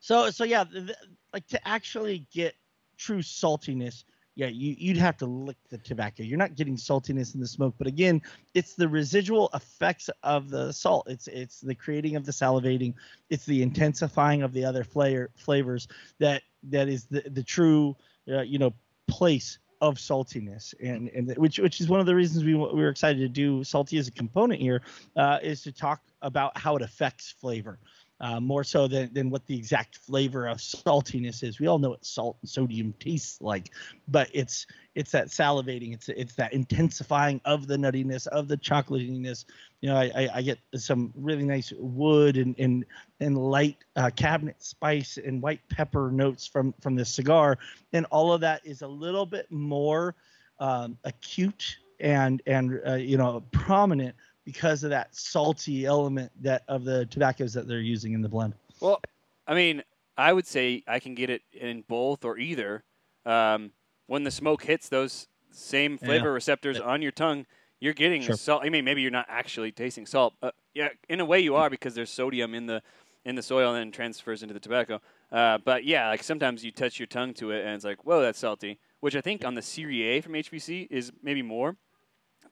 So 0.00 0.30
so 0.30 0.42
yeah, 0.42 0.64
th- 0.64 0.86
th- 0.86 0.98
like 1.32 1.46
to 1.48 1.68
actually 1.68 2.26
get 2.32 2.54
true 2.96 3.20
saltiness, 3.20 4.02
yeah, 4.36 4.48
you 4.48 4.74
you'd 4.78 4.96
have 4.96 5.16
to 5.18 5.26
lick 5.26 5.56
the 5.70 5.78
tobacco. 5.78 6.24
You're 6.24 6.38
not 6.38 6.56
getting 6.56 6.76
saltiness 6.76 7.34
in 7.34 7.40
the 7.40 7.46
smoke, 7.46 7.74
but 7.78 7.86
again, 7.86 8.20
it's 8.52 8.74
the 8.74 8.88
residual 8.88 9.48
effects 9.54 10.10
of 10.24 10.50
the 10.50 10.72
salt. 10.72 11.06
It's 11.08 11.28
it's 11.28 11.60
the 11.60 11.74
creating 11.74 12.16
of 12.16 12.24
the 12.26 12.32
salivating. 12.32 12.94
It's 13.30 13.46
the 13.46 13.62
intensifying 13.62 14.42
of 14.42 14.52
the 14.52 14.64
other 14.64 14.82
flavor 14.82 15.30
flavors 15.36 15.86
that 16.18 16.42
that 16.64 16.88
is 16.88 17.04
the 17.04 17.22
the 17.30 17.42
true 17.44 17.96
uh, 18.28 18.42
you 18.42 18.58
know 18.58 18.74
place 19.06 19.58
of 19.80 19.96
saltiness 19.96 20.74
and 20.82 21.08
and 21.10 21.36
which 21.36 21.58
which 21.58 21.80
is 21.80 21.88
one 21.88 22.00
of 22.00 22.06
the 22.06 22.14
reasons 22.14 22.44
we 22.44 22.54
we 22.54 22.82
were 22.82 22.88
excited 22.88 23.18
to 23.20 23.28
do 23.28 23.62
salty 23.62 23.98
as 23.98 24.08
a 24.08 24.12
component 24.12 24.60
here 24.60 24.82
uh, 25.16 25.38
is 25.42 25.62
to 25.62 25.72
talk 25.72 26.00
about 26.22 26.56
how 26.56 26.74
it 26.74 26.82
affects 26.82 27.30
flavor 27.30 27.78
uh, 28.20 28.40
more 28.40 28.64
so 28.64 28.86
than, 28.86 29.12
than 29.12 29.30
what 29.30 29.46
the 29.46 29.56
exact 29.56 29.96
flavor 29.96 30.46
of 30.46 30.58
saltiness 30.58 31.42
is. 31.42 31.58
We 31.58 31.66
all 31.66 31.78
know 31.78 31.90
what 31.90 32.04
salt 32.04 32.36
and 32.40 32.48
sodium 32.48 32.94
tastes 32.98 33.40
like, 33.40 33.70
but 34.08 34.28
it's 34.32 34.66
it's 34.94 35.10
that 35.10 35.28
salivating, 35.28 35.92
it's 35.92 36.08
it's 36.08 36.34
that 36.34 36.52
intensifying 36.52 37.40
of 37.44 37.66
the 37.66 37.76
nuttiness, 37.76 38.26
of 38.28 38.46
the 38.48 38.56
chocolatiness. 38.56 39.44
You 39.80 39.90
know, 39.90 39.96
I, 39.96 40.12
I, 40.14 40.28
I 40.36 40.42
get 40.42 40.58
some 40.76 41.12
really 41.16 41.44
nice 41.44 41.72
wood 41.76 42.36
and 42.36 42.54
and 42.58 42.84
and 43.20 43.36
light 43.36 43.78
uh, 43.96 44.10
cabinet 44.14 44.62
spice 44.62 45.18
and 45.18 45.42
white 45.42 45.60
pepper 45.68 46.10
notes 46.12 46.46
from 46.46 46.72
from 46.80 46.94
this 46.94 47.10
cigar, 47.10 47.58
and 47.92 48.06
all 48.06 48.32
of 48.32 48.40
that 48.42 48.64
is 48.64 48.82
a 48.82 48.88
little 48.88 49.26
bit 49.26 49.50
more 49.50 50.14
um, 50.60 50.96
acute 51.04 51.78
and 52.00 52.42
and 52.46 52.80
uh, 52.86 52.94
you 52.94 53.16
know 53.16 53.42
prominent 53.50 54.14
because 54.44 54.84
of 54.84 54.90
that 54.90 55.14
salty 55.14 55.86
element 55.86 56.30
that 56.42 56.62
of 56.68 56.84
the 56.84 57.06
tobaccos 57.06 57.52
that 57.54 57.66
they're 57.66 57.80
using 57.80 58.12
in 58.12 58.22
the 58.22 58.28
blend. 58.28 58.54
Well, 58.80 59.00
I 59.46 59.54
mean, 59.54 59.82
I 60.16 60.32
would 60.32 60.46
say 60.46 60.82
I 60.86 60.98
can 61.00 61.14
get 61.14 61.30
it 61.30 61.42
in 61.52 61.82
both 61.88 62.24
or 62.24 62.38
either. 62.38 62.84
Um, 63.26 63.72
when 64.06 64.24
the 64.24 64.30
smoke 64.30 64.62
hits 64.64 64.88
those 64.88 65.28
same 65.50 65.92
Yeah. 66.00 66.06
flavor 66.06 66.32
receptors 66.32 66.78
on 66.78 67.00
your 67.00 67.12
tongue, 67.12 67.46
you're 67.80 67.94
getting 67.94 68.22
Sure. 68.22 68.36
salt. 68.36 68.62
I 68.64 68.68
mean, 68.68 68.84
maybe 68.84 69.02
you're 69.02 69.10
not 69.10 69.26
actually 69.28 69.72
tasting 69.72 70.06
salt. 70.06 70.34
Uh, 70.42 70.50
yeah, 70.74 70.88
in 71.08 71.20
a 71.20 71.24
way 71.24 71.40
you 71.40 71.54
are 71.54 71.70
because 71.70 71.94
there's 71.94 72.10
sodium 72.10 72.54
in 72.54 72.66
the 72.66 72.82
in 73.24 73.36
the 73.36 73.42
soil 73.42 73.70
and 73.72 73.78
then 73.80 73.90
transfers 73.90 74.42
into 74.42 74.52
the 74.52 74.60
tobacco. 74.60 75.00
Uh, 75.32 75.56
but 75.56 75.84
yeah, 75.84 76.08
like 76.08 76.22
sometimes 76.22 76.62
you 76.62 76.70
touch 76.70 77.00
your 77.00 77.06
tongue 77.06 77.32
to 77.32 77.50
it 77.52 77.64
and 77.64 77.74
it's 77.74 77.84
like, 77.84 78.04
whoa, 78.04 78.20
that's 78.20 78.38
salty. 78.38 78.78
Which 79.00 79.16
I 79.16 79.22
think 79.22 79.46
on 79.46 79.54
the 79.54 79.62
Serie 79.62 80.02
A 80.02 80.20
from 80.20 80.34
HVC 80.34 80.86
is 80.90 81.10
maybe 81.22 81.40
more, 81.40 81.76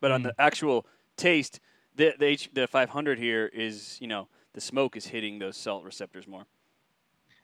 but 0.00 0.10
on 0.10 0.20
Mm. 0.22 0.24
the 0.24 0.34
actual 0.38 0.86
taste, 1.18 1.60
the 1.96 2.14
the, 2.18 2.26
H, 2.26 2.50
the 2.52 2.66
500 2.66 3.18
here 3.18 3.50
is 3.52 3.98
you 4.00 4.06
know 4.06 4.28
the 4.54 4.60
smoke 4.60 4.96
is 4.96 5.06
hitting 5.06 5.38
those 5.38 5.56
salt 5.56 5.84
receptors 5.84 6.26
more. 6.26 6.46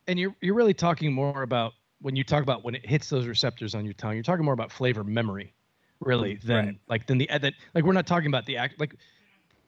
and 0.07 0.19
you're 0.19 0.35
you're 0.41 0.55
really 0.55 0.75
talking 0.75 1.13
more 1.13 1.43
about 1.43 1.73
when 2.01 2.17
you 2.17 2.25
talk 2.25 2.43
about 2.43 2.65
when 2.65 2.75
it 2.75 2.87
hits 2.87 3.09
those 3.11 3.27
receptors 3.27 3.75
on 3.75 3.85
your 3.85 3.95
tongue. 3.95 4.15
You're 4.15 4.23
talking 4.23 4.45
more 4.45 4.55
about 4.55 4.71
flavor 4.73 5.05
memory, 5.05 5.55
really, 6.01 6.35
mm, 6.37 6.43
than 6.43 6.67
Right. 6.67 6.79
like 6.89 7.07
than 7.07 7.19
the 7.19 7.29
that 7.41 7.55
like 7.75 7.85
we're 7.85 7.93
not 7.93 8.07
talking 8.07 8.29
about 8.29 8.47
the 8.47 8.57
act 8.57 8.79
like 8.81 8.95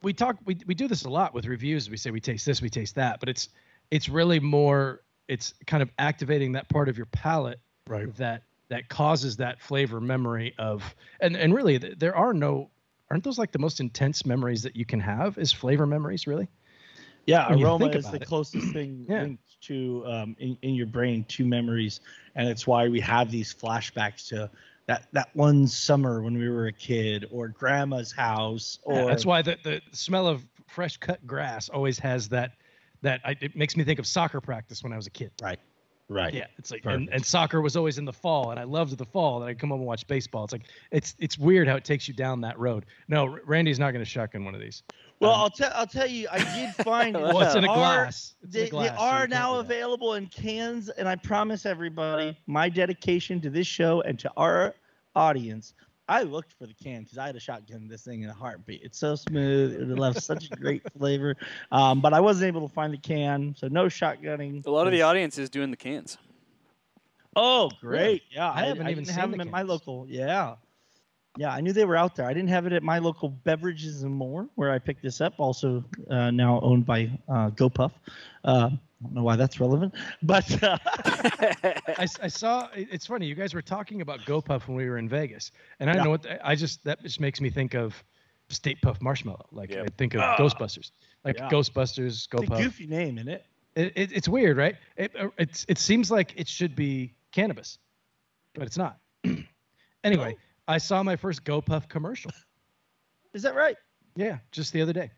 we 0.02 0.12
talk 0.12 0.36
we 0.44 0.56
we 0.66 0.74
do 0.74 0.88
this 0.88 1.04
a 1.04 1.10
lot 1.10 1.34
with 1.34 1.46
reviews. 1.46 1.90
We 1.90 1.96
say 1.96 2.10
we 2.10 2.20
taste 2.20 2.46
this, 2.46 2.62
we 2.62 2.70
taste 2.70 2.94
that, 2.96 3.20
but 3.20 3.28
it's 3.28 3.48
it's 3.90 4.08
really 4.08 4.40
more 4.40 5.02
it's 5.28 5.54
kind 5.66 5.82
of 5.82 5.90
activating 5.98 6.52
that 6.52 6.68
part 6.68 6.88
of 6.88 6.96
your 6.96 7.06
palate 7.06 7.60
Right. 7.86 8.14
that 8.16 8.42
that 8.68 8.88
causes 8.88 9.36
that 9.38 9.60
flavor 9.60 10.00
memory 10.00 10.54
of 10.58 10.94
and 11.20 11.36
and 11.36 11.52
really 11.54 11.78
th- 11.78 11.98
there 11.98 12.14
are 12.14 12.32
no 12.32 12.70
aren't 13.10 13.24
those 13.24 13.38
like 13.38 13.52
the 13.52 13.58
most 13.58 13.80
intense 13.80 14.24
memories 14.24 14.62
that 14.62 14.76
you 14.76 14.84
can 14.84 15.00
have 15.00 15.36
is 15.38 15.52
flavor 15.52 15.86
memories 15.86 16.26
really 16.26 16.48
Yeah, 17.26 17.48
When 17.48 17.62
aroma 17.62 17.86
is 17.86 18.10
the 18.10 18.18
it. 18.18 18.28
closest 18.28 18.68
thing 18.72 19.06
Yeah. 19.08 19.22
linked 19.22 19.60
to 19.62 20.04
um, 20.06 20.36
in, 20.38 20.56
in 20.62 20.74
your 20.74 20.86
brain 20.86 21.24
to 21.28 21.44
memories, 21.44 22.00
and 22.34 22.48
it's 22.48 22.66
why 22.66 22.88
we 22.88 23.00
have 23.00 23.30
these 23.30 23.54
flashbacks 23.54 24.28
to 24.28 24.50
that 24.86 25.06
that 25.12 25.28
one 25.34 25.66
summer 25.66 26.22
when 26.22 26.36
we 26.38 26.48
were 26.48 26.66
a 26.66 26.72
kid, 26.72 27.26
or 27.30 27.48
grandma's 27.48 28.10
house, 28.12 28.78
or 28.84 28.94
Yeah, 28.96 29.04
that's 29.04 29.26
why 29.26 29.42
the, 29.42 29.58
the 29.62 29.80
smell 29.92 30.26
of 30.26 30.44
fresh 30.68 30.96
cut 30.96 31.24
grass 31.26 31.68
always 31.68 31.98
has 31.98 32.28
that 32.30 32.52
that 33.02 33.20
I, 33.24 33.36
it 33.40 33.54
makes 33.56 33.76
me 33.76 33.84
think 33.84 33.98
of 33.98 34.06
soccer 34.06 34.40
practice 34.40 34.82
when 34.82 34.92
I 34.92 34.96
was 34.96 35.06
a 35.06 35.10
kid. 35.10 35.30
right. 35.42 35.60
Yeah, 36.10 36.46
it's 36.58 36.70
like 36.70 36.84
and, 36.84 37.08
and 37.12 37.24
soccer 37.24 37.60
was 37.60 37.76
always 37.76 37.96
in 37.98 38.04
the 38.04 38.12
fall, 38.12 38.50
and 38.50 38.58
I 38.58 38.64
loved 38.64 38.98
the 38.98 39.04
fall. 39.04 39.40
And 39.40 39.48
I'd 39.48 39.58
come 39.58 39.70
home 39.70 39.78
and 39.80 39.86
watch 39.86 40.06
baseball. 40.06 40.44
It's 40.44 40.52
like 40.52 40.64
it's 40.90 41.14
it's 41.18 41.38
weird 41.38 41.68
how 41.68 41.76
it 41.76 41.84
takes 41.84 42.08
you 42.08 42.14
down 42.14 42.40
that 42.40 42.58
road. 42.58 42.86
No, 43.08 43.38
Randy's 43.46 43.78
not 43.78 43.92
going 43.92 44.04
to 44.04 44.10
shotgun 44.10 44.44
one 44.44 44.54
of 44.54 44.60
these. 44.60 44.82
Well, 45.20 45.32
Um, 45.32 45.40
I'll 45.42 45.50
tell 45.50 45.70
I'll 45.74 45.86
tell 45.86 46.06
you, 46.08 46.26
I 46.32 46.38
did 46.38 46.74
find 46.84 47.14
Well, 47.14 47.34
Well, 47.34 47.46
it's 47.46 47.54
in 47.54 47.64
a 47.64 47.70
are- 47.70 47.76
glass. 47.76 48.34
It's 48.42 48.54
in 48.54 48.60
a 48.60 48.64
They, 48.64 48.70
glass, 48.70 48.90
they 48.90 48.96
are 48.96 49.18
can't 49.20 49.30
now 49.30 49.58
available 49.60 50.14
in 50.14 50.26
cans, 50.26 50.88
and 50.88 51.08
I 51.08 51.14
promise 51.16 51.64
everybody 51.66 52.36
my 52.46 52.68
dedication 52.68 53.40
to 53.42 53.50
this 53.50 53.66
show 53.68 54.00
and 54.02 54.18
to 54.18 54.30
our 54.36 54.74
audience. 55.14 55.74
I 56.10 56.22
looked 56.22 56.54
for 56.54 56.66
the 56.66 56.74
can 56.74 57.04
because 57.04 57.18
I 57.18 57.26
had 57.26 57.36
a 57.36 57.40
shotgun 57.40 57.86
this 57.86 58.02
thing 58.02 58.22
in 58.22 58.30
a 58.30 58.34
heartbeat. 58.34 58.82
It's 58.82 58.98
so 58.98 59.14
smooth; 59.14 59.80
it 59.80 59.96
left 59.96 60.20
such 60.20 60.50
a 60.50 60.56
great 60.56 60.82
flavor. 60.98 61.36
Um, 61.70 62.00
but 62.00 62.12
I 62.12 62.18
wasn't 62.18 62.48
able 62.48 62.66
to 62.68 62.74
find 62.74 62.92
the 62.92 62.98
can, 62.98 63.54
so 63.56 63.68
no 63.68 63.84
shotgunning. 63.84 64.66
A 64.66 64.70
lot 64.70 64.88
of 64.88 64.92
the 64.92 65.02
audience 65.02 65.38
is 65.38 65.48
doing 65.48 65.70
the 65.70 65.76
cans. 65.76 66.18
Oh, 67.36 67.70
great! 67.80 68.24
Yeah, 68.28 68.50
I 68.50 68.64
haven't 68.64 68.88
even 68.88 69.04
didn't 69.04 69.14
have 69.14 69.22
seen 69.22 69.30
them 69.30 69.38
the 69.38 69.44
at 69.44 69.50
my 69.52 69.62
local. 69.62 70.04
Yeah, 70.08 70.56
yeah, 71.38 71.52
I 71.52 71.60
knew 71.60 71.72
they 71.72 71.84
were 71.84 71.96
out 71.96 72.16
there. 72.16 72.26
I 72.26 72.34
didn't 72.34 72.48
have 72.48 72.66
it 72.66 72.72
at 72.72 72.82
my 72.82 72.98
local 72.98 73.28
Beverages 73.28 74.02
and 74.02 74.12
More, 74.12 74.48
where 74.56 74.72
I 74.72 74.80
picked 74.80 75.02
this 75.02 75.20
up. 75.20 75.34
Also, 75.38 75.84
uh, 76.10 76.32
now 76.32 76.60
owned 76.60 76.86
by 76.86 77.08
uh, 77.28 77.50
GoPuff. 77.50 77.92
Uh, 78.42 78.70
I 79.00 79.04
don't 79.06 79.14
know 79.14 79.22
why 79.22 79.36
that's 79.36 79.58
relevant, 79.60 79.94
but 80.22 80.62
uh, 80.62 80.76
I, 80.84 82.06
I 82.22 82.28
saw. 82.28 82.68
It's 82.74 83.06
funny. 83.06 83.26
You 83.26 83.34
guys 83.34 83.54
were 83.54 83.62
talking 83.62 84.02
about 84.02 84.20
GoPuff 84.20 84.68
when 84.68 84.76
we 84.76 84.88
were 84.88 84.98
in 84.98 85.08
Vegas, 85.08 85.52
and 85.78 85.88
I 85.88 85.94
don't 85.94 86.00
Yeah. 86.00 86.04
know 86.04 86.10
what. 86.10 86.22
the- 86.22 86.46
I 86.46 86.54
just 86.54 86.84
that 86.84 87.02
just 87.02 87.18
makes 87.18 87.40
me 87.40 87.48
think 87.48 87.74
of 87.74 88.02
Stay 88.50 88.74
Puft 88.74 89.00
Marshmallow. 89.00 89.46
Like 89.52 89.70
Yep. 89.72 89.84
I 89.86 89.88
think 89.96 90.14
of 90.14 90.20
Ah. 90.20 90.36
Ghostbusters. 90.36 90.90
Like 91.24 91.38
Yeah. 91.38 91.48
Ghostbusters, 91.48 92.08
it's 92.08 92.26
a 92.26 92.36
GoPuff. 92.36 92.58
goofy 92.62 92.86
name, 92.86 93.16
isn't 93.18 93.28
it? 93.30 93.46
It, 93.74 93.92
it, 93.96 94.12
it's 94.12 94.28
weird, 94.28 94.56
right? 94.58 94.76
It, 94.96 95.14
uh, 95.18 95.28
it's 95.38 95.64
it 95.68 95.78
seems 95.78 96.10
like 96.10 96.34
it 96.36 96.46
should 96.48 96.74
be 96.76 97.14
cannabis, 97.32 97.78
but 98.54 98.64
it's 98.66 98.76
not. 98.76 98.98
anyway, 100.04 100.36
I 100.68 100.76
saw 100.78 101.02
my 101.02 101.16
first 101.16 101.44
GoPuff 101.44 101.88
commercial. 101.88 102.32
Is 103.32 103.42
that 103.42 103.54
right? 103.54 103.76
Yeah, 104.16 104.38
just 104.50 104.72
the 104.72 104.82
other 104.82 104.92
day. 104.92 105.10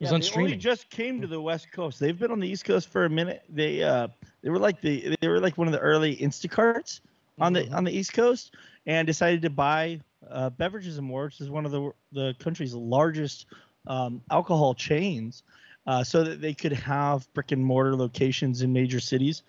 Was 0.00 0.10
Yeah, 0.10 0.14
on 0.14 0.20
they 0.20 0.26
streaming. 0.26 0.44
only 0.52 0.56
just 0.58 0.90
came 0.90 1.20
to 1.22 1.26
the 1.26 1.40
West 1.40 1.72
Coast. 1.72 1.98
They've 2.00 2.18
been 2.18 2.30
on 2.30 2.40
the 2.40 2.48
East 2.48 2.64
Coast 2.64 2.88
for 2.90 3.04
a 3.06 3.10
minute. 3.10 3.42
They 3.48 3.82
uh 3.82 4.08
they 4.42 4.50
were 4.50 4.58
like 4.58 4.80
the 4.80 5.16
they 5.20 5.28
were 5.28 5.40
like 5.40 5.56
one 5.56 5.68
of 5.68 5.72
the 5.72 5.78
early 5.80 6.16
Instacarts 6.16 7.00
on 7.40 7.52
the 7.54 7.62
Mhm. 7.62 7.74
on 7.74 7.84
the 7.84 7.92
East 7.92 8.12
Coast 8.12 8.54
and 8.86 9.06
decided 9.06 9.42
to 9.42 9.50
buy 9.50 10.00
uh, 10.30 10.50
Beverages 10.50 10.98
and 10.98 11.06
More, 11.06 11.24
which 11.26 11.40
is 11.40 11.48
one 11.50 11.64
of 11.64 11.72
the 11.72 11.92
the 12.12 12.34
country's 12.38 12.74
largest 12.74 13.46
um, 13.86 14.20
alcohol 14.30 14.74
chains, 14.74 15.44
uh, 15.86 16.02
so 16.04 16.24
that 16.24 16.40
they 16.40 16.52
could 16.52 16.72
have 16.72 17.32
brick 17.32 17.52
and 17.52 17.64
mortar 17.64 17.94
locations 17.96 18.62
in 18.62 18.72
major 18.72 19.00
cities, 19.00 19.42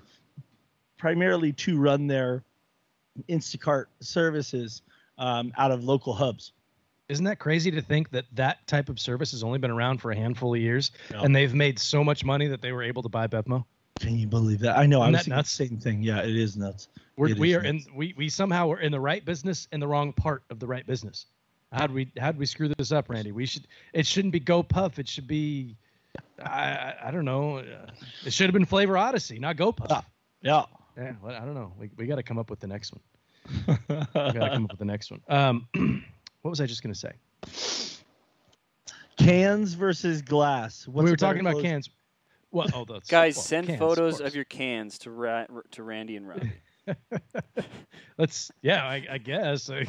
primarily 0.97 1.51
to 1.53 1.77
run 1.77 2.07
their 2.07 2.43
Instacart 3.27 3.85
services 3.99 4.81
um, 5.17 5.51
out 5.57 5.71
of 5.71 5.83
local 5.83 6.13
hubs. 6.13 6.53
Isn't 7.10 7.26
that 7.26 7.39
crazy 7.39 7.72
to 7.72 7.82
think 7.82 8.10
that 8.12 8.26
that 8.34 8.66
type 8.68 8.89
of 8.89 8.99
service 8.99 9.32
has 9.32 9.43
only 9.43 9.60
been 9.60 9.72
around 9.72 10.01
for 10.01 10.12
a 10.12 10.16
handful 10.16 10.53
of 10.53 10.60
years, 10.60 10.91
Yeah. 11.12 11.22
and 11.22 11.34
they've 11.36 11.53
made 11.53 11.80
so 11.80 12.03
much 12.03 12.26
money 12.26 12.47
that 12.47 12.62
they 12.62 12.74
were 12.74 12.84
able 12.84 13.01
to 13.03 13.10
buy 13.10 13.28
Bevmo? 13.28 13.64
Can 13.99 14.18
you 14.20 14.28
believe 14.28 14.60
that? 14.60 14.78
I 14.78 14.86
know. 14.86 15.01
I 15.01 15.05
Isn't 15.05 15.14
was 15.14 15.26
that 15.26 15.30
nuts? 15.30 15.58
the 15.58 15.66
same 15.68 15.78
thing. 15.80 16.03
Yeah, 16.03 16.20
it 16.20 16.36
is 16.36 16.58
nuts. 16.58 16.89
We're, 17.16 17.30
It 17.30 17.39
we 17.39 17.51
is 17.51 17.58
are 17.58 17.64
in 17.64 17.84
we, 17.95 18.14
we 18.18 18.30
somehow 18.30 18.70
are 18.72 18.80
in 18.80 18.91
the 18.91 18.99
right 18.99 19.24
business 19.26 19.68
in 19.72 19.80
the 19.80 19.88
wrong 19.88 20.14
part 20.14 20.43
of 20.51 20.60
the 20.60 20.68
right 20.68 20.86
business. 20.86 21.26
How'd 21.72 21.91
we 21.91 22.12
how'd 22.20 22.38
we 22.38 22.45
screw 22.45 22.70
this 22.78 22.91
up, 22.91 23.10
Randy? 23.10 23.32
We 23.32 23.45
should 23.47 23.68
it 23.93 24.05
shouldn't 24.05 24.34
be 24.34 24.39
Go 24.39 24.62
Puff. 24.62 24.99
It 24.99 25.08
should 25.10 25.28
be 25.28 25.76
I 26.43 26.49
I, 26.49 26.95
I 27.05 27.12
don't 27.12 27.26
know. 27.26 27.58
Uh, 27.58 27.64
it 28.24 28.34
should 28.34 28.45
have 28.45 28.53
been 28.53 28.66
Flavor 28.66 28.97
Odyssey, 28.99 29.39
not 29.39 29.55
Go 29.58 29.72
Puff. 29.72 29.88
Ah. 29.89 30.05
Yeah. 30.43 30.66
Yeah, 30.95 31.14
well, 31.24 31.36
I 31.36 31.39
don't 31.45 31.55
know. 31.55 31.74
We 31.80 31.89
we 31.97 32.05
got 32.05 32.16
to 32.18 32.24
come 32.24 32.38
up 32.38 32.49
with 32.51 32.60
the 32.60 32.68
next 32.68 32.93
one. 32.93 33.78
We 33.89 33.95
got 34.14 34.34
to 34.34 34.49
come 34.51 34.66
up 34.66 34.72
with 34.72 34.80
the 34.80 34.86
next 34.86 35.10
one. 35.10 35.22
Um, 35.28 35.68
what 36.41 36.49
was 36.49 36.61
I 36.61 36.65
just 36.65 36.83
gonna 36.83 36.95
say? 36.95 37.11
Cans 39.17 39.73
versus 39.73 40.21
glass. 40.21 40.88
What's 40.88 41.05
we 41.05 41.11
were 41.11 41.17
talking 41.17 41.41
about 41.41 41.53
close- 41.53 41.63
cans. 41.63 41.89
Well, 42.51 42.67
oh, 42.73 42.85
that's, 42.85 43.09
Guys, 43.09 43.35
well, 43.35 43.43
send 43.43 43.67
cans, 43.67 43.79
photos 43.79 44.17
course. 44.19 44.29
of, 44.29 44.35
your 44.35 44.45
cans 44.45 44.99
to 44.99 45.11
Ra- 45.11 45.45
to 45.71 45.83
Randy 45.83 46.15
and 46.15 46.27
Robbie. 46.27 46.53
Let's 48.17 48.51
yeah, 48.61 48.85
I, 48.85 49.05
I 49.11 49.17
guess. 49.17 49.69
I, 49.69 49.85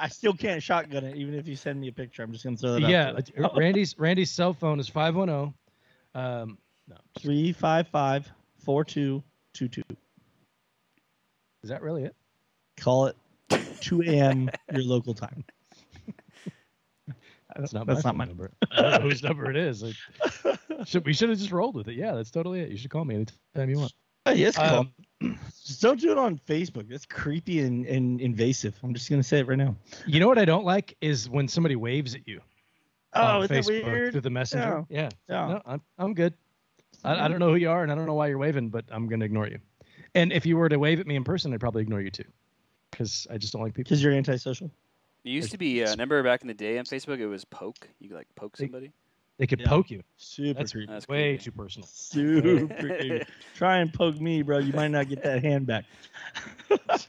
I 0.00 0.08
still 0.08 0.34
can't 0.34 0.62
shotgun 0.62 1.04
it, 1.04 1.16
even 1.16 1.34
if 1.34 1.46
you 1.46 1.54
send 1.54 1.80
me 1.80 1.88
a 1.88 1.92
picture. 1.92 2.22
I'm 2.22 2.32
just 2.32 2.44
gonna 2.44 2.56
throw 2.56 2.72
that 2.72 2.82
yeah, 2.82 3.12
there. 3.12 3.46
uh, 3.46 3.50
Randy's 3.56 3.96
Randy's 3.98 4.30
cell 4.30 4.52
phone 4.52 4.80
is 4.80 4.88
five 4.88 5.14
one 5.14 5.28
zero. 5.28 5.54
Um, 6.14 6.58
no, 6.88 6.96
Three 7.20 7.52
five 7.52 7.86
five 7.88 8.28
four 8.64 8.84
two 8.84 9.22
two 9.52 9.68
two. 9.68 9.82
is 11.62 11.70
that 11.70 11.82
really 11.82 12.04
it? 12.04 12.16
Call 12.76 13.06
it 13.06 13.16
2 13.80 14.02
a.m. 14.02 14.50
your 14.72 14.82
local 14.82 15.14
time. 15.14 15.44
That's 17.56 17.72
not 17.72 17.86
That's 17.86 18.04
my 18.04 18.10
not 18.10 18.16
my 18.16 18.24
number. 18.26 18.50
I 18.72 18.82
don't 18.82 18.90
know 18.92 19.08
whose 19.08 19.22
number 19.28 19.50
it 19.50 19.56
is. 19.56 19.82
Like, 19.82 19.94
should, 20.86 21.04
we 21.04 21.12
should 21.12 21.28
have 21.28 21.38
just 21.38 21.52
rolled 21.52 21.74
with 21.74 21.88
it. 21.88 21.94
Yeah, 21.96 22.14
that's 22.14 22.30
totally 22.30 22.60
it. 22.60 22.70
You 22.70 22.76
should 22.76 22.90
call 22.90 23.04
me 23.04 23.14
anytime 23.16 23.70
you 23.70 23.78
want. 23.78 23.92
Oh, 24.26 24.32
yes, 24.32 24.56
call. 24.56 24.86
Um, 25.22 25.38
Just 25.64 25.80
don't 25.82 25.98
do 26.00 26.12
it 26.12 26.18
on 26.18 26.38
Facebook. 26.46 26.88
That's 26.88 27.06
creepy 27.06 27.60
and, 27.60 27.86
and 27.86 28.20
invasive. 28.20 28.78
I'm 28.82 28.92
just 28.94 29.08
gonna 29.08 29.22
say 29.22 29.38
it 29.40 29.48
right 29.48 29.56
now. 29.58 29.74
you 30.06 30.20
know 30.20 30.28
what 30.28 30.38
I 30.38 30.44
don't 30.44 30.64
like 30.64 30.96
is 31.00 31.28
when 31.30 31.48
somebody 31.48 31.76
waves 31.76 32.14
at 32.14 32.26
you 32.28 32.40
Oh, 33.14 33.22
on 33.38 33.42
is 33.42 33.48
that 33.48 33.64
Facebook 33.64 33.84
weird? 33.86 34.12
through 34.12 34.20
the 34.20 34.30
messenger. 34.30 34.84
Yeah, 34.88 35.08
Yeah. 35.28 35.48
No, 35.48 35.62
I'm 35.66 35.80
I'm 35.98 36.14
good. 36.14 36.34
I, 37.02 37.24
I 37.24 37.28
don't 37.28 37.38
know 37.38 37.48
who 37.48 37.56
you 37.56 37.70
are 37.70 37.82
and 37.82 37.90
I 37.90 37.94
don't 37.94 38.06
know 38.06 38.14
why 38.14 38.28
you're 38.28 38.38
waving, 38.38 38.68
but 38.68 38.84
I'm 38.90 39.08
gonna 39.08 39.24
ignore 39.24 39.48
you. 39.48 39.58
And 40.14 40.32
if 40.32 40.44
you 40.44 40.56
were 40.56 40.68
to 40.68 40.78
wave 40.78 41.00
at 41.00 41.06
me 41.06 41.16
in 41.16 41.24
person, 41.24 41.52
I'd 41.54 41.60
probably 41.60 41.82
ignore 41.82 42.00
you 42.02 42.10
too, 42.10 42.24
because 42.90 43.26
I 43.30 43.38
just 43.38 43.52
don't 43.54 43.62
like 43.62 43.72
people. 43.72 43.84
Because 43.88 44.02
you're 44.02 44.12
antisocial. 44.12 44.70
It 45.24 45.30
used 45.30 45.50
to 45.52 45.58
be. 45.58 45.82
Uh, 45.84 45.90
remember 45.90 46.22
back 46.22 46.42
in 46.42 46.48
the 46.48 46.54
day 46.54 46.78
on 46.78 46.84
Facebook, 46.84 47.18
it 47.18 47.26
was 47.26 47.44
poke. 47.44 47.88
You 47.98 48.08
could 48.08 48.16
like 48.16 48.28
poke 48.36 48.56
They- 48.56 48.64
somebody. 48.64 48.92
They 49.38 49.46
could 49.46 49.60
Yeah. 49.60 49.68
poke 49.68 49.90
you. 49.90 50.02
Super 50.18 50.58
That's 50.58 50.72
creepy. 50.72 50.92
That's 50.92 51.08
way 51.08 51.30
creepy. 51.38 51.44
too 51.44 51.52
personal. 51.52 51.88
Super 51.90 52.66
creepy. 52.78 53.22
Try 53.54 53.78
and 53.78 53.90
poke 53.90 54.20
me, 54.20 54.42
bro. 54.42 54.58
You 54.58 54.74
might 54.74 54.88
not 54.90 55.08
get 55.08 55.22
that 55.22 55.42
hand 55.42 55.66
back. 55.66 55.84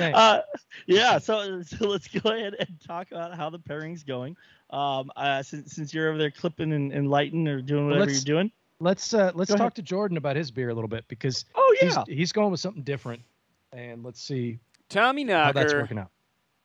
Uh, 0.00 0.40
yeah, 0.86 1.18
so, 1.18 1.62
so 1.62 1.88
let's 1.88 2.06
go 2.08 2.30
ahead 2.30 2.54
and 2.58 2.68
talk 2.86 3.10
about 3.10 3.34
how 3.36 3.50
the 3.50 3.58
pairing's 3.58 4.04
going. 4.04 4.36
Um, 4.70 5.10
uh, 5.16 5.42
since, 5.42 5.72
since 5.74 5.92
you're 5.92 6.08
over 6.08 6.18
there 6.18 6.30
clipping 6.30 6.72
and, 6.72 6.92
and 6.92 7.10
lighting 7.10 7.48
or 7.48 7.60
doing 7.60 7.86
Well, 7.88 7.94
whatever 7.98 8.10
you're 8.12 8.20
doing. 8.20 8.52
let's 8.80 9.12
uh, 9.14 9.32
let's 9.34 9.50
Go 9.50 9.56
talk 9.56 9.60
ahead. 9.72 9.74
to 9.76 9.82
Jordan 9.82 10.16
about 10.16 10.36
his 10.36 10.50
beer 10.52 10.68
a 10.70 10.74
little 10.74 10.88
bit 10.88 11.04
because 11.08 11.44
Oh 11.56 11.76
he's 11.80 11.94
yeah, 11.96 12.04
he's 12.06 12.30
going 12.32 12.50
with 12.52 12.60
something 12.60 12.82
different, 12.82 13.22
and 13.72 14.04
let's 14.04 14.20
see 14.22 14.58
Tommy 14.88 15.26
how 15.26 15.50
that's 15.52 15.72
working 15.72 15.98
out. 15.98 16.10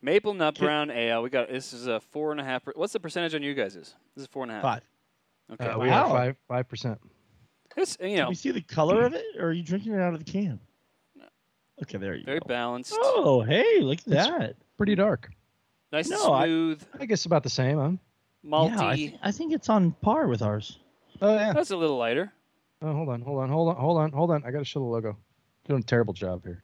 Maple 0.03 0.33
Nut 0.33 0.55
Okay. 0.55 0.65
Brown 0.65 0.91
Ale. 0.91 1.23
We 1.23 1.29
got 1.29 1.49
this 1.49 1.73
is 1.73 1.87
a 1.87 1.99
four 1.99 2.31
and 2.31 2.39
a 2.39 2.43
half. 2.43 2.63
per- 2.65 2.73
What's 2.75 2.93
the 2.93 2.99
percentage 2.99 3.33
on 3.33 3.41
you 3.41 3.53
guys? 3.55 3.75
Is 3.75 3.95
this 4.15 4.23
is 4.23 4.27
four 4.27 4.43
and 4.43 4.51
a 4.51 4.55
half? 4.55 4.61
five. 4.61 4.81
Okay. 5.53 5.65
Uh, 5.67 5.79
we 5.79 5.87
are 5.89 6.07
Wow. 6.07 6.09
five 6.09 6.35
five 6.47 6.67
percent. 6.69 6.99
It's 7.75 7.97
you 7.99 8.09
Can 8.09 8.17
know 8.17 8.29
we 8.29 8.35
see 8.35 8.51
the 8.51 8.61
color 8.61 9.03
of 9.05 9.13
it, 9.13 9.25
or 9.39 9.47
are 9.47 9.51
you 9.53 9.63
drinking 9.63 9.93
it 9.93 9.99
out 10.01 10.13
of 10.13 10.23
the 10.23 10.29
can? 10.31 10.59
No. 11.15 11.23
Okay, 11.81 11.97
there 11.97 12.13
you 12.15 12.23
very 12.25 12.39
go. 12.39 12.45
Very 12.47 12.57
balanced, 12.59 12.93
Oh, 12.95 13.41
hey, 13.41 13.79
look 13.79 13.99
at 13.99 14.07
It's- 14.07 14.27
that. 14.27 14.55
Pretty 14.77 14.93
dark. 14.95 15.29
nice 15.91 16.09
no, 16.09 16.33
I- 16.33 16.45
smooth, 16.45 16.83
I 16.99 17.05
guess 17.05 17.25
about 17.25 17.41
the 17.43 17.49
same, 17.49 17.77
huh? 17.79 17.91
malty. 18.45 18.75
Yeah, 18.75 18.87
I, 18.87 18.95
thi- 18.95 19.19
I 19.23 19.31
think 19.31 19.53
it's 19.53 19.69
on 19.69 19.91
par 20.01 20.27
with 20.27 20.41
ours. 20.41 20.79
Oh 21.21 21.33
yeah. 21.33 21.53
That's 21.53 21.71
a 21.71 21.77
little 21.77 21.97
lighter. 21.97 22.31
Oh, 22.81 22.91
hold 22.93 23.09
on, 23.09 23.21
hold 23.21 23.39
on, 23.39 23.49
hold 23.49 23.69
on, 23.69 23.75
hold 23.77 23.97
on, 23.97 24.11
hold 24.11 24.31
on. 24.31 24.43
I 24.45 24.51
got 24.51 24.59
to 24.59 24.65
show 24.65 24.79
the 24.81 24.85
logo. 24.85 25.17
Doing 25.65 25.79
a 25.79 25.83
terrible 25.83 26.13
job 26.13 26.43
here. 26.43 26.61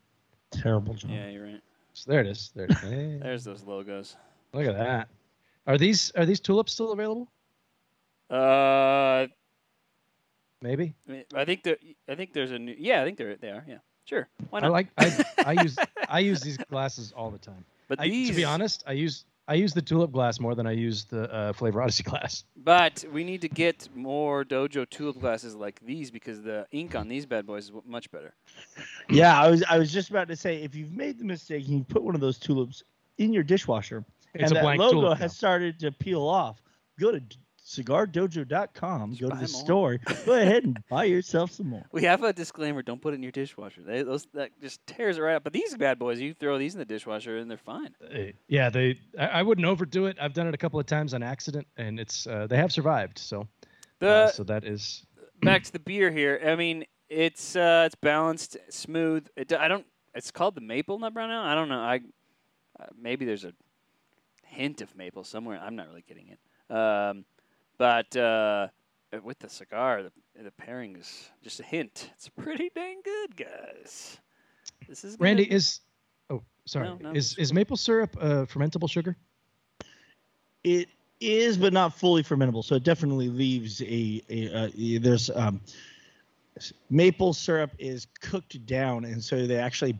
Terrible 0.51 0.93
job. 0.93 1.11
Yeah, 1.11 1.29
you're 1.29 1.45
right. 1.45 1.61
So 1.93 2.11
there 2.11 2.21
it 2.21 2.27
is. 2.27 2.51
There. 2.55 2.65
It 2.65 2.83
is. 2.83 3.21
There's 3.21 3.43
those 3.43 3.63
logos. 3.63 4.15
look 4.53 4.65
at 4.65 4.77
that. 4.77 5.09
Are 5.67 5.77
these 5.77 6.11
are 6.15 6.25
these 6.25 6.39
tulips 6.39 6.73
still 6.73 6.91
available? 6.91 7.27
Uh, 8.29 9.27
Maybe. 10.61 10.93
I 11.33 11.45
think 11.45 11.63
there. 11.63 11.77
I 12.07 12.15
think 12.15 12.33
there's 12.33 12.51
a 12.51 12.59
new. 12.59 12.75
Yeah, 12.77 13.01
I 13.01 13.05
think 13.05 13.17
they're 13.17 13.35
they 13.37 13.49
are. 13.49 13.63
Yeah, 13.67 13.77
sure. 14.05 14.27
Why 14.49 14.59
not? 14.59 14.67
I 14.67 14.69
like 14.69 14.87
I 14.97 15.25
I 15.45 15.51
use 15.63 15.77
I 16.09 16.19
use 16.19 16.41
these 16.41 16.57
glasses 16.57 17.13
all 17.15 17.31
the 17.31 17.37
time. 17.37 17.63
but 17.87 17.99
I, 17.99 18.09
these, 18.09 18.29
to 18.29 18.35
be 18.35 18.43
honest, 18.43 18.83
I 18.85 18.91
use 18.91 19.25
I 19.49 19.55
use 19.55 19.73
the 19.73 19.81
tulip 19.81 20.11
glass 20.11 20.39
more 20.39 20.53
than 20.53 20.67
I 20.67 20.73
use 20.73 21.05
the 21.05 21.23
uh, 21.33 21.53
Flavor 21.53 21.81
Odyssey 21.81 22.03
glass. 22.03 22.43
But 22.55 23.03
we 23.11 23.23
need 23.23 23.41
to 23.41 23.49
get 23.49 23.89
more 23.95 24.45
Dojo 24.45 24.87
tulip 24.87 25.19
glasses 25.19 25.55
like 25.55 25.79
these 25.83 26.11
because 26.11 26.43
the 26.43 26.67
ink 26.71 26.95
on 26.95 27.07
these 27.07 27.25
bad 27.25 27.47
boys 27.47 27.65
is 27.65 27.71
much 27.85 28.11
better. 28.11 28.33
Yeah, 29.09 29.41
I 29.41 29.49
was 29.49 29.63
I 29.67 29.79
was 29.79 29.91
just 29.91 30.11
about 30.11 30.27
to 30.27 30.35
say 30.35 30.61
if 30.61 30.75
you've 30.75 30.91
made 30.91 31.17
the 31.17 31.25
mistake 31.25 31.65
and 31.65 31.73
you 31.79 31.83
put 31.83 32.03
one 32.03 32.13
of 32.13 32.21
those 32.21 32.37
tulips 32.37 32.83
in 33.17 33.33
your 33.33 33.41
dishwasher 33.41 34.05
It's 34.35 34.43
and 34.43 34.51
a 34.51 34.53
that 34.55 34.61
blank 34.63 34.79
logo 34.79 35.01
tulip. 35.01 35.17
has 35.17 35.35
started 35.35 35.79
to 35.79 35.91
peel 35.91 36.21
off, 36.21 36.61
go 36.99 37.11
to 37.11 37.19
cigardojo.com, 37.69 39.11
Just 39.11 39.21
go 39.21 39.29
to 39.29 39.35
the 39.35 39.47
store, 39.47 39.99
go 40.25 40.33
ahead 40.41 40.63
and 40.63 40.83
buy 40.89 41.03
yourself 41.03 41.51
some 41.51 41.67
more. 41.67 41.85
We 41.91 42.03
have 42.03 42.23
a 42.23 42.33
disclaimer: 42.33 42.81
don't 42.81 43.01
put 43.01 43.13
it 43.13 43.17
in 43.17 43.23
your 43.23 43.31
dishwasher. 43.31 43.81
They, 43.83 44.01
those 44.01 44.27
that 44.33 44.51
just 44.59 44.85
tears 44.87 45.17
it 45.17 45.21
right 45.21 45.35
up. 45.35 45.43
But 45.43 45.53
these 45.53 45.75
bad 45.75 45.99
boys, 45.99 46.19
you 46.19 46.33
throw 46.33 46.57
these 46.57 46.73
in 46.73 46.79
the 46.79 46.85
dishwasher 46.85 47.37
and 47.37 47.49
they're 47.49 47.57
fine. 47.57 47.95
Uh, 48.03 48.31
yeah, 48.47 48.69
they. 48.69 48.99
I, 49.17 49.27
I 49.27 49.43
wouldn't 49.43 49.67
overdo 49.67 50.07
it. 50.07 50.17
I've 50.19 50.33
done 50.33 50.47
it 50.47 50.53
a 50.53 50.57
couple 50.57 50.79
of 50.79 50.87
times 50.87 51.13
on 51.13 51.21
accident, 51.21 51.67
and 51.77 51.99
it's 51.99 52.25
uh, 52.25 52.47
they 52.47 52.57
have 52.57 52.71
survived. 52.71 53.19
So, 53.19 53.47
The 53.99 54.09
uh, 54.09 54.27
so 54.31 54.43
that 54.45 54.65
is 54.65 55.05
back 55.43 55.63
to 55.63 55.71
the 55.71 55.79
beer 55.79 56.09
here. 56.09 56.41
I 56.45 56.55
mean, 56.55 56.85
it's 57.07 57.55
uh, 57.55 57.83
it's 57.85 57.95
balanced, 57.95 58.57
smooth. 58.69 59.27
It, 59.35 59.53
I 59.53 59.67
don't. 59.67 59.85
It's 60.15 60.31
called 60.31 60.55
the 60.55 60.61
maple 60.61 60.97
nut 60.97 61.13
brown 61.13 61.29
ale. 61.29 61.41
I 61.41 61.53
don't 61.53 61.69
know. 61.69 61.79
I 61.79 62.01
uh, 62.79 62.85
maybe 62.99 63.25
there's 63.25 63.45
a 63.45 63.53
hint 64.43 64.81
of 64.81 64.95
maple 64.95 65.23
somewhere. 65.23 65.59
I'm 65.61 65.75
not 65.75 65.87
really 65.87 66.03
getting 66.07 66.29
it. 66.29 66.39
Um, 66.75 67.25
but 67.79 68.15
uh, 68.15 68.67
with 69.23 69.39
the 69.39 69.49
cigar, 69.49 70.03
the, 70.03 70.11
the 70.43 70.51
pairing 70.51 70.95
is 70.97 71.29
just 71.41 71.59
a 71.59 71.63
hint. 71.63 72.11
It's 72.13 72.29
pretty 72.29 72.69
dang 72.75 73.01
good, 73.03 73.35
guys. 73.35 74.19
This 74.87 75.03
is 75.03 75.15
gonna- 75.15 75.29
Randy 75.29 75.51
is. 75.51 75.79
Oh, 76.29 76.43
sorry. 76.65 76.89
No, 76.89 76.97
no, 77.01 77.11
is 77.13 77.35
is 77.39 77.49
cool. 77.49 77.55
maple 77.55 77.77
syrup 77.77 78.15
uh, 78.21 78.45
fermentable 78.45 78.89
sugar? 78.89 79.17
It 80.63 80.89
is, 81.19 81.57
but 81.57 81.73
not 81.73 81.97
fully 81.97 82.21
fermentable, 82.21 82.63
so 82.63 82.75
it 82.75 82.83
definitely 82.83 83.29
leaves 83.29 83.81
a, 83.81 84.21
a, 84.29 84.53
uh 84.53 84.69
there's 85.01 85.29
um, 85.31 85.61
maple 86.89 87.33
syrup 87.33 87.71
is 87.79 88.07
cooked 88.21 88.63
down, 88.65 89.05
and 89.05 89.23
so 89.23 89.47
they 89.47 89.57
actually 89.57 89.97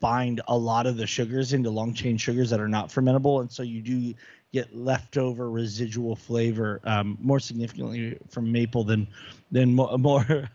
bind 0.00 0.40
a 0.48 0.56
lot 0.56 0.86
of 0.86 0.96
the 0.96 1.06
sugars 1.06 1.52
into 1.52 1.70
long 1.70 1.94
chain 1.94 2.16
sugars 2.16 2.50
that 2.50 2.60
are 2.60 2.68
not 2.68 2.88
fermentable, 2.88 3.40
and 3.40 3.50
so 3.50 3.62
you 3.62 3.80
do 3.80 4.14
get 4.52 4.74
leftover 4.76 5.50
residual 5.50 6.14
flavor 6.14 6.80
um, 6.84 7.16
more 7.20 7.40
significantly 7.40 8.18
from 8.28 8.50
maple 8.50 8.84
than 8.84 9.06
than 9.50 9.74
mo- 9.74 9.96
more 9.98 10.24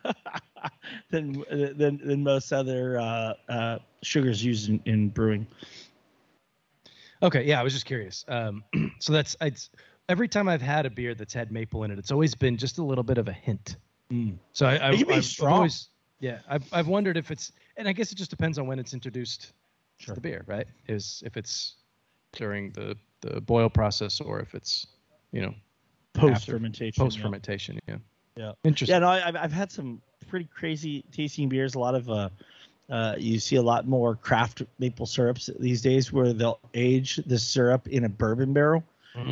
than, 1.10 1.44
than 1.50 2.00
than 2.04 2.24
most 2.24 2.52
other 2.52 3.00
uh, 3.00 3.34
uh, 3.50 3.80
sugars 4.04 4.44
used 4.44 4.70
in, 4.70 4.82
in 4.86 5.10
brewing. 5.10 5.48
Okay, 7.24 7.44
yeah, 7.44 7.60
I 7.60 7.64
was 7.64 7.74
just 7.74 7.86
curious. 7.86 8.24
Um, 8.28 8.64
so 9.00 9.14
that's 9.14 9.36
it's 9.42 9.70
every 10.10 10.28
time 10.28 10.48
I've 10.48 10.62
had 10.62 10.86
a 10.86 10.90
beer 10.90 11.16
that's 11.16 11.34
had 11.34 11.52
maple 11.52 11.84
in 11.84 11.92
it, 11.92 11.98
it's 11.98 12.12
always 12.12 12.36
been 12.36 12.58
just 12.58 12.78
a 12.78 12.84
little 12.84 13.04
bit 13.04 13.18
of 13.18 13.28
a 13.28 13.34
hint. 13.34 13.78
Mm. 14.12 14.38
So 14.54 14.68
I, 14.68 14.76
I, 14.76 14.92
it 14.94 15.10
I've, 15.10 15.46
I've 15.46 15.54
always, 15.54 15.90
yeah, 16.20 16.40
I've 16.48 16.64
I've 16.72 16.88
wondered 16.88 17.18
if 17.18 17.32
it's, 17.32 17.52
and 17.76 17.88
I 17.88 17.94
guess 17.94 18.12
it 18.12 18.16
just 18.16 18.30
depends 18.30 18.60
on 18.60 18.68
when 18.68 18.80
it's 18.80 18.94
introduced 18.94 19.54
Sure. 20.00 20.14
to 20.14 20.22
the 20.22 20.22
beer, 20.22 20.44
right? 20.46 20.68
Is 20.88 21.24
if 21.26 21.38
it's 21.38 21.76
during 22.32 22.72
the 22.72 22.96
the 23.34 23.42
boil 23.42 23.70
process 23.70 24.20
or 24.22 24.40
if 24.40 24.54
it's, 24.56 24.88
you 25.32 25.42
know, 25.42 25.54
Post 26.14 26.48
fermentation. 26.48 27.04
post 27.04 27.20
fermentation. 27.20 27.80
Yeah. 27.88 27.98
Yeah. 28.36 28.52
Interesting. 28.64 28.94
Yeah, 28.96 29.00
no, 29.00 29.08
I- 29.10 29.28
I've 29.28 29.36
I've 29.36 29.52
had 29.52 29.72
some 29.72 30.02
pretty 30.28 30.46
crazy 30.54 31.04
tasting 31.12 31.48
beers. 31.48 31.76
A 31.76 31.80
lot 31.80 31.94
of 31.94 32.10
uh, 32.10 32.30
uh, 32.90 33.16
you 33.20 33.40
see 33.40 33.58
a 33.58 33.62
lot 33.62 33.88
more 33.88 34.16
craft 34.16 34.64
maple 34.80 35.06
syrups 35.06 35.50
these 35.60 35.82
days 35.82 36.12
where 36.12 36.34
they'll 36.34 36.60
age 36.74 37.18
the 37.28 37.38
syrup 37.38 37.88
in 37.88 38.06
a 38.06 38.10
bourbon 38.10 38.52
barrel, 38.54 38.84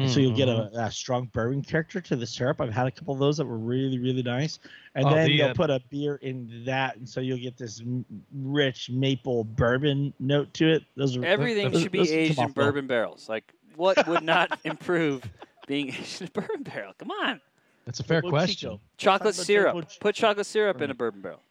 so 0.07 0.19
you'll 0.19 0.35
get 0.35 0.47
Mm-hmm. 0.47 0.75
a, 0.75 0.81
a 0.85 0.91
strong 0.91 1.25
bourbon 1.33 1.63
character 1.63 2.01
to 2.01 2.15
the 2.15 2.25
syrup. 2.27 2.61
I've 2.61 2.73
had 2.73 2.85
a 2.87 2.91
couple 2.91 3.13
of 3.15 3.19
those 3.19 3.37
that 3.37 3.45
were 3.45 3.57
really 3.57 3.97
really 3.97 4.21
nice, 4.23 4.59
and 4.93 5.07
Oh, 5.07 5.09
then 5.13 5.27
the, 5.29 5.37
they'll 5.37 5.49
uh, 5.49 5.53
put 5.55 5.69
a 5.71 5.81
beer 5.89 6.17
in 6.17 6.61
that, 6.65 6.97
and 6.97 7.09
so 7.09 7.19
you'll 7.19 7.39
get 7.39 7.57
this 7.57 7.81
m- 7.81 8.05
rich 8.31 8.91
maple 8.91 9.43
bourbon 9.43 10.13
note 10.19 10.53
to 10.55 10.69
it. 10.71 10.83
Those 10.95 11.17
are 11.17 11.25
Everything 11.25 11.71
those- 11.71 11.81
should 11.81 11.91
be 11.91 11.97
those 11.99 12.11
aged 12.11 12.37
in 12.39 12.51
bourbon 12.51 12.85
barrels. 12.85 13.27
Like, 13.27 13.53
what 13.77 14.07
would 14.07 14.23
not 14.35 14.59
improve 14.63 15.23
being 15.67 15.89
aged 15.89 16.21
in 16.21 16.27
a 16.27 16.31
bourbon 16.31 16.63
barrel? 16.63 16.93
Come 16.97 17.11
on. 17.11 17.41
That's 17.85 17.99
a 17.99 18.03
fair 18.03 18.21
Topo 18.21 18.31
question. 18.31 18.69
Chico. 18.71 18.81
Chocolate 18.97 19.35
syrup. 19.35 19.73
Topo 19.75 19.87
Ch- 19.87 19.99
Put 19.99 20.15
chocolate 20.15 20.45
syrup 20.45 20.81
in 20.81 20.89
a 20.89 20.93
bourbon 20.95 21.21
barrel. 21.21 21.41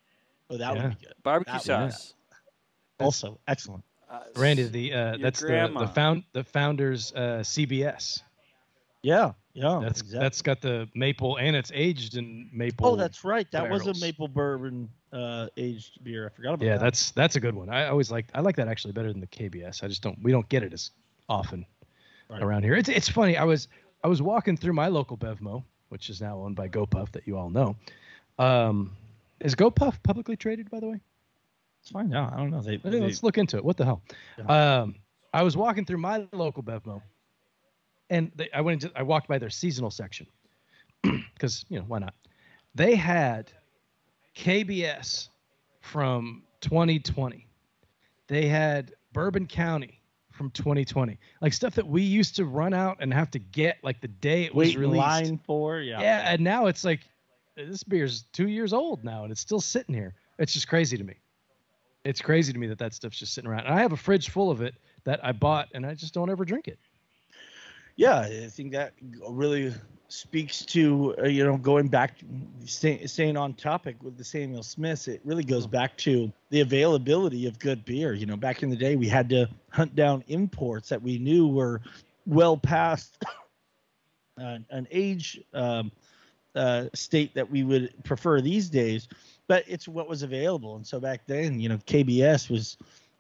Oh, 0.51 0.57
that 0.57 0.75
Yeah. 0.75 0.83
would 0.89 0.99
be 0.99 1.07
good. 1.07 1.15
Barbecue 1.23 1.53
That 1.53 1.83
would- 1.85 1.93
sauce. 1.93 2.15
Also 3.01 3.39
excellent. 3.49 3.85
Uh, 4.11 4.21
Randy, 4.37 4.65
the 4.65 4.93
uh, 4.93 5.09
Your 5.11 5.19
that's 5.19 5.41
the 5.41 5.47
grandma. 5.49 5.81
the 5.81 5.89
found 5.89 6.23
the 6.33 6.45
founders 6.45 7.13
uh, 7.17 7.41
CBS. 7.43 8.23
Yeah, 9.03 9.33
yeah. 9.55 9.81
That's 9.83 10.01
exactly. 10.01 10.19
that's 10.21 10.43
got 10.43 10.61
the 10.61 10.89
maple 10.95 11.37
and 11.39 11.57
it's 11.57 11.73
aged 11.75 12.17
in 12.17 12.49
maple. 12.53 12.87
Oh, 12.87 12.97
that's 12.97 13.25
right. 13.25 13.51
That 13.51 13.69
was 13.69 13.83
barrels. 13.83 14.01
a 14.01 14.07
maple 14.07 14.29
bourbon 14.29 14.89
uh, 15.13 15.49
aged 15.57 16.05
beer. 16.05 16.27
I 16.27 16.37
forgot 16.37 16.55
about 16.55 16.65
yeah. 16.65 16.77
that. 16.77 16.85
That's 16.85 17.11
that's 17.11 17.37
a 17.37 17.41
good 17.41 17.55
one. 17.55 17.69
I 17.69 17.89
always 17.89 18.11
like 18.13 18.27
I 18.35 18.41
like 18.41 18.55
that 18.57 18.69
actually 18.69 18.93
better 18.93 19.11
than 19.13 19.21
the 19.21 19.27
KBS. 19.27 19.83
I 19.83 19.89
just 19.89 20.03
don't 20.03 20.19
we 20.23 20.31
don't 20.31 20.49
get 20.49 20.63
it 20.63 20.73
as 20.73 20.93
often 21.29 21.67
Right. 22.35 22.43
around 22.43 22.63
here. 22.65 22.75
It's 22.75 22.89
it's 22.89 23.09
funny. 23.09 23.37
I 23.37 23.45
was 23.45 23.69
I 24.03 24.09
was 24.09 24.21
walking 24.23 24.57
through 24.57 24.73
my 24.75 24.89
local 24.89 25.17
Bevmo, 25.17 25.65
which 25.89 26.11
is 26.11 26.21
now 26.21 26.39
owned 26.39 26.57
by 26.57 26.69
GoPuff, 26.69 27.13
that 27.13 27.27
you 27.27 27.37
all 27.39 27.51
know. 27.51 27.77
Um, 28.39 28.97
is 29.41 29.55
GoPuff 29.55 30.03
publicly 30.03 30.37
traded, 30.37 30.71
by 30.71 30.81
the 30.81 30.89
way? 30.89 31.01
It's 31.83 31.91
fine. 31.91 32.11
Yeah, 32.11 32.31
I 32.33 32.37
don't 32.37 32.51
know. 32.51 32.61
They, 32.63 32.77
they- 32.79 33.01
Let's 33.01 33.23
look 33.23 33.39
into 33.39 33.57
it. 33.57 33.65
What 33.65 33.77
the 33.77 33.85
hell? 33.85 34.03
Um, 34.49 34.95
I 35.33 35.43
was 35.43 35.57
walking 35.57 35.85
through 35.85 35.99
my 35.99 36.27
local 36.33 36.63
Bevmo, 36.63 37.03
and 38.11 38.31
they, 38.37 38.49
I 38.55 38.61
went 38.61 38.83
into 38.85 38.99
I 38.99 39.03
walked 39.03 39.29
by 39.29 39.39
their 39.39 39.51
seasonal 39.51 39.91
section 39.91 40.27
because 41.03 41.65
you 41.69 41.79
know 41.79 41.85
why 41.87 41.99
not? 41.99 42.15
They 42.75 42.95
had 42.97 43.53
KBS 44.37 45.29
from 45.81 46.43
2020. 46.61 47.47
They 48.27 48.47
had 48.49 48.95
Bourbon 49.13 49.47
County 49.47 50.01
from 50.35 50.51
2020, 50.51 51.19
like 51.41 51.53
stuff 51.53 51.75
that 51.77 51.87
we 51.87 52.03
used 52.03 52.37
to 52.37 52.45
run 52.45 52.75
out 52.75 52.97
and 53.01 53.15
have 53.15 53.31
to 53.31 53.39
get 53.39 53.79
like 53.83 54.01
the 54.01 54.09
day 54.09 54.45
it 54.45 54.55
was 54.55 54.69
wait 54.69 54.75
in 54.75 54.81
released. 54.81 54.99
line 54.99 55.41
for. 55.47 55.79
Yeah. 55.79 56.01
Yeah, 56.01 56.33
and 56.33 56.43
now 56.43 56.67
it's 56.67 56.85
like 56.85 57.01
this 57.57 57.85
beer's 57.85 58.25
two 58.33 58.49
years 58.49 58.73
old 58.73 59.05
now, 59.05 59.23
and 59.23 59.31
it's 59.31 59.41
still 59.41 59.61
sitting 59.61 59.95
here. 59.95 60.15
It's 60.39 60.53
just 60.53 60.69
crazy 60.69 60.99
to 60.99 61.05
me. 61.05 61.15
It's 62.05 62.21
crazy 62.21 62.53
to 62.53 62.59
me 62.59 62.67
that 62.67 62.79
that 62.79 62.93
stuff's 62.93 63.19
just 63.19 63.33
sitting 63.33 63.49
around. 63.49 63.67
And 63.67 63.75
I 63.75 63.81
have 63.81 63.93
a 63.93 63.97
fridge 63.97 64.29
full 64.29 64.51
of 64.51 64.61
it 64.61 64.75
that 65.05 65.25
I 65.25 65.33
bought, 65.33 65.69
and 65.73 65.87
I 65.87 65.95
just 65.95 66.13
don't 66.13 66.31
ever 66.31 66.45
drink 66.45 66.69
it. 66.69 66.79
Yeah, 67.97 68.21
I 68.21 68.49
think 68.49 68.73
that 68.73 68.93
really 69.29 69.73
speaks 70.15 70.65
to 70.65 71.15
uh, 71.19 71.27
you 71.27 71.45
know 71.45 71.57
going 71.57 71.89
back, 71.89 72.19
stay, 72.65 73.05
staying 73.07 73.37
on 73.37 73.53
topic 73.55 73.97
with 74.03 74.17
the 74.17 74.25
Samuel 74.25 74.63
Smiths. 74.63 75.09
It 75.09 75.21
really 75.25 75.43
goes 75.43 75.67
back 75.67 75.97
to 75.99 76.33
the 76.51 76.61
availability 76.61 77.47
of 77.47 77.59
good 77.59 77.85
beer. 77.85 78.15
You 78.15 78.27
know, 78.27 78.37
back 78.37 78.63
in 78.63 78.71
the 78.71 78.77
day, 78.77 78.97
we 78.97 79.09
had 79.09 79.29
to 79.31 79.49
hunt 79.71 79.97
down 79.97 80.23
imports 80.29 80.89
that 80.89 81.03
we 81.03 81.19
knew 81.19 81.49
were 81.49 81.81
well 82.27 82.57
past 82.57 83.23
uh, 84.41 84.59
an 84.71 84.87
age 84.91 85.41
um, 85.53 85.91
uh, 86.55 86.87
state 86.95 87.35
that 87.35 87.51
we 87.51 87.65
would 87.65 87.93
prefer 88.05 88.41
these 88.41 88.71
days. 88.71 89.09
But 89.49 89.65
it's 89.67 89.89
what 89.89 90.09
was 90.09 90.23
available, 90.23 90.77
and 90.77 90.87
so 90.87 91.01
back 91.01 91.27
then, 91.27 91.61
you 91.61 91.69
know, 91.69 91.77
KBS 91.79 92.51
was 92.51 92.79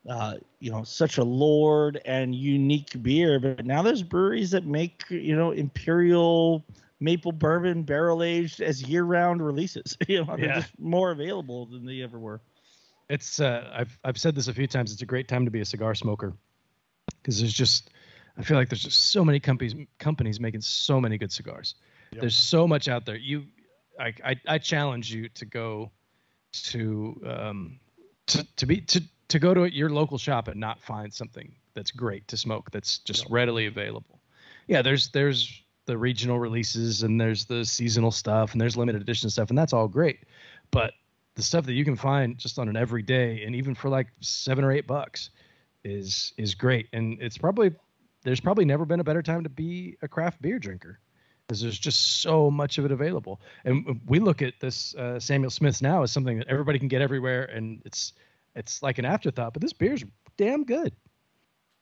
uh, 0.09 0.35
you 0.61 0.71
know, 0.71 0.85
such 0.85 1.17
a 1.17 1.25
lord 1.25 2.01
and 2.05 2.35
unique 2.35 3.03
beer. 3.03 3.41
But 3.41 3.65
now 3.65 3.81
there's 3.83 4.03
breweries 4.03 4.51
that 4.51 4.67
make, 4.67 5.03
you 5.09 5.35
know, 5.35 5.53
imperial 5.53 6.63
maple 7.01 7.33
bourbon 7.33 7.83
barrel 7.83 8.23
aged 8.23 8.61
as 8.61 8.83
year 8.83 9.05
round 9.05 9.45
releases. 9.45 9.97
You 10.09 10.25
know, 10.25 10.37
they're 10.37 10.47
Yeah. 10.47 10.61
just 10.61 10.79
more 10.79 11.11
available 11.11 11.67
than 11.67 11.85
they 11.87 12.03
ever 12.03 12.19
were. 12.19 12.41
It's 13.11 13.41
uh, 13.41 13.71
I've 13.75 13.99
I've 14.05 14.19
said 14.19 14.35
this 14.35 14.49
a 14.49 14.55
few 14.55 14.67
times. 14.67 14.93
It's 14.93 15.03
a 15.03 15.07
great 15.07 15.29
time 15.29 15.45
to 15.45 15.51
be 15.51 15.61
a 15.61 15.65
cigar 15.65 15.95
smoker 15.95 16.33
because 17.23 17.39
there's 17.41 17.53
just 17.53 17.91
I 18.39 18.43
feel 18.43 18.57
like 18.57 18.69
there's 18.71 18.83
just 18.83 19.11
so 19.11 19.25
many 19.25 19.41
companies 19.41 19.75
companies 19.99 20.41
making 20.41 20.63
so 20.63 21.01
many 21.01 21.19
good 21.19 21.31
cigars. 21.33 21.75
Yep. 22.13 22.21
There's 22.23 22.37
so 22.37 22.67
much 22.67 22.89
out 22.89 23.05
there. 23.05 23.17
You, 23.17 23.45
I, 24.01 24.15
I 24.25 24.37
I 24.47 24.59
challenge 24.59 25.13
you 25.13 25.29
to 25.31 25.45
go 25.45 25.91
to 26.53 27.21
um 27.27 27.81
to 28.29 28.47
to 28.57 28.67
be 28.67 28.81
to 28.81 29.03
to 29.29 29.39
go 29.39 29.53
to 29.53 29.71
your 29.71 29.91
local 29.91 30.17
shop 30.19 30.49
and 30.49 30.59
not 30.59 30.81
find 30.81 31.13
something 31.13 31.55
that's 31.75 31.91
great 31.91 32.29
to 32.29 32.37
smoke 32.37 32.71
that's 32.71 32.99
just 32.99 33.29
readily 33.29 33.67
available. 33.67 34.21
Yeah, 34.67 34.81
there's 34.83 35.09
there's 35.09 35.63
the 35.87 35.97
regional 35.99 36.39
releases 36.39 37.03
and 37.03 37.21
there's 37.21 37.45
the 37.45 37.65
seasonal 37.65 38.11
stuff 38.11 38.53
and 38.53 38.61
there's 38.61 38.77
limited 38.77 39.03
edition 39.03 39.29
stuff 39.31 39.51
and 39.51 39.59
that's 39.59 39.73
all 39.73 39.89
great. 39.89 40.21
But 40.71 40.95
the 41.35 41.43
stuff 41.43 41.67
that 41.67 41.75
you 41.75 41.85
can 41.85 41.97
find 41.97 42.39
just 42.39 42.59
on 42.59 42.69
an 42.69 42.77
everyday 42.77 43.45
and 43.45 43.55
even 43.55 43.75
for 43.75 43.89
like 43.89 44.09
seven 44.21 44.65
or 44.65 44.73
eight 44.73 44.87
bucks 44.87 45.31
is 45.85 46.33
is 46.37 46.55
great. 46.55 46.89
And 46.93 47.21
it's 47.21 47.39
probably 47.39 47.75
there's 48.23 48.41
probably 48.41 48.65
never 48.65 48.85
been 48.85 49.01
a 49.01 49.05
better 49.05 49.23
time 49.23 49.43
to 49.43 49.51
be 49.51 49.97
a 50.03 50.09
craft 50.09 50.41
beer 50.41 50.59
drinker 50.59 50.99
because 51.47 51.61
there's 51.61 51.79
just 51.79 52.23
so 52.23 52.51
much 52.51 52.79
of 52.79 52.85
it 52.85 52.91
available. 52.91 53.41
And 53.65 54.01
we 54.07 54.19
look 54.19 54.43
at 54.43 54.55
this 54.61 54.95
uh, 54.95 55.21
Samuel 55.21 55.51
Smith's 55.51 55.83
now 55.83 56.03
as 56.03 56.11
something 56.11 56.39
that 56.39 56.49
everybody 56.49 56.79
can 56.79 56.89
get 56.89 57.03
everywhere, 57.03 57.45
and 57.45 57.83
it's 57.85 58.15
it's 58.55 58.83
like 58.83 58.99
an 58.99 59.05
afterthought. 59.05 59.53
But 59.53 59.63
this 59.63 59.73
beer's 59.73 60.05
damn 60.37 60.65
good. 60.65 60.93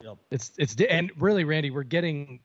Yep. 0.03 0.18
It's 0.30 0.53
it's 0.59 0.74
and 0.88 1.12
really, 1.16 1.44
Randy, 1.44 1.70
we're 1.70 1.84
getting. 1.84 2.40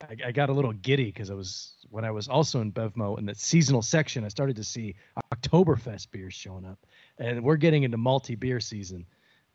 I, 0.00 0.16
I 0.26 0.32
got 0.32 0.48
a 0.48 0.52
little 0.52 0.72
giddy 0.72 1.06
because 1.06 1.30
I 1.30 1.34
was 1.34 1.74
when 1.90 2.04
I 2.04 2.10
was 2.10 2.28
also 2.28 2.60
in 2.60 2.72
Bevmo 2.72 3.18
in 3.18 3.26
the 3.26 3.34
seasonal 3.34 3.82
section. 3.82 4.24
I 4.24 4.28
started 4.28 4.56
to 4.56 4.64
see 4.64 4.94
Oktoberfest 5.34 6.10
beers 6.10 6.34
showing 6.34 6.64
up, 6.64 6.78
and 7.18 7.42
we're 7.42 7.56
getting 7.56 7.82
into 7.82 7.96
multi 7.96 8.34
beer 8.34 8.60
season. 8.60 9.06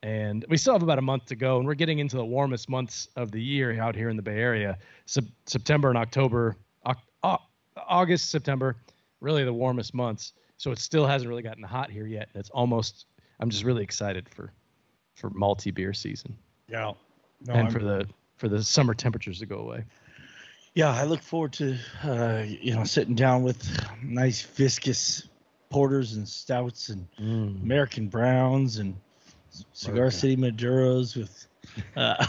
And 0.02 0.46
we 0.50 0.58
still 0.58 0.74
have 0.74 0.84
about 0.84 0.98
a 1.00 1.02
month 1.04 1.28
to 1.28 1.36
go, 1.38 1.58
and 1.60 1.66
we're 1.66 1.76
getting 1.76 2.00
into 2.00 2.18
the 2.18 2.26
warmest 2.26 2.68
months 2.70 3.08
of 3.16 3.32
the 3.32 3.42
year 3.42 3.80
out 3.82 3.96
here 3.96 4.10
in 4.10 4.18
the 4.18 4.22
Bay 4.22 4.38
Area. 4.38 4.78
Sep- 5.06 5.24
September 5.46 5.88
and 5.88 5.98
October, 5.98 6.58
Oc- 6.86 6.98
Au- 7.24 7.38
August, 7.78 8.30
September, 8.30 8.76
really 9.22 9.46
the 9.46 9.54
warmest 9.54 9.94
months. 9.94 10.34
So 10.58 10.72
it 10.72 10.80
still 10.80 11.08
hasn't 11.08 11.30
really 11.30 11.42
gotten 11.42 11.64
hot 11.64 11.90
here 11.90 12.06
yet. 12.06 12.28
It's 12.36 12.50
almost. 12.50 13.06
I'm 13.40 13.50
just 13.50 13.64
really 13.64 13.84
excited 13.84 14.28
for 14.30 14.52
for 15.16 15.30
multi 15.30 15.72
beer 15.72 15.94
season 15.94 16.36
Yeah. 16.68 16.92
No, 17.46 17.54
and 17.54 17.64
I'm- 17.68 17.72
for 17.72 17.80
the 17.80 18.06
for 18.36 18.50
the 18.50 18.62
summer 18.62 18.94
temperatures 18.94 19.40
to 19.40 19.46
go 19.46 19.60
away. 19.60 19.86
Yeah, 20.76 20.90
I 20.90 21.04
look 21.04 21.22
forward 21.22 21.54
to, 21.54 21.78
uh, 22.04 22.44
you 22.48 22.74
know, 22.76 22.84
sitting 22.84 23.16
down 23.16 23.44
with 23.44 23.64
nice 24.02 24.42
viscous 24.42 25.28
porters 25.70 26.14
and 26.14 26.28
stouts 26.28 26.90
and 26.90 27.08
American 27.20 28.08
Browns 28.08 28.78
and 28.78 28.96
Cigar. 29.74 30.10
City 30.10 30.36
Maduros 30.36 31.16
with. 31.16 31.48
Uh, 31.96 32.26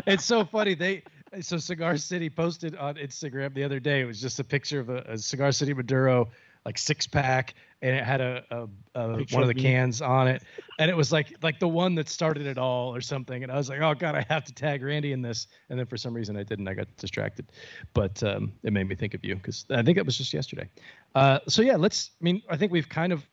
it's 0.06 0.24
so 0.24 0.44
funny. 0.44 0.74
They 0.74 1.02
so 1.40 1.56
Cigar 1.58 1.96
City 1.96 2.30
posted 2.30 2.76
on 2.76 2.96
Instagram 2.96 3.54
the 3.54 3.64
other 3.64 3.78
day. 3.78 4.00
It 4.00 4.06
was 4.06 4.20
just 4.20 4.40
a 4.40 4.44
picture 4.44 4.80
of 4.80 4.88
a, 4.88 4.98
a 5.08 5.18
Cigar 5.18 5.52
City 5.52 5.74
Maduro 5.74 6.28
like 6.66 6.76
six 6.76 7.06
pack, 7.06 7.54
and 7.80 7.94
it 7.94 8.02
had 8.04 8.20
a, 8.20 8.42
a, 8.50 8.56
a 8.96 9.08
one 9.08 9.20
of 9.20 9.32
of 9.34 9.46
the 9.48 9.54
me. 9.54 9.62
cans 9.62 10.02
on 10.02 10.26
it, 10.26 10.42
and 10.80 10.90
it 10.90 10.96
was 10.96 11.12
like 11.12 11.32
like 11.42 11.60
the 11.60 11.68
one 11.68 11.94
that 11.94 12.08
started 12.08 12.44
it 12.44 12.58
all 12.58 12.94
or 12.94 13.00
something. 13.00 13.44
And 13.44 13.52
I 13.52 13.56
was 13.56 13.68
like, 13.70 13.80
oh 13.80 13.94
god, 13.94 14.16
I 14.16 14.26
have 14.28 14.44
to 14.44 14.52
tag 14.52 14.82
Randy 14.82 15.12
in 15.12 15.22
this. 15.22 15.46
And 15.70 15.78
then 15.78 15.86
for 15.86 15.96
some 15.96 16.12
reason 16.12 16.36
I 16.36 16.42
didn't. 16.42 16.66
I 16.66 16.74
got 16.74 16.94
distracted, 16.96 17.52
but 17.94 18.20
um, 18.24 18.52
it 18.64 18.72
made 18.72 18.88
me 18.88 18.96
think 18.96 19.14
of 19.14 19.24
you 19.24 19.36
because 19.36 19.64
I 19.70 19.82
think 19.82 19.96
it 19.96 20.04
was 20.04 20.18
just 20.18 20.34
yesterday. 20.34 20.68
Uh, 21.14 21.38
so 21.48 21.62
yeah, 21.62 21.76
let's. 21.76 22.10
I 22.20 22.24
mean, 22.24 22.42
I 22.50 22.56
think 22.56 22.72
we've 22.72 22.88
kind 22.88 23.12
of. 23.12 23.24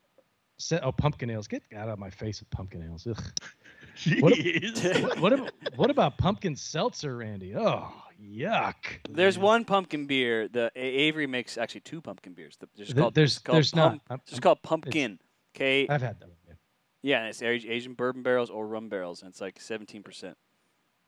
Set, 0.58 0.86
oh, 0.86 0.92
pumpkin 0.92 1.32
ales! 1.32 1.48
Get 1.48 1.64
out 1.76 1.90
of 1.90 1.98
my 1.98 2.12
face 2.12 2.40
with 2.40 2.50
pumpkin 2.52 2.84
ales. 2.84 3.08
Ugh. 3.08 3.18
What- 4.20 4.34
Jeez. 4.34 5.02
what, 5.02 5.20
what 5.20 5.34
about 5.34 5.54
what 5.76 5.90
about 5.90 6.18
pumpkin 6.20 6.56
seltzer, 6.56 7.18
Randy? 7.18 7.56
Oh, 7.56 7.92
yuck. 8.24 8.76
There's 9.10 9.38
one 9.38 9.66
pumpkin 9.66 10.06
beer. 10.08 10.48
The 10.48 10.72
Avery 10.76 11.28
makes 11.28 11.58
actually 11.58 11.82
two 11.82 12.02
Rumpkin 12.02 12.36
beers. 12.36 12.56
The- 12.58 12.70
There's 12.76 12.94
called 12.94 13.14
there's- 13.16 13.34
it's 13.36 13.40
called 13.40 13.56
there's 13.58 13.76
not. 13.76 13.90
pump- 13.92 14.02
I'm- 14.10 14.22
It's 14.28 14.40
called 14.40 14.62
pumpkin. 14.64 15.20
Okay. 15.56 15.88
I've 15.88 16.02
had 16.02 16.20
that 16.20 16.28
one. 16.30 16.38
yeah. 16.48 16.54
Yeah, 17.02 17.20
and 17.20 17.28
it's 17.30 17.42
Asian 17.42 17.94
bourbon 17.94 18.24
barrels 18.24 18.50
or 18.50 18.66
rum 18.68 18.88
barrels, 18.90 19.22
and 19.22 19.30
it's 19.30 19.42
like 19.42 19.60
17 19.60 20.04
percent. 20.04 20.38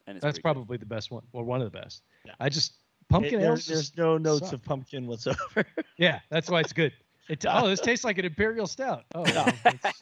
And 0.07 0.17
it's 0.17 0.23
That's 0.23 0.33
pretty 0.37 0.41
good. 0.41 0.53
probably 0.59 0.77
the 0.77 0.85
best 0.85 1.09
one, 1.09 1.23
or 1.31 1.43
one 1.43 1.61
of 1.61 1.71
the 1.71 1.77
best. 1.79 2.03
Yeah. 2.25 2.33
I 2.39 2.49
just 2.49 2.73
pumpkin 3.09 3.35
It- 3.35 3.37
there- 3.39 3.49
ales. 3.51 3.65
there's 3.65 3.95
no 3.97 4.17
notes 4.17 4.45
suck. 4.45 4.53
of 4.53 4.63
pumpkin 4.63 5.07
whatsoever. 5.07 5.65
Yeah, 5.97 6.19
that's 6.29 6.49
why 6.49 6.59
it's 6.59 6.73
good. 6.73 6.91
It, 7.29 7.43
oh, 7.49 7.67
this 7.69 7.79
tastes 7.79 8.03
like 8.05 8.17
an 8.19 8.25
imperial 8.25 8.67
stout. 8.67 9.05
Oh, 9.15 9.21
well, 9.23 9.47
it's, 9.65 10.01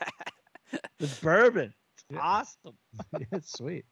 it's 1.00 1.20
bourbon. 1.20 1.74
It's 1.96 2.06
Yeah. 2.10 2.20
awesome. 2.20 2.74
it's 3.32 3.54
sweet. 3.54 3.86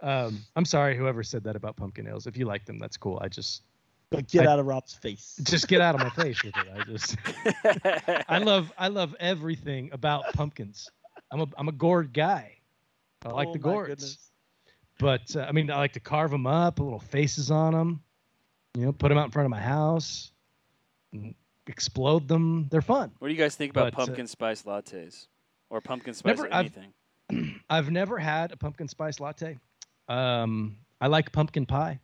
Um, 0.00 0.40
I'm 0.56 0.64
sorry, 0.64 0.96
whoever 0.96 1.22
said 1.22 1.42
that 1.44 1.56
about 1.56 1.76
pumpkin 1.76 2.06
ales. 2.06 2.26
If 2.26 2.36
you 2.36 2.44
like 2.46 2.64
them, 2.64 2.78
that's 2.78 2.96
cool. 2.96 3.18
I 3.22 3.28
just 3.28 3.62
But 4.10 4.28
get 4.28 4.46
I- 4.46 4.52
out 4.52 4.58
of 4.58 4.66
Rob's 4.66 4.94
face. 4.94 5.38
just 5.42 5.66
get 5.68 5.80
out 5.80 5.94
of 5.94 6.00
my 6.00 6.10
face 6.10 6.42
with 6.44 6.54
it. 6.56 6.66
I 6.72 6.84
just 6.84 7.16
I 8.30 8.38
love 8.38 8.72
I 8.78 8.88
love 8.88 9.14
everything 9.20 9.90
about 9.92 10.24
pumpkins. 10.34 10.88
I'm 11.32 11.40
a 11.40 11.46
I'm 11.56 11.68
a 11.68 11.72
gourd 11.72 12.12
guy. 12.12 12.54
I 13.24 13.30
like 13.30 13.48
Oh 13.48 13.52
the 13.52 13.58
gourds, 13.58 13.88
goodness. 13.90 14.30
but 15.00 15.36
uh, 15.36 15.46
I 15.48 15.52
mean 15.52 15.70
I 15.70 15.76
like 15.78 15.92
to 15.94 16.00
carve 16.00 16.30
them 16.30 16.46
up, 16.46 16.76
put 16.76 16.84
little 16.84 17.00
faces 17.00 17.50
on 17.50 17.72
them. 17.72 18.00
You 18.76 18.84
know, 18.86 18.92
put 18.92 19.08
them 19.08 19.18
out 19.18 19.24
in 19.24 19.30
front 19.32 19.46
of 19.46 19.50
my 19.50 19.60
house, 19.60 20.30
and 21.12 21.34
explode 21.66 22.28
them. 22.28 22.68
They're 22.70 22.80
fun. 22.82 23.10
What 23.18 23.28
do 23.28 23.34
you 23.34 23.40
guys 23.40 23.56
think 23.56 23.72
about 23.72 23.92
But, 23.92 24.02
uh, 24.02 24.06
pumpkin 24.06 24.26
spice 24.28 24.62
lattes 24.62 25.26
or 25.70 25.80
pumpkin 25.80 26.14
spice 26.14 26.36
Never- 26.36 26.54
I've- 26.54 26.70
anything? 27.30 27.60
I've 27.70 27.90
never 27.90 28.18
had 28.18 28.52
a 28.52 28.56
pumpkin 28.56 28.86
spice 28.88 29.18
latte. 29.20 29.58
Um, 30.08 30.76
I 31.00 31.06
like 31.06 31.32
pumpkin 31.32 31.66
pie. 31.66 32.00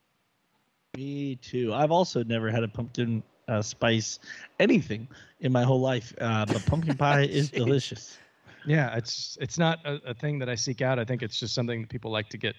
Me 0.96 1.36
too. 1.36 1.72
I've 1.74 1.90
also 1.90 2.22
never 2.22 2.50
had 2.50 2.62
a 2.62 2.68
pumpkin 2.68 3.22
uh, 3.48 3.62
spice 3.62 4.18
anything 4.60 5.08
in 5.40 5.52
my 5.52 5.62
whole 5.62 5.80
life, 5.80 6.14
uh, 6.20 6.46
but 6.46 6.64
pumpkin 6.66 6.96
pie 6.98 7.22
is 7.22 7.50
delicious. 7.50 8.18
Yeah, 8.66 8.94
it's 8.96 9.36
it's 9.40 9.58
not 9.58 9.84
a, 9.84 10.00
a 10.10 10.14
thing 10.14 10.38
that 10.38 10.48
I 10.48 10.54
seek 10.54 10.80
out. 10.82 10.98
I 10.98 11.04
think 11.04 11.22
it's 11.22 11.38
just 11.38 11.54
something 11.54 11.82
that 11.82 11.90
people 11.90 12.10
like 12.10 12.28
to 12.30 12.38
get 12.38 12.54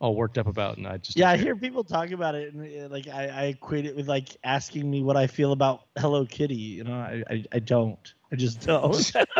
all 0.00 0.14
worked 0.16 0.36
up 0.38 0.46
about, 0.46 0.76
and 0.76 0.86
I 0.86 0.98
just 0.98 1.16
Yeah, 1.16 1.30
I 1.30 1.36
hear 1.36 1.56
people 1.56 1.84
talk 1.84 2.10
about 2.10 2.34
it, 2.34 2.52
and 2.52 2.84
uh, 2.84 2.88
like 2.88 3.08
I, 3.08 3.28
I 3.28 3.42
equate 3.44 3.86
it 3.86 3.94
with 3.96 4.08
like 4.08 4.36
asking 4.44 4.90
me 4.90 5.02
what 5.02 5.16
I 5.16 5.26
feel 5.26 5.52
about 5.52 5.86
Hello 5.96 6.26
Kitty. 6.26 6.56
You 6.56 6.84
know, 6.84 6.94
I, 6.94 7.22
I, 7.30 7.44
I 7.52 7.58
don't. 7.60 8.14
I 8.32 8.36
just 8.36 8.60
don't. 8.60 9.12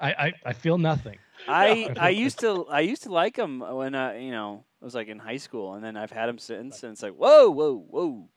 I, 0.00 0.12
I, 0.12 0.32
I 0.46 0.52
feel 0.52 0.78
nothing. 0.78 1.18
I 1.48 1.92
I 1.98 2.08
used 2.10 2.38
to 2.40 2.66
I 2.66 2.80
used 2.80 3.02
to 3.04 3.12
like 3.12 3.36
them 3.36 3.60
when 3.60 3.94
uh, 3.94 4.12
you 4.12 4.30
know 4.30 4.64
I 4.80 4.84
was 4.84 4.94
like 4.94 5.08
in 5.08 5.18
high 5.18 5.36
school, 5.36 5.74
and 5.74 5.84
then 5.84 5.96
I've 5.96 6.10
had 6.10 6.26
them 6.26 6.38
since, 6.38 6.82
and 6.82 6.92
it's 6.92 7.02
like 7.02 7.14
whoa 7.14 7.50
whoa 7.50 7.76
whoa, 7.76 8.28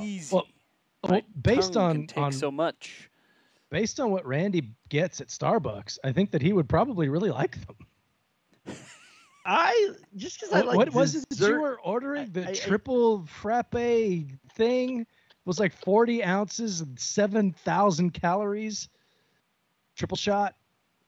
easy. 0.00 0.34
Well, 0.34 0.46
My 1.04 1.10
Well, 1.10 1.22
based 1.42 1.76
on 1.76 1.92
can 1.94 2.06
take 2.06 2.24
on 2.24 2.32
so 2.32 2.50
much. 2.50 3.10
based 3.70 4.00
on 4.00 4.10
what 4.10 4.26
Randy 4.26 4.72
gets 4.88 5.20
at 5.20 5.28
Starbucks, 5.28 5.98
I 6.04 6.12
think 6.12 6.30
that 6.32 6.42
he 6.42 6.52
would 6.52 6.68
probably 6.68 7.08
really 7.08 7.30
like 7.30 7.56
them. 7.66 8.76
I 9.46 9.90
just 10.16 10.38
because 10.40 10.54
I 10.54 10.60
like 10.60 10.76
what 10.76 10.92
was 10.92 11.14
it 11.14 11.24
that 11.30 11.38
you 11.40 11.60
were 11.60 11.80
ordering? 11.80 12.30
The 12.32 12.48
I- 12.48 12.50
I- 12.50 12.54
triple 12.54 13.24
frappe 13.26 13.72
thing 14.54 15.06
was 15.46 15.58
like 15.58 15.72
40 15.72 16.22
ounces 16.22 16.82
and 16.82 17.00
7,000 17.00 18.10
calories. 18.10 18.90
Triple 19.96 20.18
shot. 20.18 20.54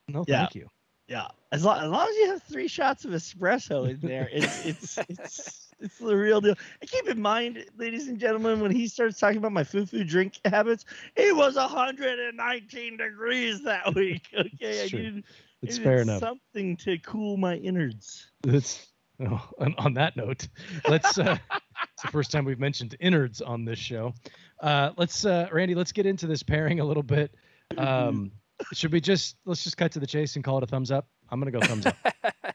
No, 0.09 0.24
Yeah. 0.26 0.39
thank 0.39 0.55
you. 0.55 0.68
Yeah, 1.11 1.26
as 1.50 1.64
long, 1.64 1.82
as 1.82 1.90
long 1.90 2.08
as 2.08 2.16
you 2.18 2.26
have 2.28 2.42
three 2.44 2.68
shots 2.68 3.04
of 3.04 3.11
espresso 3.11 3.90
in 3.90 3.98
there, 3.98 4.28
it's 4.30 4.64
it's 4.64 4.98
it's 5.08 5.68
it's 5.80 5.98
the 5.98 6.16
real 6.16 6.40
deal. 6.40 6.54
And 6.80 6.88
keep 6.88 7.08
in 7.08 7.20
mind, 7.20 7.66
ladies 7.76 8.06
and 8.06 8.16
gentlemen, 8.16 8.61
when 8.61 8.70
he 8.70 8.86
starts 8.86 9.18
talking 9.18 9.38
about 9.38 9.50
my 9.50 9.64
foo-foo 9.64 10.04
drink 10.04 10.38
habits, 10.44 10.84
it 11.16 11.34
was 11.34 11.56
119 11.56 12.96
degrees 12.96 13.64
that 13.64 13.92
week. 13.96 14.28
Okay, 14.32 14.50
It's 14.61 14.94
I 14.94 14.96
needed, 14.96 15.24
It's 15.62 15.78
fair 15.78 16.02
enough. 16.02 16.20
Something 16.20 16.76
to 16.76 16.96
cool 16.98 17.36
my 17.36 17.56
innards. 17.56 18.30
It's 18.46 18.86
oh, 19.20 19.50
on, 19.58 19.74
on 19.78 19.94
that 19.94 20.16
note, 20.16 20.46
let's. 20.88 21.18
Uh, 21.18 21.38
it's 21.92 22.02
the 22.04 22.12
first 22.12 22.30
time 22.30 22.44
we've 22.44 22.61
mentioned 22.61 22.94
innards 23.00 23.40
on 23.40 23.64
this 23.64 23.80
show. 23.80 24.14
Uh, 24.61 24.90
let's, 24.96 25.24
uh, 25.24 25.48
Randy, 25.50 25.74
let's 25.74 25.90
get 25.90 26.06
into 26.06 26.28
this 26.28 26.44
pairing 26.44 26.78
a 26.78 26.84
little 26.84 27.02
bit. 27.02 27.34
Um, 27.76 28.30
should 28.72 28.92
we 28.92 29.00
just 29.00 29.36
let's 29.44 29.64
just 29.64 29.76
cut 29.76 29.92
to 29.92 30.00
the 30.00 30.06
chase 30.06 30.36
and 30.36 30.44
call 30.44 30.58
it 30.58 30.64
a 30.64 30.66
thumbs 30.66 30.90
up? 30.90 31.06
I'm 31.30 31.40
gonna 31.40 31.50
go 31.50 31.61
thumbs 31.61 31.86
up. 31.86 31.96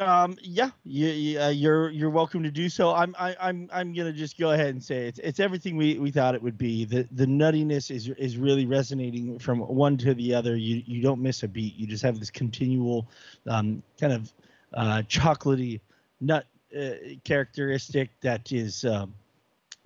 Um, 0.00 0.36
yeah, 0.40 0.70
you, 0.84 1.40
uh, 1.40 1.48
you're 1.48 1.90
you're 1.90 2.10
welcome 2.10 2.44
to 2.44 2.52
do 2.52 2.68
so. 2.68 2.94
I'm 2.94 3.16
I, 3.18 3.34
I'm 3.40 3.68
I'm 3.72 3.92
gonna 3.92 4.12
just 4.12 4.38
go 4.38 4.52
ahead 4.52 4.68
and 4.68 4.82
say 4.82 5.08
it's 5.08 5.18
it's 5.18 5.40
everything 5.40 5.76
we, 5.76 5.98
we 5.98 6.12
thought 6.12 6.36
it 6.36 6.42
would 6.42 6.56
be. 6.56 6.84
The 6.84 7.08
the 7.10 7.26
nuttiness 7.26 7.90
is 7.90 8.08
is 8.08 8.36
really 8.36 8.64
resonating 8.64 9.40
from 9.40 9.58
one 9.58 9.96
to 9.98 10.14
the 10.14 10.34
other. 10.34 10.56
You 10.56 10.84
you 10.86 11.02
don't 11.02 11.20
miss 11.20 11.42
a 11.42 11.48
beat. 11.48 11.74
You 11.74 11.88
just 11.88 12.04
have 12.04 12.20
this 12.20 12.30
continual 12.30 13.08
um, 13.48 13.82
kind 14.00 14.12
of 14.12 14.32
uh, 14.72 15.02
chocolatey 15.08 15.80
nut 16.20 16.46
uh, 16.78 16.90
characteristic 17.24 18.10
that 18.20 18.52
is 18.52 18.84
um, 18.84 19.12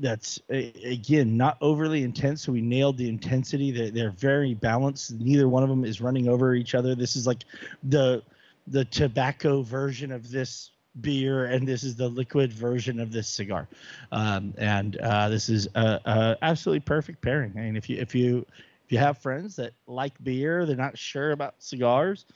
that's 0.03 0.41
again 0.51 1.37
not 1.37 1.57
overly 1.61 2.03
intense. 2.03 2.43
So 2.43 2.53
we 2.53 2.61
nailed 2.61 2.99
the 2.99 3.09
intensity. 3.09 3.71
They're, 3.71 3.91
they're 3.91 4.11
very 4.11 4.53
balanced. 4.53 5.13
Neither 5.13 5.49
one 5.49 5.63
of 5.63 5.69
them 5.69 5.85
is 5.85 6.01
running 6.01 6.29
over 6.29 6.55
each 6.55 6.75
other. 6.75 6.95
This 6.95 7.17
is 7.17 7.27
like 7.27 7.45
the 7.85 8.23
the 8.67 8.85
tobacco 8.87 9.63
version 9.63 10.13
of 10.13 10.31
this 10.31 10.73
beer, 11.01 11.47
and 11.47 11.67
this 11.67 11.85
is 11.85 11.97
the 11.97 12.09
liquid 12.09 12.53
version 12.53 13.01
of 13.01 13.13
this 13.13 13.29
cigar. 13.29 13.69
Um, 14.11 14.53
and 14.59 14.99
uh, 14.99 15.29
this 15.29 15.49
is 15.49 15.69
a, 15.75 16.01
a 16.05 16.37
absolutely 16.43 16.81
perfect 16.81 17.23
pairing. 17.23 17.53
I 17.57 17.61
mean, 17.61 17.77
if 17.77 17.89
you 17.89 17.99
if 17.99 18.15
you 18.15 18.45
if 18.85 18.93
you 18.93 18.99
have 18.99 19.19
friends 19.19 19.57
that 19.57 19.73
like 19.87 20.13
beer, 20.25 20.67
they're 20.67 20.77
not 20.77 20.99
sure 20.99 21.31
about 21.31 21.55
cigars. 21.59 22.27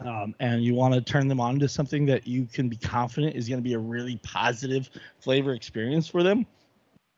Um, 0.00 0.34
and 0.40 0.64
you 0.64 0.74
want 0.74 0.94
to 0.94 1.00
turn 1.00 1.28
them 1.28 1.38
on 1.38 1.60
to 1.60 1.68
something 1.68 2.06
that 2.06 2.26
you 2.26 2.44
can 2.52 2.68
be 2.68 2.74
confident 2.74 3.36
is 3.36 3.48
going 3.48 3.60
to 3.60 3.62
be 3.62 3.74
a 3.74 3.78
really 3.78 4.16
positive 4.24 4.90
flavor 5.20 5.54
experience 5.54 6.08
for 6.08 6.24
them 6.24 6.44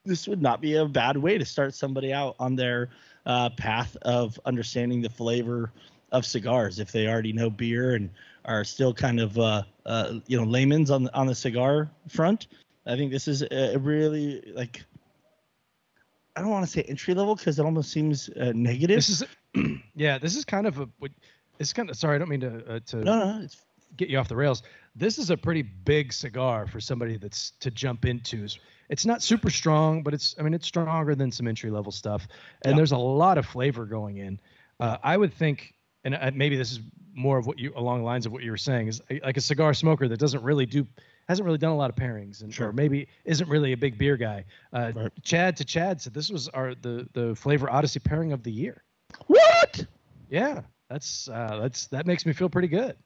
this 0.04 0.28
would 0.28 0.42
not 0.42 0.60
be 0.60 0.76
a 0.76 0.86
bad 0.86 1.16
way 1.16 1.38
to 1.38 1.44
start 1.44 1.74
somebody 1.74 2.12
out 2.12 2.36
on 2.38 2.56
their 2.56 2.90
uh, 3.26 3.50
path 3.50 3.96
of 4.02 4.38
understanding 4.44 5.00
the 5.00 5.08
flavor 5.08 5.72
of 6.12 6.24
cigars 6.24 6.78
if 6.78 6.92
they 6.92 7.08
already 7.08 7.32
know 7.32 7.50
beer 7.50 7.94
and 7.94 8.10
are 8.44 8.64
still 8.64 8.92
kind 8.92 9.18
of 9.20 9.38
uh, 9.38 9.62
uh, 9.86 10.14
you 10.26 10.36
know 10.36 10.44
layman's 10.44 10.90
on 10.90 11.08
on 11.08 11.26
the 11.26 11.34
cigar 11.34 11.90
front. 12.08 12.48
I 12.86 12.96
think 12.96 13.10
this 13.10 13.26
is 13.28 13.42
a 13.50 13.78
really 13.78 14.52
like 14.54 14.82
I 16.36 16.40
don't 16.40 16.50
want 16.50 16.64
to 16.64 16.70
say 16.70 16.82
entry 16.82 17.14
level 17.14 17.36
because 17.36 17.58
it 17.58 17.64
almost 17.64 17.90
seems 17.90 18.28
uh, 18.28 18.52
negative. 18.54 18.96
this 18.96 19.08
is, 19.08 19.24
yeah, 19.94 20.18
this 20.18 20.36
is 20.36 20.44
kind 20.44 20.66
of 20.66 20.80
a. 20.80 20.88
It's 21.58 21.72
kind 21.72 21.88
of 21.88 21.96
sorry, 21.96 22.16
I 22.16 22.18
don't 22.18 22.28
mean 22.28 22.40
to 22.40 22.74
uh, 22.74 22.80
to 22.86 22.96
no, 22.96 23.18
no, 23.18 23.42
it's 23.42 23.64
get 23.96 24.08
you 24.08 24.18
off 24.18 24.28
the 24.28 24.36
rails. 24.36 24.62
This 24.96 25.18
is 25.18 25.30
a 25.30 25.36
pretty 25.36 25.62
big 25.62 26.12
cigar 26.12 26.66
for 26.66 26.80
somebody 26.80 27.16
that's 27.16 27.52
to 27.60 27.70
jump 27.70 28.04
into. 28.04 28.48
It's 28.88 29.06
not 29.06 29.22
super 29.22 29.50
strong, 29.50 30.02
but 30.02 30.14
it's 30.14 30.34
I 30.38 30.42
mean 30.42 30.54
it's 30.54 30.66
stronger 30.66 31.14
than 31.14 31.30
some 31.32 31.46
entry 31.46 31.70
level 31.70 31.92
stuff, 31.92 32.26
and 32.62 32.72
Yeah. 32.72 32.76
there's 32.76 32.92
a 32.92 32.98
lot 32.98 33.38
of 33.38 33.46
flavor 33.46 33.84
going 33.86 34.18
in. 34.18 34.38
Uh, 34.80 34.98
I 35.02 35.16
would 35.16 35.32
think, 35.32 35.74
and 36.04 36.14
uh, 36.14 36.30
maybe 36.34 36.56
this 36.56 36.72
is 36.72 36.80
more 37.14 37.38
of 37.38 37.46
what 37.46 37.58
you 37.58 37.72
along 37.76 37.98
the 38.00 38.04
lines 38.04 38.26
of 38.26 38.32
what 38.32 38.42
you 38.42 38.50
were 38.50 38.56
saying 38.56 38.88
is 38.88 39.00
uh, 39.10 39.14
like 39.22 39.36
a 39.36 39.40
cigar 39.40 39.72
smoker 39.72 40.08
that 40.08 40.18
doesn't 40.18 40.42
really 40.42 40.66
do 40.66 40.86
hasn't 41.28 41.46
really 41.46 41.58
done 41.58 41.70
a 41.70 41.76
lot 41.76 41.88
of 41.88 41.96
pairings 41.96 42.42
and 42.42 42.52
Sure. 42.52 42.68
or 42.68 42.72
maybe 42.72 43.06
isn't 43.24 43.48
really 43.48 43.72
a 43.72 43.76
big 43.76 43.96
beer 43.96 44.16
guy. 44.16 44.44
Uh, 44.72 44.92
Right. 44.94 45.12
Chad 45.22 45.56
to 45.58 45.64
Chad 45.64 46.00
said 46.00 46.12
this 46.12 46.30
was 46.30 46.48
our 46.48 46.74
the 46.74 47.08
the 47.14 47.34
flavor 47.34 47.70
Odyssey 47.70 48.00
pairing 48.00 48.32
of 48.32 48.42
the 48.42 48.50
year. 48.52 48.82
what 49.28 49.86
Yeah, 50.28 50.62
that's 50.90 51.28
uh, 51.28 51.58
that's 51.62 51.86
that 51.86 52.06
makes 52.06 52.26
me 52.26 52.32
feel 52.32 52.48
pretty 52.48 52.68
good. 52.68 52.96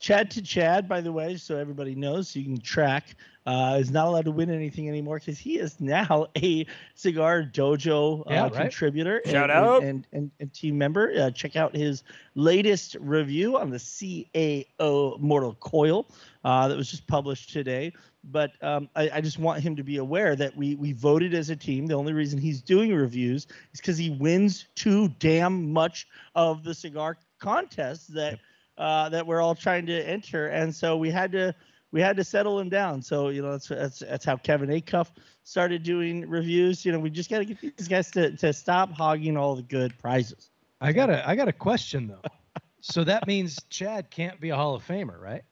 Chad 0.00 0.30
to 0.30 0.40
Chad, 0.42 0.88
by 0.88 1.00
the 1.00 1.10
way, 1.10 1.36
so 1.36 1.56
everybody 1.56 1.96
knows, 1.96 2.28
so 2.30 2.38
you 2.38 2.44
can 2.44 2.60
track, 2.60 3.16
uh, 3.48 3.78
is 3.80 3.90
not 3.90 4.06
allowed 4.06 4.26
to 4.26 4.30
win 4.30 4.50
anything 4.50 4.88
anymore 4.88 5.18
because 5.18 5.38
he 5.38 5.58
is 5.58 5.80
now 5.80 6.26
a 6.36 6.66
Cigar 6.94 7.42
Dojo 7.42 8.20
uh, 8.20 8.24
Yeah, 8.30 8.42
right. 8.42 8.52
contributor 8.52 9.22
Shout 9.24 9.50
and, 9.50 9.52
out. 9.52 9.82
and, 9.82 10.06
and, 10.12 10.30
and 10.40 10.52
team 10.52 10.76
member. 10.78 11.12
Uh, 11.18 11.30
check 11.30 11.56
out 11.56 11.74
his 11.74 12.04
latest 12.34 12.96
review 13.00 13.56
on 13.58 13.70
the 13.70 13.78
CAO 13.78 15.18
Mortal 15.20 15.54
Coil 15.54 16.06
uh, 16.44 16.68
that 16.68 16.76
was 16.76 16.90
just 16.90 17.06
published 17.06 17.50
today. 17.52 17.92
But 18.24 18.52
um, 18.62 18.88
I, 18.94 19.10
I 19.14 19.20
just 19.20 19.38
want 19.38 19.62
him 19.62 19.76
to 19.76 19.82
be 19.82 19.96
aware 19.96 20.36
that 20.36 20.54
we 20.56 20.74
we 20.74 20.92
voted 20.92 21.32
as 21.34 21.48
a 21.50 21.56
team. 21.56 21.86
The 21.86 21.94
only 21.94 22.12
reason 22.12 22.38
he's 22.38 22.60
doing 22.60 22.94
reviews 22.94 23.46
is 23.72 23.80
because 23.80 23.96
he 23.96 24.10
wins 24.10 24.66
too 24.74 25.08
damn 25.20 25.72
much 25.72 26.06
of 26.34 26.64
the 26.64 26.74
cigar 26.74 27.16
contests 27.38 28.08
that 28.08 28.40
uh, 28.76 29.08
that 29.08 29.26
we're 29.26 29.40
all 29.40 29.54
trying 29.54 29.86
to 29.86 30.08
enter, 30.08 30.48
and 30.48 30.74
so 30.74 30.96
we 30.96 31.10
had 31.10 31.32
to 31.32 31.54
we 31.92 32.00
had 32.00 32.16
to 32.16 32.24
settle 32.24 32.58
him 32.58 32.68
down. 32.68 33.00
So 33.02 33.28
you 33.30 33.42
know 33.42 33.52
that's 33.52 33.68
that's 33.68 33.98
that's 34.00 34.24
how 34.24 34.36
Kevin 34.36 34.68
Acuff 34.68 35.08
started 35.44 35.82
doing 35.82 36.28
reviews. 36.28 36.84
You 36.84 36.92
know 36.92 36.98
we 36.98 37.10
just 37.10 37.30
got 37.30 37.38
to 37.38 37.44
get 37.44 37.60
these 37.60 37.88
guys 37.88 38.10
to 38.12 38.36
to 38.36 38.52
stop 38.52 38.92
hogging 38.92 39.36
all 39.36 39.56
the 39.56 39.62
good 39.62 39.96
prizes. 39.98 40.50
I 40.80 40.92
got 40.92 41.10
a 41.10 41.28
I 41.28 41.34
got 41.34 41.48
a 41.48 41.52
question 41.52 42.06
though. 42.08 42.22
so 42.80 43.04
that 43.04 43.26
means 43.26 43.58
Chad 43.70 44.10
can't 44.10 44.40
be 44.40 44.50
a 44.50 44.56
Hall 44.56 44.74
of 44.74 44.86
Famer, 44.86 45.20
right? 45.20 45.42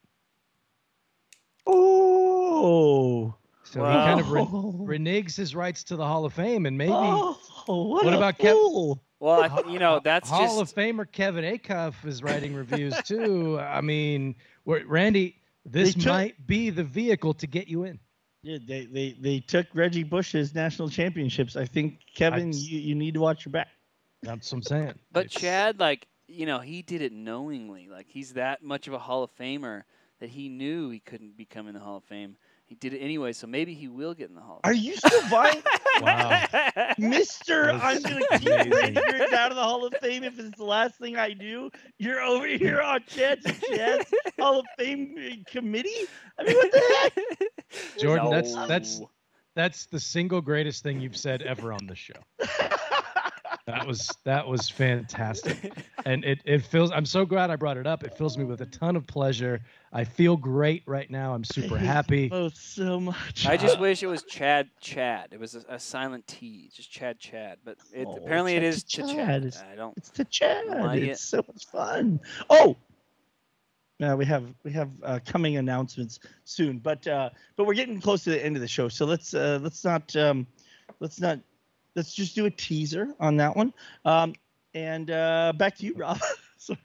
Oh, 1.65 3.35
So 3.63 3.79
he 3.85 3.93
kind 3.93 4.19
of 4.21 4.31
re- 4.31 4.41
reneges 4.97 5.35
his 5.35 5.53
rights 5.55 5.83
to 5.85 5.95
the 5.97 6.05
Hall 6.05 6.23
of 6.25 6.33
Fame, 6.33 6.65
and 6.65 6.77
maybe 6.77 6.93
Oh, 6.93 7.37
what, 7.65 8.05
What 8.05 8.13
about 8.13 8.37
Kev- 8.37 8.51
fool. 8.51 9.03
Well, 9.19 9.41
I, 9.43 9.69
you 9.69 9.79
know, 9.79 9.99
that's 10.01 10.29
Hall 10.29 10.59
just 10.59 10.61
of 10.61 10.77
Famer 10.77 11.11
Kevin 11.11 11.43
Acuff 11.43 12.05
is 12.05 12.21
writing 12.23 12.53
reviews 12.53 12.95
too. 13.03 13.59
I 13.59 13.81
mean, 13.81 14.35
Randy, 14.65 15.41
this 15.71 15.93
took- 15.93 16.05
might 16.05 16.47
be 16.47 16.69
the 16.69 16.83
vehicle 16.83 17.33
to 17.35 17.47
get 17.47 17.67
you 17.67 17.83
in. 17.83 17.99
Yeah, 18.43 18.59
they, 18.65 18.85
they, 18.85 19.15
they 19.19 19.39
took 19.39 19.67
Reggie 19.73 20.03
Bush's 20.03 20.53
national 20.55 20.89
championships. 20.89 21.55
I 21.55 21.65
think 21.65 21.99
Kevin, 22.15 22.49
I- 22.53 22.57
you, 22.57 22.79
you 22.79 22.95
need 22.95 23.13
to 23.15 23.19
watch 23.19 23.45
your 23.45 23.51
back. 23.51 23.67
That's 24.23 24.51
what 24.51 24.57
I'm 24.57 24.63
saying. 24.63 24.93
But 25.11 25.25
It's- 25.25 25.41
Chad, 25.41 25.79
like, 25.79 26.07
you 26.27 26.45
know, 26.45 26.59
he 26.59 26.81
did 26.81 27.01
it 27.01 27.11
knowingly. 27.13 27.87
Like, 27.89 28.07
he's 28.09 28.33
that 28.33 28.63
much 28.63 28.87
of 28.87 28.93
a 28.93 28.99
Hall 28.99 29.23
of 29.23 29.31
Famer 29.37 29.83
that 30.19 30.29
he 30.29 30.49
knew 30.49 30.89
he 30.89 30.99
couldn't 30.99 31.37
become 31.37 31.67
in 31.67 31.73
the 31.73 31.79
Hall 31.79 31.97
of 31.97 32.03
Fame. 32.05 32.37
He 32.67 32.75
did 32.75 32.93
it 32.93 32.99
anyway, 32.99 33.31
so 33.31 33.47
maybe 33.47 33.73
he 33.73 33.87
will 33.87 34.13
get 34.13 34.27
in 34.29 34.35
the 34.35 34.41
Hall 34.41 34.59
of 34.61 34.69
Are 34.69 34.73
you 34.73 34.95
still 34.97 35.29
buying, 35.31 35.63
Wow. 36.01 36.45
Mister? 36.97 37.71
I'm 37.71 38.01
gonna 38.01 38.19
keep 38.39 38.49
amazing. 38.49 38.71
Randy 38.71 39.01
Rick 39.13 39.31
out 39.33 39.51
of 39.51 39.55
the 39.55 39.63
Hall 39.63 39.85
of 39.85 39.93
Fame 40.01 40.23
if 40.25 40.37
it's 40.37 40.57
the 40.57 40.65
last 40.65 40.95
thing 40.95 41.15
I 41.15 41.31
do. 41.31 41.71
You're 41.97 42.21
over 42.21 42.45
here 42.45 42.81
on 42.81 42.99
Chad's 43.07 43.45
Chad's 43.73 44.13
Hall 44.37 44.59
of 44.59 44.65
Fame 44.77 45.43
committee. 45.47 46.07
I 46.37 46.43
mean, 46.43 46.55
what 46.57 46.71
the 46.73 47.11
heck? 47.15 47.49
Jordan, 47.97 48.29
that's 48.31 48.53
No. 48.53 48.67
that's 48.67 49.01
that's 49.55 49.85
the 49.85 49.99
single 49.99 50.41
greatest 50.41 50.83
thing 50.83 50.99
you've 50.99 51.17
said 51.17 51.41
ever 51.43 51.71
on 51.71 51.87
the 51.87 51.95
show. 51.95 52.13
That 53.67 53.85
was 53.85 54.09
that 54.23 54.47
was 54.47 54.69
fantastic, 54.69 55.73
and 56.05 56.23
it 56.23 56.39
it 56.45 56.63
fills. 56.63 56.89
I'm 56.89 57.05
so 57.05 57.25
glad 57.25 57.49
I 57.51 57.57
brought 57.57 57.75
it 57.75 57.85
up. 57.85 58.05
It 58.05 58.17
fills 58.17 58.37
me 58.37 58.45
with 58.45 58.61
a 58.61 58.65
ton 58.67 58.95
of 58.95 59.05
pleasure. 59.05 59.59
I 59.91 60.05
feel 60.05 60.37
great 60.37 60.83
right 60.85 61.11
now. 61.11 61.33
I'm 61.33 61.43
super 61.43 61.77
happy. 61.93 62.29
Oh, 62.31 62.47
so 62.53 62.97
much. 62.97 63.45
I 63.45 63.57
just 63.57 63.77
wish 63.81 64.01
it 64.03 64.07
was 64.07 64.23
Chad 64.23 64.69
Chad. 64.79 65.29
It 65.33 65.39
was 65.41 65.53
a, 65.55 65.65
a 65.67 65.79
silent 65.79 66.25
T, 66.27 66.69
just 66.73 66.89
Chad 66.89 67.19
Chad. 67.19 67.57
But 67.65 67.75
it, 67.93 68.07
Oh, 68.07 68.15
apparently 68.15 68.55
it 68.55 68.63
is 68.63 68.83
Chad 68.85 69.03
is 69.03 69.11
to 69.11 69.13
to 69.13 69.17
Chad. 69.17 69.27
Chad. 69.27 69.43
It's- 69.43 69.63
I 69.69 69.75
don't. 69.75 69.97
It's 69.97 70.09
the 70.11 70.23
Chad. 70.23 70.63
It's 70.95 71.21
it. 71.21 71.27
so 71.27 71.43
much 71.45 71.65
fun. 71.65 72.21
Oh, 72.49 72.77
now 73.99 74.15
we 74.15 74.23
have 74.23 74.45
we 74.63 74.71
have 74.71 74.89
uh, 75.03 75.19
coming 75.25 75.57
announcements 75.57 76.19
soon, 76.45 76.77
but 76.79 77.05
uh, 77.05 77.31
but 77.57 77.65
we're 77.67 77.73
getting 77.73 77.99
close 77.99 78.23
to 78.23 78.29
the 78.29 78.45
end 78.45 78.55
of 78.55 78.61
the 78.61 78.67
show, 78.69 78.87
so 78.87 79.05
let's 79.05 79.33
uh, 79.33 79.59
let's 79.61 79.83
not 79.83 80.15
um, 80.15 80.47
let's 81.01 81.19
not 81.19 81.39
let's 81.97 82.13
just 82.13 82.35
do 82.35 82.45
a 82.45 82.51
teaser 82.51 83.13
on 83.19 83.35
that 83.37 83.57
one. 83.57 83.73
Um, 84.05 84.35
and 84.73 85.11
uh, 85.11 85.51
back 85.57 85.75
to 85.77 85.85
you, 85.85 85.95
Rob. 85.95 86.19
Sorry. 86.57 86.77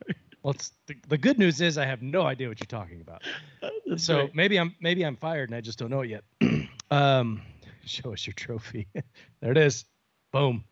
Well, 0.42 0.54
it's, 0.54 0.72
the, 0.86 0.96
the 1.08 1.18
good 1.18 1.38
news 1.38 1.60
is 1.60 1.78
I 1.78 1.84
have 1.84 2.02
no 2.02 2.22
idea 2.22 2.48
what 2.48 2.58
you're 2.58 2.66
talking 2.66 3.00
about. 3.00 3.22
So 3.98 4.20
great. 4.20 4.34
maybe 4.34 4.58
I'm 4.58 4.74
maybe 4.80 5.04
I'm 5.04 5.16
fired 5.16 5.50
and 5.50 5.56
I 5.56 5.60
just 5.60 5.78
don't 5.78 5.90
know 5.90 6.00
it 6.00 6.08
yet. 6.08 6.24
um, 6.90 7.42
show 7.84 8.14
us 8.14 8.26
your 8.26 8.32
trophy. 8.32 8.88
there 8.94 9.50
it 9.50 9.58
is. 9.58 9.84
Boom. 10.32 10.64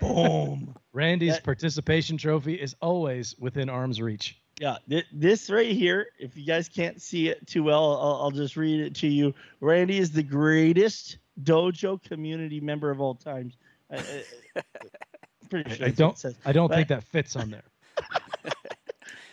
boom. 0.00 0.74
Randy's 0.94 1.34
That- 1.34 1.44
participation 1.44 2.16
trophy 2.16 2.54
is 2.54 2.74
always 2.80 3.36
within 3.38 3.68
arm's 3.68 4.00
reach. 4.00 4.40
Yeah, 4.60 4.78
th- 4.88 5.04
this 5.12 5.50
right 5.50 5.72
here, 5.72 6.06
if 6.18 6.38
you 6.38 6.46
guys 6.46 6.70
can't 6.70 7.02
see 7.02 7.28
it 7.28 7.46
too 7.46 7.64
well, 7.64 7.98
I'll, 8.00 8.22
I'll 8.22 8.30
just 8.30 8.56
read 8.56 8.80
it 8.80 8.94
to 8.96 9.08
you. 9.08 9.34
Randy 9.60 9.98
is 9.98 10.10
the 10.10 10.22
greatest 10.22 11.18
dojo 11.42 12.02
community 12.02 12.60
member 12.60 12.90
of 12.90 12.98
all 12.98 13.14
times. 13.14 13.58
I, 13.94 14.24
I, 14.56 14.62
pretty 15.50 15.70
sure 15.74 15.84
I 15.86 15.88
that's 15.88 15.98
don't- 15.98 16.18
says. 16.18 16.34
I 16.44 16.52
don't 16.52 16.68
But- 16.68 16.76
think 16.76 16.88
that 16.88 17.04
fits 17.04 17.36
on 17.36 17.50
there. 17.50 17.62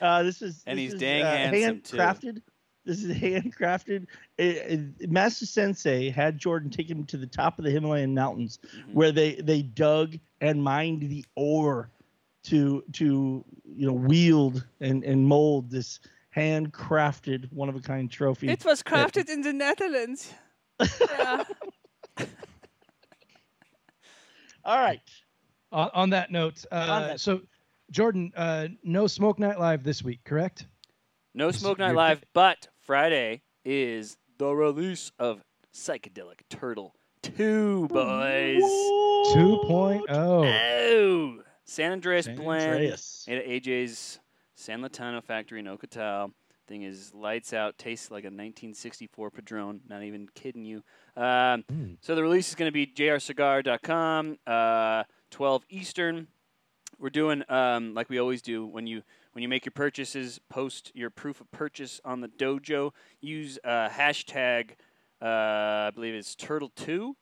Uh, 0.02 0.24
this 0.24 0.42
is 0.42 0.64
And 0.66 0.80
this 0.80 0.86
he's 0.86 0.94
is, 0.96 1.00
dang 1.00 1.22
uh, 1.22 1.30
handsome, 1.32 1.82
too. 1.82 1.98
handcrafted. 1.98 2.42
This 2.86 3.04
is 3.04 3.16
handcrafted. 3.22 4.08
Uh, 4.40 4.44
uh, 4.74 5.08
Master 5.08 5.46
Sensei 5.46 6.10
had 6.10 6.40
Jordan 6.40 6.72
take 6.72 6.90
him 6.90 7.04
to 7.06 7.18
the 7.18 7.28
top 7.28 7.60
of 7.60 7.66
the 7.66 7.70
Himalayan 7.70 8.16
mountains, 8.16 8.58
Mhm. 8.76 8.94
where 8.96 9.12
they 9.12 9.36
they 9.36 9.62
dug 9.62 10.18
and 10.42 10.64
mined 10.64 11.02
the 11.04 11.24
ore 11.36 11.92
to 12.46 12.84
to 12.94 13.46
you 13.64 13.86
know 13.86 13.94
wield 13.94 14.66
and 14.80 15.04
and 15.04 15.24
mold 15.28 15.70
this 15.70 16.00
handcrafted 16.36 17.54
one 17.54 17.70
of 17.70 17.76
a 17.76 17.80
kind 17.82 18.10
trophy. 18.10 18.50
It 18.50 18.66
was 18.66 18.82
crafted 18.82 19.30
in 19.30 19.42
the 19.44 19.54
Netherlands. 19.54 20.34
Yeah. 20.80 21.44
All 24.66 24.78
right. 24.80 25.02
On, 25.72 25.90
on 25.94 26.10
that 26.12 26.32
note, 26.32 26.66
uh, 26.72 26.76
On 26.90 27.02
that- 27.04 27.20
so 27.20 27.42
Jordan, 27.92 28.32
uh, 28.36 28.68
no 28.84 29.08
Smoke 29.08 29.40
Night 29.40 29.60
Live 29.60 29.84
this 29.84 30.04
week, 30.04 30.20
correct? 30.24 30.68
No 31.34 31.52
Smoke 31.52 31.80
Night. 31.80 31.96
Live, 31.96 32.24
but 32.34 32.68
Friday 32.82 33.42
is 33.64 34.18
the 34.38 34.54
release 34.54 35.12
of 35.20 35.44
Psychedelic 35.74 36.42
Turtle 36.50 36.96
2, 37.24 37.88
boys. 37.90 38.62
2.0. 39.34 40.06
Oh, 40.10 41.42
San 41.66 41.92
Andreas 41.94 42.26
San 42.26 42.36
blend 42.36 42.64
Andreas. 42.64 43.26
at 43.30 43.46
AJ's 43.46 44.20
San 44.56 44.82
Lotano 44.82 45.24
factory 45.24 45.60
in 45.60 45.66
Ocotal. 45.68 46.32
Thing 46.72 46.84
is 46.84 47.14
lights 47.14 47.52
out, 47.52 47.78
tastes 47.78 48.10
like 48.12 48.24
a 48.24 48.32
1964 48.32 49.30
Padron. 49.30 49.82
Not 49.90 50.04
even 50.04 50.30
kidding 50.34 50.64
you. 50.64 50.78
Um, 51.18 51.66
Mm. 51.70 51.98
so 52.00 52.16
the 52.16 52.24
release 52.24 52.48
is 52.48 52.56
going 52.56 52.70
to 52.70 52.72
be 52.72 52.88
jrcigar.com, 52.88 54.38
uh, 54.48 55.04
12 55.32 55.66
Eastern. 55.68 56.28
We're 56.98 57.10
doing 57.10 57.44
um, 57.50 57.94
like 57.94 58.10
we 58.10 58.20
always 58.20 58.42
do 58.42 58.66
when 58.66 58.88
you 58.88 59.04
when 59.34 59.44
you 59.44 59.50
make 59.50 59.66
your 59.66 59.74
purchases, 59.74 60.40
post 60.50 60.94
your 60.96 61.10
proof 61.10 61.42
of 61.42 61.52
purchase 61.52 62.00
on 62.06 62.22
the 62.22 62.30
dojo. 62.30 62.94
Use 63.20 63.60
uh, 63.66 63.90
hashtag 63.90 64.76
uh, 65.22 65.88
I 65.88 65.92
believe 65.94 66.14
it's 66.14 66.38
Turtle2, 66.38 67.16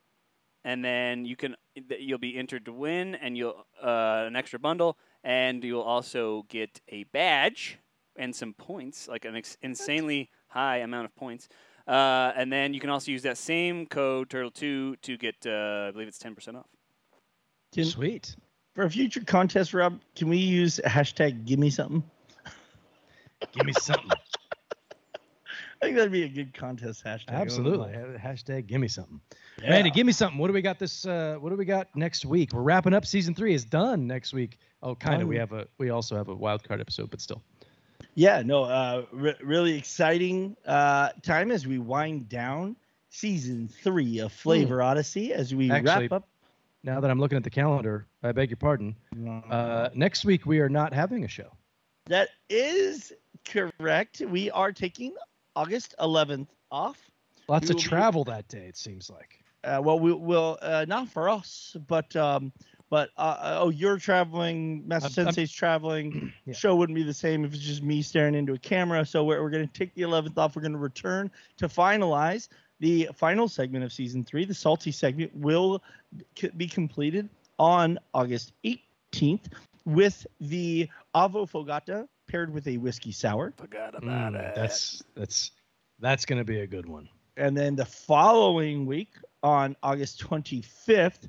and 0.64 0.86
then 0.86 1.26
you 1.26 1.36
can 1.36 1.56
you'll 1.98 2.20
be 2.20 2.38
entered 2.38 2.66
to 2.66 2.72
win, 2.72 3.16
and 3.16 3.36
you'll 3.36 3.66
uh, 3.82 4.26
an 4.28 4.36
extra 4.36 4.60
bundle, 4.60 4.96
and 5.24 5.64
you'll 5.64 5.82
also 5.82 6.46
get 6.50 6.82
a 6.90 7.06
badge 7.06 7.80
and 8.20 8.36
some 8.36 8.54
points, 8.54 9.08
like 9.08 9.26
an 9.26 9.36
ex- 9.36 9.58
insanely 9.64 10.30
high 10.50 10.78
amount 10.78 11.06
of 11.06 11.16
points. 11.16 11.48
Uh, 11.88 12.32
and 12.36 12.54
then 12.54 12.74
you 12.74 12.80
can 12.80 12.92
also 12.92 13.10
use 13.10 13.24
that 13.24 13.38
same 13.38 13.88
code 13.88 14.30
Turtle2 14.30 15.02
to 15.02 15.18
get 15.18 15.36
uh, 15.48 15.88
I 15.88 15.92
believe 15.92 16.08
it's 16.08 16.20
ten 16.20 16.36
percent 16.36 16.58
off. 16.58 16.68
Can, 17.74 17.86
Sweet. 17.86 18.36
for 18.76 18.84
a 18.84 18.90
future 18.90 19.22
contest, 19.22 19.74
Rob, 19.74 20.00
can 20.16 20.28
we 20.30 20.38
use 20.38 20.80
hashtag 20.86 21.46
give 21.46 21.58
me 21.58 21.70
something? 21.72 22.04
Give 23.54 23.66
me 23.66 23.72
something. 23.74 24.12
I 25.82 25.86
think 25.86 25.96
that'd 25.96 26.12
be 26.12 26.24
a 26.24 26.28
good 26.28 26.54
contest 26.54 27.06
hashtag. 27.06 27.30
Absolutely. 27.30 27.94
Hashtag 28.18 28.68
give 28.68 28.82
me 28.82 28.90
something. 28.90 29.22
Yeah. 29.62 29.70
Randy, 29.70 29.92
give 29.92 30.06
me 30.06 30.12
something. 30.12 30.38
What 30.38 30.48
do 30.48 30.54
we 30.54 30.62
got 30.62 30.78
this 30.78 31.06
uh 31.06 31.38
what 31.40 31.52
do 31.52 31.56
we 31.56 31.64
got 31.64 31.88
next 31.96 32.26
week? 32.26 32.52
We're 32.52 32.64
wrapping 32.64 32.94
up 32.94 33.06
season 33.06 33.34
3 33.34 33.54
is 33.54 33.64
done 33.64 34.06
next 34.06 34.34
week. 34.34 34.58
Oh, 34.84 34.94
kind 34.94 35.22
of. 35.22 35.30
We 35.30 35.38
have 35.38 35.54
a 35.54 35.68
we 35.78 35.90
also 35.90 36.18
have 36.18 36.28
a 36.28 36.36
wild 36.36 36.66
card 36.66 36.82
episode, 36.82 37.10
but 37.10 37.22
still. 37.22 37.42
Yeah, 38.16 38.42
no, 38.42 38.64
uh, 38.64 39.06
re- 39.12 39.36
really 39.44 39.78
exciting 39.78 40.58
uh, 40.66 41.10
time 41.22 41.52
as 41.52 41.66
we 41.66 41.78
wind 41.78 42.28
down 42.30 42.76
season 43.10 43.70
three 43.82 44.20
of 44.20 44.32
Flavor 44.32 44.82
Odyssey 44.82 45.34
as 45.34 45.54
we 45.56 45.72
Actually, 45.72 46.08
wrap 46.10 46.12
up. 46.12 46.28
Now 46.84 47.00
that 47.02 47.10
I'm 47.12 47.20
looking 47.20 47.38
at 47.38 47.44
the 47.44 47.50
calendar, 47.50 48.08
I 48.24 48.32
beg 48.32 48.50
your 48.50 48.58
pardon. 48.58 48.96
Uh 49.50 49.90
next 49.94 50.24
week 50.26 50.46
we 50.46 50.60
are 50.60 50.70
not 50.70 50.94
having 50.94 51.24
a 51.26 51.28
show. 51.28 51.52
that 52.06 52.30
is 52.50 53.12
correct. 53.46 54.22
We 54.22 54.50
are 54.52 54.72
taking 54.72 55.14
August 55.56 55.94
11th 56.00 56.48
off. 56.72 56.98
Lots 57.48 57.70
of 57.70 57.76
will 57.76 57.82
be- 57.82 57.88
travel 57.90 58.24
that 58.26 58.48
day 58.48 58.66
it 58.68 58.78
seems 58.78 59.10
like. 59.10 59.44
Uh, 59.64 59.82
well, 59.84 60.00
we 60.00 60.14
will 60.14 60.58
uh, 60.62 60.86
not 60.88 61.10
for 61.10 61.28
us, 61.28 61.76
but 61.88 62.16
um, 62.16 62.54
but 62.90 63.10
uh, 63.18 63.58
oh, 63.62 63.70
you're 63.70 63.98
traveling. 63.98 64.88
Master 64.88 65.06
I'm- 65.22 65.28
I'm- 65.28 65.34
Sensei's 65.34 65.52
traveling. 65.52 66.34
Yeah. 66.46 66.54
Show 66.56 66.76
wouldn't 66.76 66.96
be 66.96 67.04
the 67.04 67.14
same 67.14 67.46
if 67.46 67.54
it's 67.54 67.62
just 67.64 67.84
me 67.84 68.02
staring 68.02 68.34
into 68.34 68.54
a 68.54 68.58
camera. 68.58 69.06
So 69.06 69.24
we're, 69.24 69.42
we're 69.44 69.52
going 69.52 69.68
to 69.68 69.74
take 69.74 69.94
the 69.94 70.02
11th 70.02 70.36
off. 70.38 70.56
We're 70.56 70.64
going 70.64 70.72
to 70.72 70.80
return 70.80 71.30
to 71.58 71.68
finalize 71.68 72.48
the 72.80 73.10
final 73.16 73.48
segment 73.48 73.84
of 73.84 73.94
season 73.94 74.24
three. 74.24 74.46
The 74.46 74.54
salty 74.56 74.92
segment 74.92 75.36
will 75.36 75.84
c- 76.36 76.50
be 76.58 76.68
completed 76.68 77.30
on 77.60 78.00
August 78.16 78.54
18th 78.66 79.52
with 79.86 80.26
the 80.40 80.90
Avo 81.16 81.48
Fogata 81.50 82.08
paired 82.28 82.52
with 82.52 82.68
a 82.68 82.78
whiskey 82.78 83.12
sour. 83.12 83.54
Forgot 83.58 83.96
about 83.96 84.34
Mm, 84.34 84.40
it. 84.50 84.56
that's 84.56 85.04
that's 85.16 85.52
that's 86.00 86.26
going 86.26 86.40
to 86.40 86.46
be 86.46 86.62
a 86.62 86.68
good 86.68 86.88
one. 86.88 87.10
and 87.38 87.56
then 87.56 87.76
the 87.76 87.86
following 87.86 88.86
week 88.88 89.10
on 89.44 89.76
August 89.84 90.20
25th, 90.28 91.28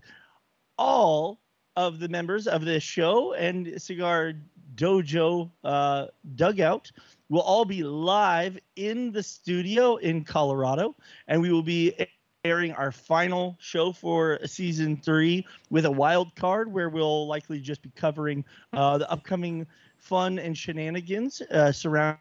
all 0.79 1.41
of 1.77 1.99
the 1.99 2.09
members 2.09 2.47
of 2.47 2.65
this 2.65 2.83
show 2.83 3.33
and 3.35 3.81
Cigar 3.81 4.35
Dojo 4.75 5.51
uh, 5.65 6.07
Dugout 6.35 6.91
will 7.29 7.43
all 7.43 7.65
be 7.65 7.83
live 7.83 8.59
in 8.77 9.13
the 9.13 9.23
studio 9.23 9.97
in 9.97 10.25
Colorado, 10.25 10.97
and 11.29 11.41
we 11.41 11.53
will 11.53 11.63
be 11.63 11.95
airing 12.45 12.73
our 12.73 12.91
final 12.91 13.57
show 13.61 13.93
for 13.93 14.39
season 14.47 14.97
three 14.97 15.47
with 15.69 15.85
a 15.85 15.91
wild 15.91 16.35
card 16.35 16.73
where 16.73 16.89
we'll 16.89 17.27
likely 17.27 17.61
just 17.61 17.83
be 17.83 17.91
covering 17.95 18.45
uh, 18.73 18.99
the 18.99 19.11
upcoming 19.11 19.67
fun 19.99 20.39
and 20.39 20.57
shenanigans 20.57 21.43
uh, 21.51 21.71
surrounding 21.71 22.19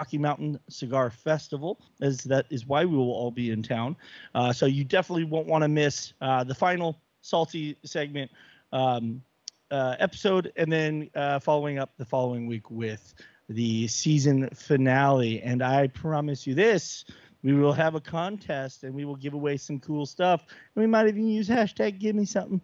Rocky 0.00 0.18
Mountain 0.18 0.58
Cigar 0.68 1.10
Festival, 1.10 1.78
as 2.00 2.24
that 2.24 2.46
is 2.50 2.66
why 2.66 2.84
we 2.84 2.96
will 2.96 3.12
all 3.12 3.30
be 3.30 3.50
in 3.50 3.62
town. 3.62 3.94
Uh, 4.34 4.52
so 4.52 4.66
you 4.66 4.82
definitely 4.82 5.24
won't 5.24 5.46
want 5.46 5.62
to 5.62 5.68
miss 5.68 6.14
uh, 6.22 6.42
the 6.42 6.54
final 6.54 6.98
salty 7.20 7.76
segment 7.84 8.30
um, 8.72 9.22
uh, 9.70 9.96
episode, 9.98 10.52
and 10.56 10.70
then 10.70 11.10
uh, 11.14 11.38
following 11.38 11.78
up 11.78 11.96
the 11.96 12.04
following 12.04 12.46
week 12.46 12.70
with 12.70 13.14
the 13.48 13.88
season 13.88 14.48
finale. 14.54 15.42
And 15.42 15.62
I 15.62 15.88
promise 15.88 16.46
you 16.46 16.54
this. 16.54 17.04
We 17.42 17.54
will 17.54 17.72
have 17.72 17.94
a 17.94 18.00
contest 18.00 18.84
and 18.84 18.94
we 18.94 19.04
will 19.04 19.16
give 19.16 19.34
away 19.34 19.56
some 19.56 19.80
cool 19.80 20.04
stuff. 20.06 20.44
And 20.74 20.82
we 20.82 20.86
might 20.86 21.08
even 21.08 21.26
use 21.26 21.48
hashtag 21.48 21.98
give 21.98 22.14
me 22.14 22.26
something. 22.26 22.60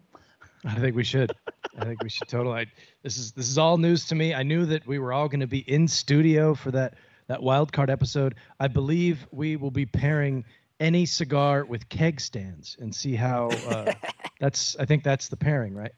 I 0.65 0.75
think 0.75 0.95
we 0.95 1.03
should. 1.03 1.31
I 1.79 1.85
think 1.85 2.01
we 2.03 2.09
should 2.09 2.27
totally. 2.27 2.61
I, 2.61 2.65
this 3.03 3.17
is 3.17 3.31
this 3.31 3.49
is 3.49 3.57
all 3.57 3.77
news 3.77 4.05
to 4.07 4.15
me. 4.15 4.33
I 4.33 4.43
knew 4.43 4.65
that 4.65 4.85
we 4.87 4.99
were 4.99 5.13
all 5.13 5.27
going 5.27 5.39
to 5.39 5.47
be 5.47 5.59
in 5.59 5.87
studio 5.87 6.53
for 6.53 6.71
that 6.71 6.95
that 7.27 7.41
wild 7.41 7.71
card 7.71 7.89
episode. 7.89 8.35
I 8.59 8.67
believe 8.67 9.27
we 9.31 9.55
will 9.55 9.71
be 9.71 9.85
pairing 9.85 10.45
any 10.79 11.05
cigar 11.05 11.65
with 11.65 11.89
keg 11.89 12.19
stands 12.21 12.77
and 12.79 12.93
see 12.93 13.15
how. 13.15 13.49
Uh, 13.49 13.93
that's. 14.39 14.75
I 14.77 14.85
think 14.85 15.03
that's 15.03 15.27
the 15.27 15.37
pairing, 15.37 15.73
right? 15.73 15.91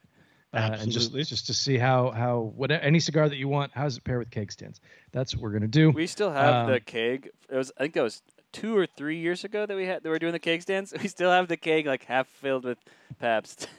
Uh, 0.52 0.78
and 0.80 0.92
just 0.92 1.14
just 1.14 1.46
to 1.46 1.54
see 1.54 1.78
how 1.78 2.10
how 2.10 2.52
what 2.56 2.72
any 2.72 3.00
cigar 3.00 3.30
that 3.30 3.38
you 3.38 3.48
want, 3.48 3.72
how 3.76 3.84
does 3.84 3.98
it 3.98 4.04
pair 4.04 4.18
with 4.18 4.32
keg 4.32 4.52
stands? 4.52 4.82
That's 5.12 5.36
what 5.36 5.44
we're 5.44 5.52
gonna 5.52 5.68
do. 5.68 5.92
We 5.92 6.08
still 6.08 6.32
have 6.32 6.66
Um, 6.66 6.72
the 6.72 6.80
keg. 6.80 7.30
It 7.50 7.56
was 7.56 7.72
I 7.78 7.82
think 7.84 7.94
that 7.94 8.02
was 8.02 8.24
two 8.52 8.76
or 8.76 8.88
three 8.88 9.20
years 9.20 9.44
ago 9.44 9.68
that 9.68 9.78
we 9.78 9.86
had 9.86 10.02
that 10.02 10.06
we 10.06 10.10
were 10.10 10.18
doing 10.18 10.32
the 10.34 10.40
keg 10.40 10.64
stands. 10.64 10.92
We 11.04 11.08
still 11.08 11.30
have 11.30 11.48
the 11.50 11.58
keg 11.58 11.86
like 11.86 12.04
half 12.06 12.28
filled 12.28 12.66
with 12.66 12.80
Pabst. 13.20 13.68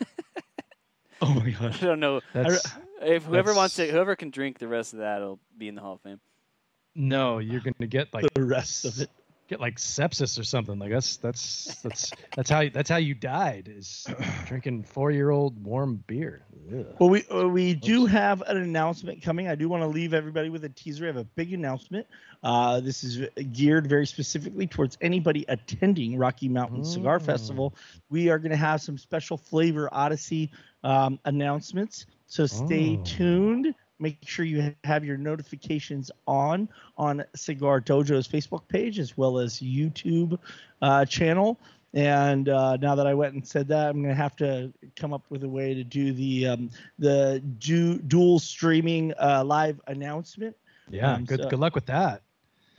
Oh 1.23 1.35
my 1.35 1.51
god! 1.51 1.75
I 1.83 1.85
don't 1.85 2.01
know 2.01 2.21
That's 2.33 2.65
if 3.03 3.25
whoever 3.25 3.53
wants 3.53 3.77
to, 3.77 3.87
whoever 3.91 4.17
can 4.17 4.31
drink 4.31 4.59
the 4.59 4.69
rest 4.69 4.95
of 4.95 5.01
that 5.01 5.21
will 5.21 5.39
be 5.59 5.69
in 5.69 5.75
the 5.75 5.83
Hall 5.83 5.95
of 5.95 6.01
Fame. 6.01 6.19
no, 6.95 7.39
you're 7.39 7.61
gonna 7.61 7.87
get 7.89 8.15
like 8.15 8.25
The 8.33 8.43
rest 8.45 8.87
of 8.87 8.99
it. 9.01 9.11
Get 9.51 9.61
like 9.61 9.77
sepsis 9.77 10.39
or 10.39 10.45
something. 10.45 10.79
Like 10.79 10.91
that's 10.91 11.17
that's 11.19 11.75
that's 11.83 12.13
that's 12.37 12.49
how 12.49 12.69
that's 12.73 12.89
how 12.89 12.97
you 12.97 13.15
died 13.15 13.69
is 13.71 14.07
drinking 14.47 14.85
four 14.85 15.11
year 15.11 15.31
old 15.31 15.63
warm 15.63 16.03
beer. 16.07 16.47
Ugh. 16.73 16.87
Well, 16.99 17.11
we 17.11 17.25
uh, 17.29 17.49
we 17.49 17.75
do 17.75 18.07
have 18.07 18.43
an 18.43 18.57
announcement 18.57 19.23
coming. 19.23 19.49
I 19.49 19.57
do 19.57 19.69
want 19.69 19.83
to 19.83 19.89
leave 19.89 20.15
everybody 20.15 20.49
with 20.49 20.65
a 20.65 20.69
teaser. 20.69 21.05
I 21.05 21.09
have 21.09 21.17
a 21.17 21.25
big 21.25 21.53
announcement. 21.53 22.07
Uh, 22.43 22.81
this 22.81 23.03
is 23.05 23.29
geared 23.53 23.87
very 23.89 24.07
specifically 24.07 24.67
towards 24.67 24.97
anybody 25.03 25.45
attending 25.49 26.17
Rocky 26.17 26.49
Mountain 26.49 26.85
Cigar 26.85 27.19
Mm. 27.19 27.27
Festival. 27.27 27.75
We 28.09 28.31
are 28.31 28.39
going 28.39 28.53
to 28.53 28.57
have 28.57 28.81
some 28.81 28.97
special 28.97 29.37
Flavor 29.37 29.89
Odyssey 29.93 30.51
um, 30.85 31.19
announcements. 31.25 32.07
So 32.29 32.47
stay 32.47 32.97
Oh. 32.99 33.03
tuned. 33.05 33.75
Make 34.01 34.19
sure 34.27 34.45
you 34.45 34.75
have 34.85 35.05
your 35.05 35.17
notifications 35.17 36.11
on 36.27 36.69
on 36.97 37.25
Cigar 37.35 37.81
Dojo's 37.81 38.27
Facebook 38.27 38.67
page 38.69 38.99
as 38.99 39.17
well 39.17 39.39
as 39.39 39.61
YouTube 39.61 40.39
uh, 40.83 41.05
channel. 41.05 41.59
And 41.93 42.49
uh, 42.49 42.77
now 42.77 42.95
that 42.95 43.07
I 43.07 43.15
went 43.15 43.35
and 43.35 43.47
said 43.47 43.67
that, 43.69 43.89
I'm 43.89 44.01
going 44.03 44.15
to 44.15 44.21
have 44.23 44.37
to 44.37 44.73
come 44.95 45.13
up 45.13 45.25
with 45.29 45.43
a 45.43 45.49
way 45.49 45.75
to 45.75 45.83
do 45.85 46.13
the 46.13 46.47
um, 46.49 46.71
the 46.99 47.43
du- 47.59 47.99
dual 47.99 48.39
streaming 48.39 49.13
uh, 49.21 49.43
live 49.45 49.81
announcement. 49.89 50.57
Yeah, 50.89 51.15
Um, 51.15 51.25
good 51.25 51.43
so- 51.43 51.49
good 51.49 51.59
luck 51.59 51.75
with 51.75 51.87
that. 51.87 52.23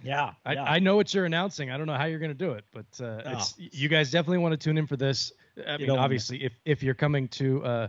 Yeah, 0.04 0.32
I, 0.46 0.54
yeah. 0.54 0.64
I 0.64 0.80
know 0.80 0.96
what 0.96 1.14
you're 1.14 1.26
announcing. 1.26 1.70
I 1.70 1.78
don't 1.78 1.86
know 1.86 1.94
how 1.96 2.06
you're 2.06 2.18
going 2.20 2.32
to 2.32 2.34
do 2.46 2.54
it, 2.54 2.66
but 2.74 2.86
uh, 3.00 3.22
Oh. 3.24 3.32
it's 3.34 3.54
you 3.58 3.88
guys 3.88 4.10
definitely 4.10 4.40
want 4.40 4.54
to 4.54 4.58
tune 4.58 4.80
in 4.80 4.88
for 4.88 4.98
this. 4.98 5.32
I 5.68 5.78
mean, 5.78 5.92
obviously, 5.92 6.44
if 6.44 6.54
if 6.66 6.82
you're 6.82 6.96
coming 6.96 7.28
to 7.28 7.64
uh, 7.64 7.88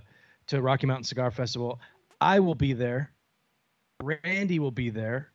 to 0.48 0.60
Rocky 0.60 0.86
Mountain 0.86 1.04
Cigar 1.04 1.30
Festival, 1.30 1.80
I 2.20 2.38
will 2.40 2.54
be 2.54 2.72
there. 2.74 3.12
Randy 4.02 4.58
will 4.58 4.70
be 4.70 4.90
there, 4.90 5.30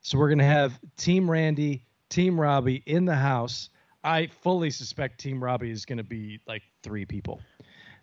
so 0.00 0.18
we're 0.18 0.28
going 0.28 0.38
to 0.38 0.44
have 0.44 0.78
Team 0.96 1.30
Randy, 1.30 1.84
Team 2.08 2.40
Robbie 2.40 2.82
in 2.86 3.04
the 3.04 3.14
house. 3.14 3.70
I 4.02 4.26
fully 4.26 4.70
suspect 4.70 5.20
Team 5.20 5.42
Robbie 5.42 5.70
is 5.70 5.84
going 5.84 5.98
to 5.98 6.04
be 6.04 6.40
like 6.46 6.62
three 6.82 7.04
people, 7.04 7.40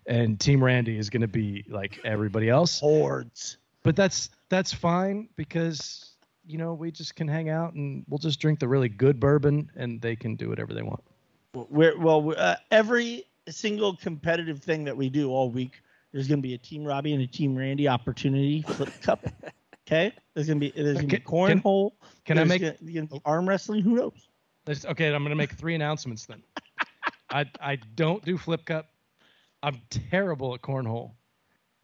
and 0.06 0.38
Team 0.38 0.62
Randy 0.62 0.98
is 0.98 1.10
going 1.10 1.22
to 1.22 1.28
be 1.28 1.64
like 1.68 2.00
everybody 2.04 2.48
else 2.48 2.80
hordes. 2.80 3.56
but 3.82 3.96
that's 3.96 4.30
that's 4.48 4.72
fine 4.72 5.28
because 5.36 6.12
you 6.46 6.58
know 6.58 6.74
we 6.74 6.90
just 6.90 7.14
can 7.14 7.28
hang 7.28 7.48
out 7.48 7.74
and 7.74 8.04
we'll 8.08 8.18
just 8.18 8.40
drink 8.40 8.58
the 8.58 8.68
really 8.68 8.88
good 8.88 9.20
bourbon 9.20 9.70
and 9.76 10.00
they 10.00 10.16
can 10.16 10.34
do 10.34 10.48
whatever 10.48 10.74
they 10.74 10.82
want 10.82 11.02
We're, 11.54 11.98
well, 11.98 12.20
we're, 12.20 12.36
uh, 12.36 12.56
every 12.70 13.24
single 13.48 13.96
competitive 13.96 14.60
thing 14.60 14.84
that 14.84 14.96
we 14.96 15.08
do 15.08 15.30
all 15.30 15.50
week, 15.50 15.82
there's 16.12 16.28
going 16.28 16.38
to 16.40 16.46
be 16.46 16.54
a 16.54 16.58
Team 16.58 16.84
Robbie 16.84 17.12
and 17.12 17.22
a 17.22 17.26
Team 17.26 17.56
Randy 17.56 17.88
opportunity 17.88 18.62
flip 18.62 18.90
cup. 19.02 19.24
Okay, 19.88 20.12
there's 20.34 20.46
going 20.46 20.60
to 20.60 20.70
be 20.70 20.70
there's 20.70 20.98
going 20.98 21.08
to 21.08 21.16
be 21.16 21.22
Can- 21.22 21.48
can- 21.48 21.60
cornhole. 21.60 21.90
can 22.24 22.38
i 22.38 22.44
make 22.44 22.60
gonna, 22.62 22.76
gonna 22.80 23.06
be 23.06 23.14
oh. 23.16 23.20
arm 23.24 23.48
wrestling? 23.48 23.82
Who 23.82 23.96
knows? 23.96 24.28
there's- 24.64 24.84
okay 24.84 25.12
i'm 25.12 25.22
gonna 25.24 25.34
make 25.34 25.52
three 25.52 25.74
announcements 25.74 26.26
then 26.26 26.42
i 27.30 27.44
i 27.60 27.76
don't 27.96 28.24
do 28.24 28.38
flip 28.38 28.64
cup 28.64 28.90
i'm 29.62 29.80
terrible 29.90 30.54
at 30.54 30.62
cornhole 30.62 31.12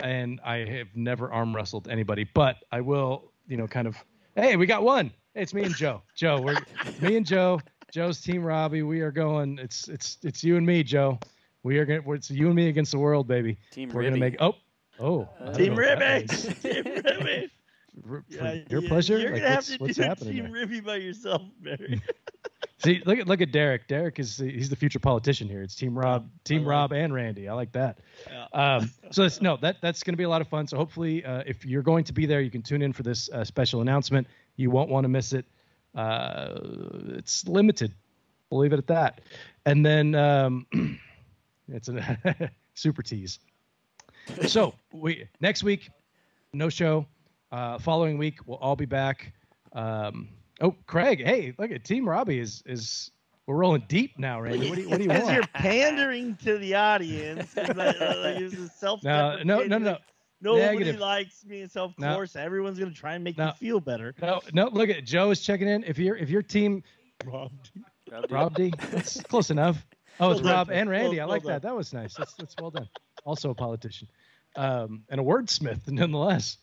and 0.00 0.40
i 0.44 0.58
have 0.58 0.88
never 0.94 1.32
arm 1.32 1.54
wrestled 1.54 1.88
anybody 1.88 2.24
but 2.34 2.56
i 2.70 2.80
will 2.80 3.32
you 3.48 3.56
know 3.56 3.66
kind 3.66 3.88
of 3.88 3.96
hey 4.36 4.54
we 4.56 4.64
got 4.66 4.82
one 4.82 5.10
hey, 5.34 5.42
it's 5.42 5.52
me 5.54 5.64
and 5.64 5.74
joe 5.74 6.02
joe 6.14 6.40
we're 6.40 6.56
me 7.02 7.16
and 7.16 7.26
joe 7.26 7.60
joe's 7.92 8.20
team 8.20 8.44
robbie 8.44 8.82
we 8.82 9.00
are 9.00 9.10
going 9.10 9.58
it's 9.58 9.88
it's 9.88 10.18
it's 10.22 10.44
you 10.44 10.56
and 10.56 10.64
me 10.64 10.82
joe 10.84 11.18
we 11.64 11.78
are 11.78 11.84
gonna 11.84 12.12
it's 12.12 12.30
you 12.30 12.46
and 12.46 12.54
me 12.54 12.68
against 12.68 12.92
the 12.92 12.98
world 12.98 13.26
baby 13.26 13.58
Team 13.72 13.90
we're 13.92 14.04
gonna 14.04 14.16
make 14.16 14.36
oh 14.40 14.54
oh 15.00 15.28
I 15.40 15.44
don't 15.46 15.54
Team 15.54 15.74
know 15.74 15.80
Ribby. 15.80 16.26
Team 16.62 16.84
Ribby. 16.84 17.50
For 18.06 18.24
Yeah, 18.28 18.58
your 18.68 18.82
yeah, 18.82 18.88
pleasure? 18.88 19.18
You're 19.18 19.32
like 19.32 19.42
gonna 19.42 19.54
what's, 19.54 19.68
have 19.68 19.78
to 19.78 19.94
do 19.94 20.02
happening 20.02 20.34
Team 20.34 20.44
there? 20.44 20.52
Ribby 20.52 20.80
by 20.80 20.96
yourself, 20.96 21.42
Barry. 21.60 22.00
see 22.78 23.02
look 23.06 23.18
at 23.18 23.26
look 23.26 23.40
at 23.40 23.52
derek. 23.52 23.88
Derek 23.88 24.18
is 24.18 24.36
he's 24.38 24.68
the 24.68 24.76
future 24.76 24.98
politician 24.98 25.48
here. 25.48 25.62
It's 25.62 25.74
team 25.74 25.98
rob 25.98 26.28
team 26.44 26.64
like 26.64 26.70
rob 26.70 26.92
and 26.92 27.12
randy. 27.12 27.48
I 27.48 27.54
like 27.54 27.72
that. 27.72 27.98
Yeah. 28.30 28.46
um, 28.52 28.90
so 29.10 29.24
it's, 29.24 29.40
no 29.40 29.56
that 29.58 29.76
that's 29.82 30.02
going 30.02 30.14
to 30.14 30.18
be 30.18 30.24
a 30.24 30.28
lot 30.28 30.40
of 30.40 30.48
fun. 30.48 30.66
So 30.66 30.76
hopefully 30.76 31.24
uh, 31.24 31.42
if 31.46 31.64
you're 31.64 31.82
going 31.82 32.04
to 32.04 32.12
be 32.12 32.26
there 32.26 32.40
you 32.40 32.50
can 32.50 32.62
tune 32.62 32.82
in 32.82 32.92
for 32.92 33.02
this 33.02 33.28
uh, 33.30 33.44
special 33.44 33.80
announcement. 33.80 34.26
You 34.56 34.70
won't 34.70 34.90
want 34.90 35.04
to 35.04 35.08
miss 35.08 35.32
it. 35.32 35.46
Uh, 35.94 36.58
it's 37.10 37.46
limited. 37.46 37.94
We'll 38.50 38.60
leave 38.60 38.72
it 38.72 38.78
at 38.78 38.86
that. 38.88 39.20
And 39.66 39.84
then 39.84 40.14
um, 40.14 40.66
it's 41.68 41.88
a 41.88 42.50
super 42.74 43.02
tease. 43.02 43.38
So 44.46 44.74
we 44.92 45.26
next 45.40 45.62
week 45.62 45.90
no 46.52 46.68
show 46.68 47.06
uh, 47.52 47.78
following 47.78 48.18
week 48.18 48.38
we'll 48.46 48.58
all 48.58 48.76
be 48.76 48.86
back. 48.86 49.32
Um, 49.72 50.28
oh 50.60 50.74
craig 50.86 51.22
hey 51.24 51.54
look 51.58 51.70
at 51.70 51.84
team 51.84 52.08
robbie 52.08 52.38
is 52.40 52.62
is 52.66 53.10
we're 53.46 53.56
rolling 53.56 53.84
deep 53.88 54.18
now 54.18 54.40
randy. 54.40 54.68
What 54.68 54.76
do 54.76 54.82
you, 54.82 54.88
what 54.88 54.96
do 54.98 55.02
you 55.04 55.08
Because 55.08 55.32
you're 55.32 55.46
pandering 55.54 56.36
to 56.44 56.58
the 56.58 56.74
audience. 56.74 57.52
It's 57.56 57.76
like, 57.76 58.00
uh, 58.00 58.14
like, 58.18 58.70
self 58.76 59.02
no 59.04 59.38
no 59.44 59.62
no 59.64 59.78
no. 59.78 59.98
Nobody 60.40 60.78
Negative. 60.78 61.00
likes 61.00 61.44
me, 61.44 61.66
so 61.66 61.84
of 61.86 61.98
No. 61.98 62.14
course 62.14 62.36
everyone's 62.36 62.78
gonna 62.78 62.92
try 62.92 63.14
and 63.14 63.24
make 63.24 63.36
No. 63.38 63.46
you 63.46 63.52
feel 63.54 63.80
better. 63.80 64.14
no 64.22 64.40
no 64.52 64.68
look 64.68 64.88
at 64.90 65.04
joe 65.04 65.30
is 65.30 65.40
checking 65.40 65.68
in. 65.68 65.82
If 65.84 65.98
you're 65.98 66.16
if 66.16 66.30
your 66.30 66.42
team 66.42 66.82
Rob 67.26 67.50
rob 68.30 68.54
d 68.54 68.72
that's 68.90 69.20
close 69.22 69.50
enough. 69.50 69.84
Oh 70.20 70.30
it's 70.30 70.40
Well 70.40 70.50
done. 70.50 70.56
rob 70.58 70.70
and 70.70 70.88
randy. 70.90 71.18
Well- 71.18 71.28
i 71.28 71.32
like 71.32 71.44
well 71.44 71.54
that. 71.54 71.62
that 71.62 71.74
was 71.76 71.92
nice. 71.92 72.14
That's, 72.14 72.34
that's 72.34 72.54
well 72.60 72.70
done. 72.70 72.88
Also 73.24 73.50
a 73.50 73.54
politician. 73.54 74.08
Um, 74.56 75.02
and 75.08 75.20
a 75.20 75.24
wordsmith 75.24 75.86
nonetheless 75.88 76.58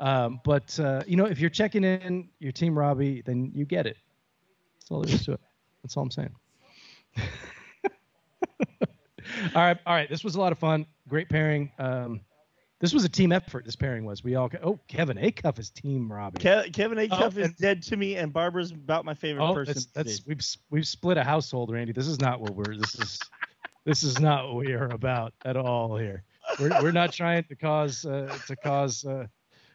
um, 0.00 0.40
but 0.44 0.78
uh, 0.80 1.02
you 1.06 1.16
know 1.16 1.26
if 1.26 1.38
you're 1.40 1.50
checking 1.50 1.84
in 1.84 2.28
your 2.38 2.52
team 2.52 2.78
robbie 2.78 3.22
then 3.22 3.50
you 3.54 3.64
get 3.64 3.86
it. 3.86 3.96
That's 4.80 4.90
all 4.90 5.02
there 5.02 5.14
is 5.14 5.24
to 5.26 5.32
it. 5.32 5.40
That's 5.82 5.96
all 5.96 6.02
i'm 6.04 6.10
saying. 6.10 6.34
All 9.54 9.62
right 9.62 9.78
all 9.86 9.94
right. 9.94 10.08
This 10.08 10.24
was 10.24 10.36
a 10.36 10.40
lot 10.40 10.52
of 10.52 10.58
fun. 10.58 10.86
Great 11.06 11.28
pairing. 11.28 11.70
Um, 11.78 12.20
this 12.80 12.94
was 12.94 13.04
a 13.04 13.08
team 13.08 13.30
effort 13.32 13.64
this 13.64 13.76
pairing 13.76 14.04
was. 14.04 14.24
We 14.24 14.36
all 14.36 14.48
oh 14.62 14.78
kevin 14.88 15.16
acuff 15.18 15.58
is 15.58 15.68
team 15.70 16.10
robbie. 16.10 16.38
Ke- 16.38 16.72
Kevin 16.72 16.96
Acuff 16.98 17.36
Oh, 17.36 17.40
is 17.40 17.52
dead 17.54 17.82
to 17.84 17.96
me, 17.96 18.16
and 18.16 18.32
Barbara's 18.32 18.70
about 18.70 19.04
my 19.04 19.14
favorite 19.14 19.44
Oh, 19.44 19.54
person. 19.54 19.74
that's, 19.74 19.86
that's 19.86 20.26
we've 20.26 20.40
we've 20.70 20.86
split 20.86 21.18
a 21.18 21.24
household, 21.24 21.70
Randy. 21.72 21.92
This 21.92 22.06
is 22.06 22.20
not 22.20 22.40
what 22.40 22.54
we're 22.54 22.76
this 22.76 22.94
is 22.94 23.20
this 23.84 24.02
is 24.02 24.18
not 24.20 24.46
what 24.46 24.56
we 24.64 24.72
are 24.72 24.86
about 24.88 25.34
at 25.44 25.56
all 25.56 25.96
here. 25.96 26.22
We're 26.58 26.70
we're 26.82 26.92
not 26.92 27.12
trying 27.12 27.44
to 27.44 27.54
cause 27.56 28.06
uh, 28.06 28.34
to 28.46 28.56
cause 28.56 29.04
uh, 29.04 29.26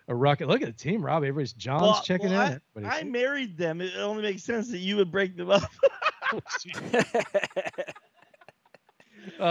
a 0.08 0.16
rocket. 0.16 0.47
Look 0.47 0.62
at 0.62 0.68
the 0.68 0.74
team, 0.74 1.06
Rob. 1.06 1.24
Everybody's 1.24 1.54
John's 1.54 1.82
Well, 1.82 2.01
checking 2.01 2.32
well, 2.32 2.60
in. 2.76 2.86
I, 2.86 2.99
I 2.99 3.04
married 3.04 3.58
them. 3.58 3.82
It 3.82 3.93
only 3.97 4.24
makes 4.24 4.43
sense 4.43 4.70
that 4.72 4.80
you 4.80 4.97
would 4.97 5.12
break 5.12 5.36
them 5.38 5.49
up. 5.49 5.64
all 6.34 6.39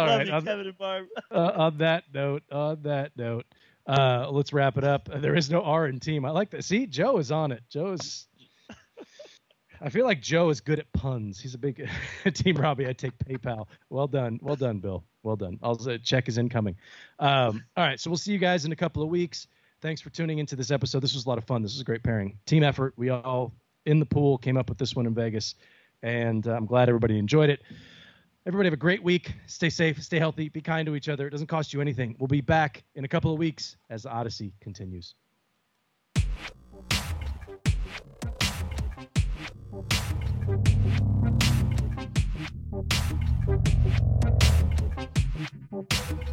Love 0.07 0.18
right. 0.18 0.26
you, 0.26 0.32
On, 0.32 0.44
Kevin 0.44 0.66
and 0.66 0.78
Barb. 0.78 1.07
uh, 1.30 1.53
on 1.55 1.78
that 1.78 2.05
note, 2.12 2.42
on 2.50 2.82
that 2.82 3.12
note, 3.16 3.46
uh, 3.86 4.28
let's 4.30 4.53
wrap 4.53 4.76
it 4.78 4.84
up. 4.84 5.09
There 5.20 5.34
is 5.34 5.50
no 5.50 5.62
R 5.62 5.86
in 5.86 6.00
team. 6.00 6.24
I 6.24 6.30
like 6.30 6.50
that. 6.50 6.64
See, 6.64 6.86
Joe 6.86 7.18
is 7.18 7.30
on 7.32 7.53
it. 7.53 7.62
Joe 7.68 7.92
is. 7.92 8.26
I 9.84 9.88
feel 9.88 10.05
like 10.05 10.22
Joe 10.22 10.48
is 10.50 10.61
good 10.61 10.78
at 10.78 10.92
puns. 10.92 11.40
He's 11.40 11.55
a 11.55 11.59
big 11.59 11.88
team. 12.34 12.57
Robbie, 12.57 12.86
I 12.86 12.92
take 12.92 13.18
PayPal. 13.18 13.66
Well 13.90 14.07
done, 14.07 14.38
well 14.40 14.55
done, 14.55 14.78
Bill. 14.78 15.03
Well 15.24 15.34
done. 15.34 15.59
I'll 15.61 15.78
uh, 15.88 15.98
check 15.98 16.28
is 16.28 16.38
incoming. 16.38 16.76
Um, 17.18 17.64
all 17.76 17.84
right, 17.84 17.98
so 17.98 18.09
we'll 18.09 18.16
see 18.16 18.32
you 18.32 18.38
guys 18.38 18.64
in 18.64 18.70
a 18.70 18.76
couple 18.76 19.03
of 19.03 19.09
weeks. 19.09 19.48
Thanks 19.82 20.00
for 20.00 20.10
tuning 20.10 20.38
into 20.38 20.54
this 20.54 20.70
episode. 20.70 21.00
This 21.00 21.12
was 21.12 21.26
a 21.26 21.28
lot 21.28 21.38
of 21.38 21.44
fun. 21.44 21.60
This 21.60 21.72
was 21.72 21.80
a 21.80 21.84
great 21.84 22.04
pairing. 22.04 22.38
Team 22.46 22.62
effort. 22.62 22.94
We 22.96 23.10
all 23.10 23.52
in 23.84 23.98
the 23.98 24.06
pool 24.06 24.38
came 24.38 24.56
up 24.56 24.68
with 24.68 24.78
this 24.78 24.94
one 24.94 25.06
in 25.06 25.14
Vegas, 25.14 25.56
and 26.04 26.46
uh, 26.46 26.52
I'm 26.52 26.66
glad 26.66 26.88
everybody 26.88 27.18
enjoyed 27.18 27.50
it. 27.50 27.62
Everybody 28.46 28.68
have 28.68 28.74
a 28.74 28.76
great 28.76 29.02
week. 29.02 29.34
Stay 29.46 29.70
safe, 29.70 30.00
stay 30.00 30.20
healthy, 30.20 30.48
be 30.48 30.60
kind 30.60 30.86
to 30.86 30.94
each 30.94 31.08
other. 31.08 31.26
It 31.26 31.30
doesn't 31.30 31.48
cost 31.48 31.72
you 31.72 31.80
anything. 31.80 32.14
We'll 32.20 32.28
be 32.28 32.40
back 32.40 32.84
in 32.94 33.04
a 33.04 33.08
couple 33.08 33.32
of 33.32 33.38
weeks 33.38 33.76
as 33.90 34.04
the 34.04 34.10
Odyssey 34.10 34.52
continues. 34.60 35.16
Thank 45.72 46.26
you. 46.26 46.31